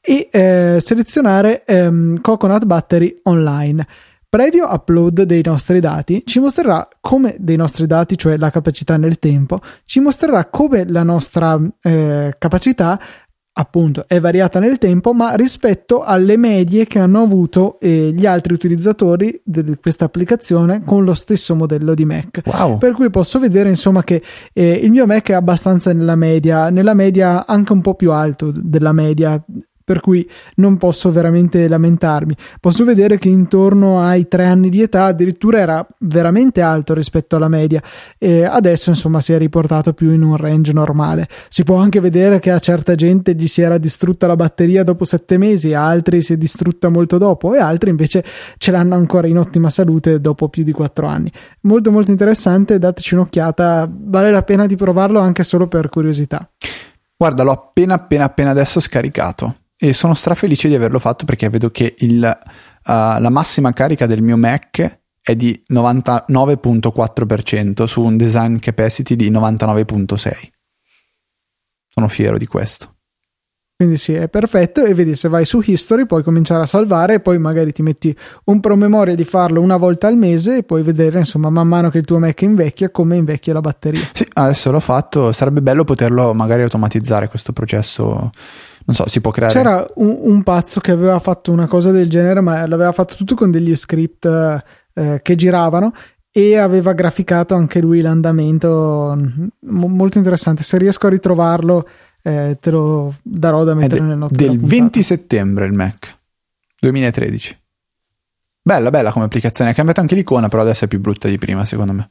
e 0.00 0.28
eh, 0.30 0.78
selezionare 0.80 1.64
ehm, 1.64 2.20
Coconut 2.20 2.64
Battery 2.64 3.20
Online. 3.24 3.86
Previo 4.30 4.72
upload 4.72 5.22
dei 5.22 5.42
nostri 5.44 5.80
dati, 5.80 6.22
ci 6.24 6.38
mostrerà 6.38 6.86
come 7.00 7.34
dei 7.40 7.56
nostri 7.56 7.88
dati, 7.88 8.16
cioè 8.16 8.36
la 8.36 8.50
capacità 8.50 8.96
nel 8.96 9.18
tempo, 9.18 9.58
ci 9.84 9.98
mostrerà 9.98 10.44
come 10.44 10.88
la 10.88 11.02
nostra 11.02 11.60
eh, 11.82 12.32
capacità 12.38 13.00
appunto 13.52 14.04
è 14.06 14.20
variata 14.20 14.60
nel 14.60 14.78
tempo, 14.78 15.12
ma 15.12 15.34
rispetto 15.34 16.02
alle 16.02 16.36
medie 16.36 16.86
che 16.86 17.00
hanno 17.00 17.22
avuto 17.22 17.80
eh, 17.80 18.12
gli 18.14 18.24
altri 18.24 18.54
utilizzatori 18.54 19.40
di 19.44 19.76
questa 19.80 20.04
applicazione 20.04 20.82
con 20.84 21.04
lo 21.04 21.14
stesso 21.14 21.54
modello 21.56 21.94
di 21.94 22.04
Mac. 22.04 22.42
Wow. 22.44 22.78
Per 22.78 22.92
cui 22.92 23.10
posso 23.10 23.38
vedere 23.38 23.68
insomma 23.68 24.04
che 24.04 24.22
eh, 24.52 24.72
il 24.72 24.90
mio 24.90 25.06
Mac 25.06 25.28
è 25.30 25.34
abbastanza 25.34 25.92
nella 25.92 26.16
media, 26.16 26.70
nella 26.70 26.94
media 26.94 27.46
anche 27.46 27.72
un 27.72 27.80
po' 27.80 27.94
più 27.94 28.12
alto 28.12 28.52
della 28.54 28.92
media 28.92 29.42
per 29.90 29.98
cui 29.98 30.24
non 30.56 30.76
posso 30.76 31.10
veramente 31.10 31.66
lamentarmi. 31.66 32.36
Posso 32.60 32.84
vedere 32.84 33.18
che 33.18 33.28
intorno 33.28 34.00
ai 34.00 34.28
tre 34.28 34.46
anni 34.46 34.68
di 34.68 34.82
età 34.82 35.06
addirittura 35.06 35.58
era 35.58 35.84
veramente 35.98 36.60
alto 36.60 36.94
rispetto 36.94 37.34
alla 37.34 37.48
media 37.48 37.82
e 38.16 38.44
adesso 38.44 38.90
insomma 38.90 39.20
si 39.20 39.32
è 39.32 39.38
riportato 39.38 39.92
più 39.92 40.12
in 40.12 40.22
un 40.22 40.36
range 40.36 40.72
normale. 40.72 41.26
Si 41.48 41.64
può 41.64 41.74
anche 41.74 41.98
vedere 41.98 42.38
che 42.38 42.52
a 42.52 42.60
certa 42.60 42.94
gente 42.94 43.34
gli 43.34 43.48
si 43.48 43.62
era 43.62 43.78
distrutta 43.78 44.28
la 44.28 44.36
batteria 44.36 44.84
dopo 44.84 45.02
sette 45.02 45.38
mesi, 45.38 45.74
a 45.74 45.84
altri 45.84 46.22
si 46.22 46.34
è 46.34 46.36
distrutta 46.36 46.88
molto 46.88 47.18
dopo 47.18 47.52
e 47.54 47.58
altri 47.58 47.90
invece 47.90 48.24
ce 48.58 48.70
l'hanno 48.70 48.94
ancora 48.94 49.26
in 49.26 49.38
ottima 49.38 49.70
salute 49.70 50.20
dopo 50.20 50.48
più 50.48 50.62
di 50.62 50.70
quattro 50.70 51.08
anni. 51.08 51.32
Molto 51.62 51.90
molto 51.90 52.12
interessante, 52.12 52.78
dateci 52.78 53.14
un'occhiata, 53.14 53.90
vale 53.90 54.30
la 54.30 54.42
pena 54.44 54.66
di 54.66 54.76
provarlo 54.76 55.18
anche 55.18 55.42
solo 55.42 55.66
per 55.66 55.88
curiosità. 55.88 56.48
Guarda, 57.16 57.42
l'ho 57.42 57.50
appena 57.50 57.94
appena 57.94 58.26
appena 58.26 58.50
adesso 58.50 58.78
scaricato 58.78 59.54
e 59.82 59.94
sono 59.94 60.12
strafelice 60.12 60.68
di 60.68 60.74
averlo 60.74 60.98
fatto 60.98 61.24
perché 61.24 61.48
vedo 61.48 61.70
che 61.70 61.94
il, 62.00 62.20
uh, 62.20 62.50
la 62.82 63.30
massima 63.30 63.72
carica 63.72 64.04
del 64.04 64.20
mio 64.20 64.36
Mac 64.36 65.00
è 65.22 65.34
di 65.34 65.62
99.4% 65.70 67.84
su 67.84 68.02
un 68.02 68.18
design 68.18 68.58
capacity 68.58 69.16
di 69.16 69.30
99.6. 69.30 70.32
Sono 71.88 72.08
fiero 72.08 72.36
di 72.36 72.46
questo. 72.46 72.96
Quindi 73.74 73.96
sì, 73.96 74.12
è 74.12 74.28
perfetto 74.28 74.84
e 74.84 74.92
vedi 74.92 75.16
se 75.16 75.28
vai 75.28 75.46
su 75.46 75.62
History 75.64 76.04
puoi 76.04 76.22
cominciare 76.22 76.64
a 76.64 76.66
salvare 76.66 77.14
e 77.14 77.20
poi 77.20 77.38
magari 77.38 77.72
ti 77.72 77.80
metti 77.80 78.14
un 78.44 78.60
promemoria 78.60 79.14
di 79.14 79.24
farlo 79.24 79.62
una 79.62 79.78
volta 79.78 80.08
al 80.08 80.18
mese 80.18 80.58
e 80.58 80.62
puoi 80.62 80.82
vedere 80.82 81.20
insomma 81.20 81.48
man 81.48 81.66
mano 81.66 81.88
che 81.88 81.96
il 81.96 82.04
tuo 82.04 82.18
Mac 82.18 82.42
invecchia 82.42 82.90
come 82.90 83.16
invecchia 83.16 83.54
la 83.54 83.62
batteria. 83.62 84.02
Sì, 84.12 84.28
adesso 84.34 84.70
l'ho 84.70 84.80
fatto, 84.80 85.32
sarebbe 85.32 85.62
bello 85.62 85.84
poterlo 85.84 86.34
magari 86.34 86.60
automatizzare 86.60 87.28
questo 87.28 87.54
processo 87.54 88.30
non 88.90 88.94
so, 88.94 89.08
si 89.08 89.20
può 89.20 89.30
creare. 89.30 89.52
C'era 89.52 89.86
un, 89.96 90.16
un, 90.18 90.42
pazzo 90.42 90.80
che 90.80 90.90
aveva 90.90 91.18
fatto 91.20 91.52
una 91.52 91.68
cosa 91.68 91.92
del 91.92 92.08
genere, 92.08 92.40
ma 92.40 92.66
l'aveva 92.66 92.90
fatto 92.90 93.14
tutto 93.14 93.36
con 93.36 93.50
degli 93.50 93.74
script 93.76 94.26
eh, 94.94 95.20
che 95.22 95.34
giravano 95.36 95.92
e 96.32 96.56
aveva 96.56 96.92
graficato 96.92 97.54
anche 97.54 97.80
lui 97.80 98.00
l'andamento. 98.00 99.14
M- 99.16 99.50
molto 99.60 100.18
interessante. 100.18 100.64
Se 100.64 100.76
riesco 100.76 101.06
a 101.06 101.10
ritrovarlo, 101.10 101.88
eh, 102.22 102.58
te 102.60 102.70
lo 102.72 103.14
darò 103.22 103.62
da 103.62 103.74
mettere 103.74 104.00
de- 104.00 104.06
nelle 104.06 104.16
note. 104.16 104.34
Del 104.34 104.58
20 104.58 105.02
settembre 105.04 105.66
il 105.66 105.72
Mac 105.72 106.18
2013. 106.80 107.58
Bella, 108.62 108.90
bella 108.90 109.12
come 109.12 109.24
applicazione. 109.26 109.70
Ha 109.70 109.74
cambiato 109.74 110.00
anche 110.00 110.16
l'icona, 110.16 110.48
però 110.48 110.62
adesso 110.62 110.84
è 110.84 110.88
più 110.88 110.98
brutta 110.98 111.28
di 111.28 111.38
prima, 111.38 111.64
secondo 111.64 111.92
me. 111.92 112.08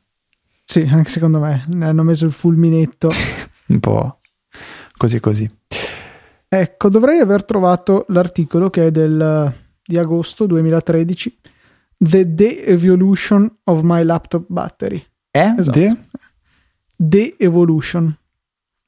Sì, 0.64 0.88
anche 0.90 1.10
secondo 1.10 1.40
me. 1.40 1.64
Ne 1.68 1.88
hanno 1.88 2.04
messo 2.04 2.26
il 2.26 2.32
fulminetto. 2.32 3.10
Un 3.68 3.80
po' 3.82 4.20
così 4.96 5.20
così. 5.20 5.50
Ecco, 6.52 6.90
dovrei 6.90 7.20
aver 7.20 7.46
trovato 7.46 8.06
l'articolo 8.10 8.72
che 8.72 8.88
è 8.88 8.92
del, 8.92 9.54
di 9.84 9.98
agosto 10.00 10.48
2013, 10.48 11.40
The 11.96 12.34
De-Evolution 12.34 13.58
of 13.66 13.82
My 13.84 14.04
Laptop 14.04 14.46
Battery. 14.48 15.06
Eh? 15.30 15.54
Esatto. 15.58 15.78
The? 15.78 15.98
De-Evolution. 16.96 18.18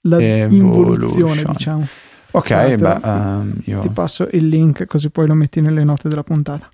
La 0.06 0.20
involuzione, 0.22 1.44
diciamo. 1.44 1.88
Ok, 2.32 2.48
Guarda, 2.48 3.00
beh, 3.00 3.10
um, 3.10 3.54
io... 3.66 3.80
ti 3.82 3.90
passo 3.90 4.28
il 4.32 4.48
link 4.48 4.86
così 4.86 5.12
poi 5.12 5.28
lo 5.28 5.36
metti 5.36 5.62
nelle 5.62 5.84
note 5.84 6.10
della 6.10 6.24
puntata. 6.24 6.68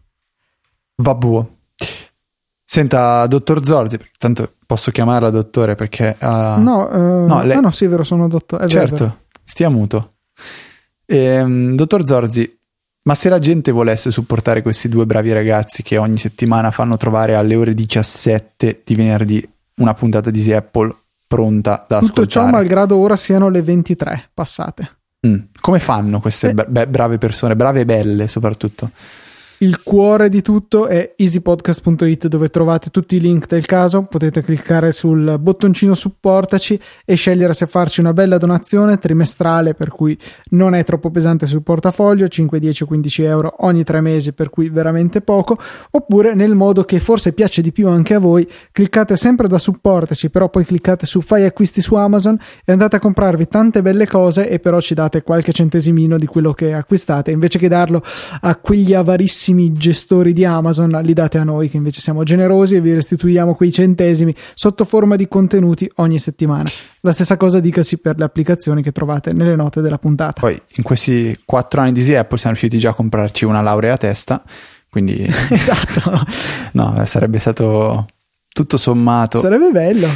Va 0.98 1.16
buono. 1.16 1.56
Senta, 2.64 3.26
dottor 3.28 3.66
Zorzi, 3.66 3.98
tanto 4.18 4.54
posso 4.66 4.92
chiamarla 4.92 5.30
dottore 5.30 5.76
perché... 5.76 6.16
Uh... 6.20 6.62
No, 6.62 6.88
uh, 6.90 7.26
no, 7.28 7.44
lei... 7.44 7.58
ah, 7.58 7.60
no, 7.60 7.72
sì, 7.72 7.86
è 7.86 7.90
vero, 7.90 8.04
sono 8.04 8.28
dottore. 8.28 8.68
certo, 8.70 8.96
vero. 8.96 9.18
stia 9.44 9.70
muto. 9.70 10.17
Ehm, 11.08 11.76
dottor 11.76 12.06
Zorzi, 12.06 12.58
ma 13.04 13.16
se 13.16 13.30
la 13.30 13.40
gente 13.40 13.72
volesse 13.72 14.12
supportare 14.12 14.62
questi 14.62 14.90
due 14.90 15.06
bravi 15.06 15.32
ragazzi 15.32 15.82
che 15.82 15.98
ogni 15.98 16.18
settimana 16.18 16.72
fanno 16.72 16.98
trovare 16.98 17.36
alle 17.36 17.56
ore 17.56 17.74
17 17.74 18.82
di 18.84 18.96
venerdì 18.96 19.50
una 19.76 19.94
puntata 19.94 20.30
di 20.30 20.40
Easy 20.40 20.52
Apple 20.52 20.94
pronta 21.26 21.86
da 21.88 22.00
Tutto 22.00 22.22
ascoltare. 22.22 22.28
ciò 22.28 22.52
malgrado 22.52 22.98
ora 22.98 23.16
siano 23.16 23.50
le 23.50 23.62
23 23.62 24.30
passate. 24.34 24.92
Mm. 25.26 25.40
Come 25.60 25.80
fanno 25.80 26.20
queste 26.20 26.50
eh. 26.50 26.88
brave 26.88 27.18
persone, 27.18 27.56
brave 27.56 27.82
e 27.82 27.86
belle 27.86 28.28
soprattutto? 28.28 28.92
Il 29.60 29.82
cuore 29.82 30.30
di 30.30 30.44
tutto 30.44 30.86
è 30.86 31.16
easypodcast.it 31.18 32.28
dove 32.28 32.50
trovate 32.50 32.92
tutti 32.92 33.16
i 33.16 33.20
link 33.20 33.48
del 33.48 33.66
caso, 33.66 34.04
potete 34.04 34.44
cliccare 34.44 34.92
sul 34.92 35.38
bottoncino 35.40 35.96
supportaci 35.96 36.80
e 37.04 37.16
scegliere 37.16 37.54
se 37.54 37.66
farci 37.66 38.00
una 38.00 38.14
bella 38.14 38.38
donazione 38.38 39.00
trimestrale 39.00 39.74
per 39.74 39.90
cui 39.90 40.16
non 40.50 40.76
è 40.76 40.84
troppo 40.84 41.10
pesante 41.10 41.48
sul 41.48 41.64
portafoglio, 41.64 42.28
5, 42.28 42.60
10 42.60 42.84
o 42.84 42.86
15 42.86 43.24
euro 43.24 43.56
ogni 43.62 43.84
tre 43.84 44.00
mesi 44.00 44.32
per 44.32 44.52
cui 44.52 44.70
veramente 44.70 45.22
poco, 45.22 45.58
oppure 45.90 46.36
nel 46.36 46.54
modo 46.54 46.84
che 46.84 47.00
forse 47.00 47.34
piace 47.34 47.64
di 47.64 47.72
più 47.72 47.88
anche 47.88 48.14
a 48.14 48.20
voi, 48.20 48.48
cliccate 48.72 49.18
sempre 49.18 49.48
da 49.48 49.58
supportaci, 49.58 50.30
però 50.30 50.50
poi 50.50 50.66
cliccate 50.66 51.08
su 51.08 51.22
fai 51.22 51.46
acquisti 51.46 51.82
su 51.82 51.96
Amazon 51.96 52.38
e 52.64 52.72
andate 52.72 52.98
a 52.98 53.00
comprarvi 53.00 53.48
tante 53.48 53.82
belle 53.82 54.06
cose 54.06 54.48
e 54.48 54.60
però 54.60 54.80
ci 54.80 54.94
date 54.94 55.24
qualche 55.24 55.52
centesimino 55.52 56.20
di 56.20 56.28
quello 56.28 56.54
che 56.54 56.74
acquistate, 56.74 57.32
invece 57.32 57.58
che 57.58 57.68
darlo 57.68 58.04
a 58.42 58.56
quegli 58.56 58.94
avarissimi 58.94 59.47
gestori 59.74 60.34
di 60.34 60.46
Amazon, 60.46 60.90
li 61.04 61.14
date 61.14 61.38
a 61.38 61.44
noi 61.44 61.70
che 61.70 61.78
invece 61.78 62.02
siamo 62.02 62.24
generosi 62.24 62.76
e 62.76 62.82
vi 62.82 62.94
restituiamo 62.94 63.56
quei 63.56 63.72
centesimi 63.72 64.34
sotto 64.54 64.86
forma 64.86 65.16
di 65.16 65.28
contenuti 65.28 65.90
ogni 65.96 66.20
settimana. 66.20 66.70
La 67.02 67.12
stessa 67.12 67.38
cosa 67.38 67.60
dicasi 67.60 68.00
per 68.00 68.18
le 68.18 68.24
applicazioni 68.24 68.82
che 68.82 68.92
trovate 68.92 69.34
nelle 69.34 69.56
note 69.56 69.82
della 69.82 69.98
puntata. 69.98 70.42
Poi 70.42 70.60
in 70.76 70.84
questi 70.84 71.40
quattro 71.46 71.82
anni 71.82 71.92
di 71.92 72.00
Easy 72.00 72.16
Apple 72.16 72.38
siamo 72.38 72.56
riusciti 72.56 72.80
già 72.80 72.90
a 72.90 72.94
comprarci 72.94 73.46
una 73.46 73.62
laurea 73.62 73.94
a 73.94 73.98
testa, 73.98 74.44
quindi... 74.90 75.26
esatto. 75.50 76.26
no, 76.74 77.04
sarebbe 77.06 77.40
stato 77.40 78.08
tutto 78.50 78.78
sommato... 78.78 79.40
Sarebbe 79.40 79.72
bello. 79.72 80.08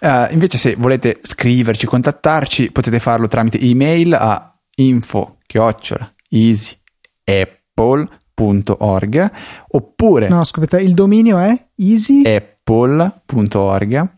Uh, 0.00 0.26
invece 0.32 0.58
se 0.58 0.74
volete 0.76 1.18
scriverci, 1.22 1.86
contattarci, 1.86 2.72
potete 2.72 2.98
farlo 2.98 3.26
tramite 3.26 3.58
email 3.58 4.12
a 4.14 4.54
info 4.76 5.38
chiocciola 5.46 6.12
easyapple.org 8.34 9.30
oppure 9.68 10.28
No, 10.28 10.42
scusate, 10.44 10.80
il 10.80 10.94
dominio 10.94 11.38
è 11.38 11.66
easyapple.org 11.76 14.08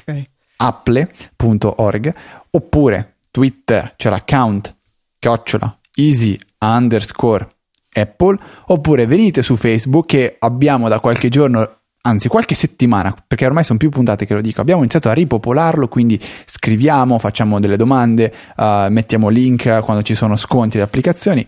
okay. 0.00 0.26
apple.org 0.56 2.14
oppure 2.50 3.16
Twitter, 3.30 3.94
c'è 3.96 4.10
l'account 4.10 4.76
chiocciola 5.18 5.78
easy 5.94 6.38
underscore 6.60 7.48
apple 7.94 8.38
oppure 8.66 9.06
venite 9.06 9.42
su 9.42 9.56
Facebook 9.56 10.06
che 10.06 10.36
abbiamo 10.38 10.88
da 10.88 11.00
qualche 11.00 11.28
giorno 11.28 11.80
anzi 12.04 12.26
qualche 12.26 12.56
settimana, 12.56 13.14
perché 13.26 13.46
ormai 13.46 13.62
sono 13.62 13.78
più 13.78 13.88
puntate 13.88 14.26
che 14.26 14.34
lo 14.34 14.40
dico, 14.40 14.60
abbiamo 14.60 14.80
iniziato 14.80 15.08
a 15.08 15.12
ripopolarlo, 15.12 15.86
quindi 15.86 16.20
scriviamo, 16.44 17.20
facciamo 17.20 17.60
delle 17.60 17.76
domande, 17.76 18.34
uh, 18.56 18.88
mettiamo 18.88 19.28
link 19.28 19.78
quando 19.84 20.02
ci 20.02 20.16
sono 20.16 20.34
sconti 20.36 20.78
le 20.78 20.82
applicazioni, 20.82 21.46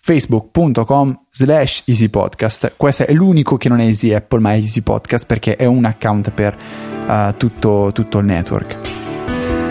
facebook.com 0.00 1.26
slash 1.28 1.82
easypodcast, 1.86 2.72
questo 2.76 3.06
è 3.06 3.12
l'unico 3.12 3.56
che 3.56 3.68
non 3.68 3.80
è 3.80 3.84
Easy 3.84 4.12
Apple 4.12 4.40
ma 4.40 4.52
è 4.52 4.56
Easy 4.56 4.80
Podcast 4.80 5.26
perché 5.26 5.56
è 5.56 5.66
un 5.66 5.84
account 5.84 6.30
per 6.30 6.56
uh, 7.06 7.34
tutto, 7.36 7.90
tutto, 7.92 8.18
il 8.18 8.24
network. 8.24 8.76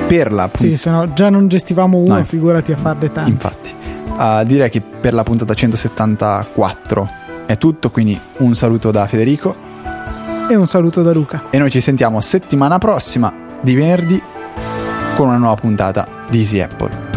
Per 0.07 0.31
la 0.31 0.47
punt- 0.47 0.69
sì, 0.69 0.75
se 0.75 0.89
no 0.89 1.13
già 1.13 1.29
non 1.29 1.47
gestivamo 1.47 1.97
uno, 1.97 2.17
no, 2.17 2.23
figurati 2.23 2.71
a 2.71 2.77
farne 2.77 3.11
tanti. 3.11 3.31
Infatti, 3.31 3.73
uh, 4.17 4.43
direi 4.45 4.69
che 4.69 4.81
per 4.81 5.13
la 5.13 5.23
puntata 5.23 5.53
174 5.53 7.09
è 7.45 7.57
tutto, 7.57 7.89
quindi 7.89 8.19
un 8.37 8.55
saluto 8.55 8.91
da 8.91 9.07
Federico 9.07 9.55
e 10.47 10.55
un 10.55 10.67
saluto 10.67 11.01
da 11.01 11.11
Luca. 11.11 11.45
E 11.49 11.57
noi 11.57 11.69
ci 11.69 11.81
sentiamo 11.81 12.21
settimana 12.21 12.77
prossima 12.77 13.33
di 13.61 13.75
venerdì 13.75 14.21
con 15.15 15.27
una 15.27 15.37
nuova 15.37 15.55
puntata 15.55 16.07
di 16.29 16.39
Easy 16.39 16.59
Apple. 16.59 17.08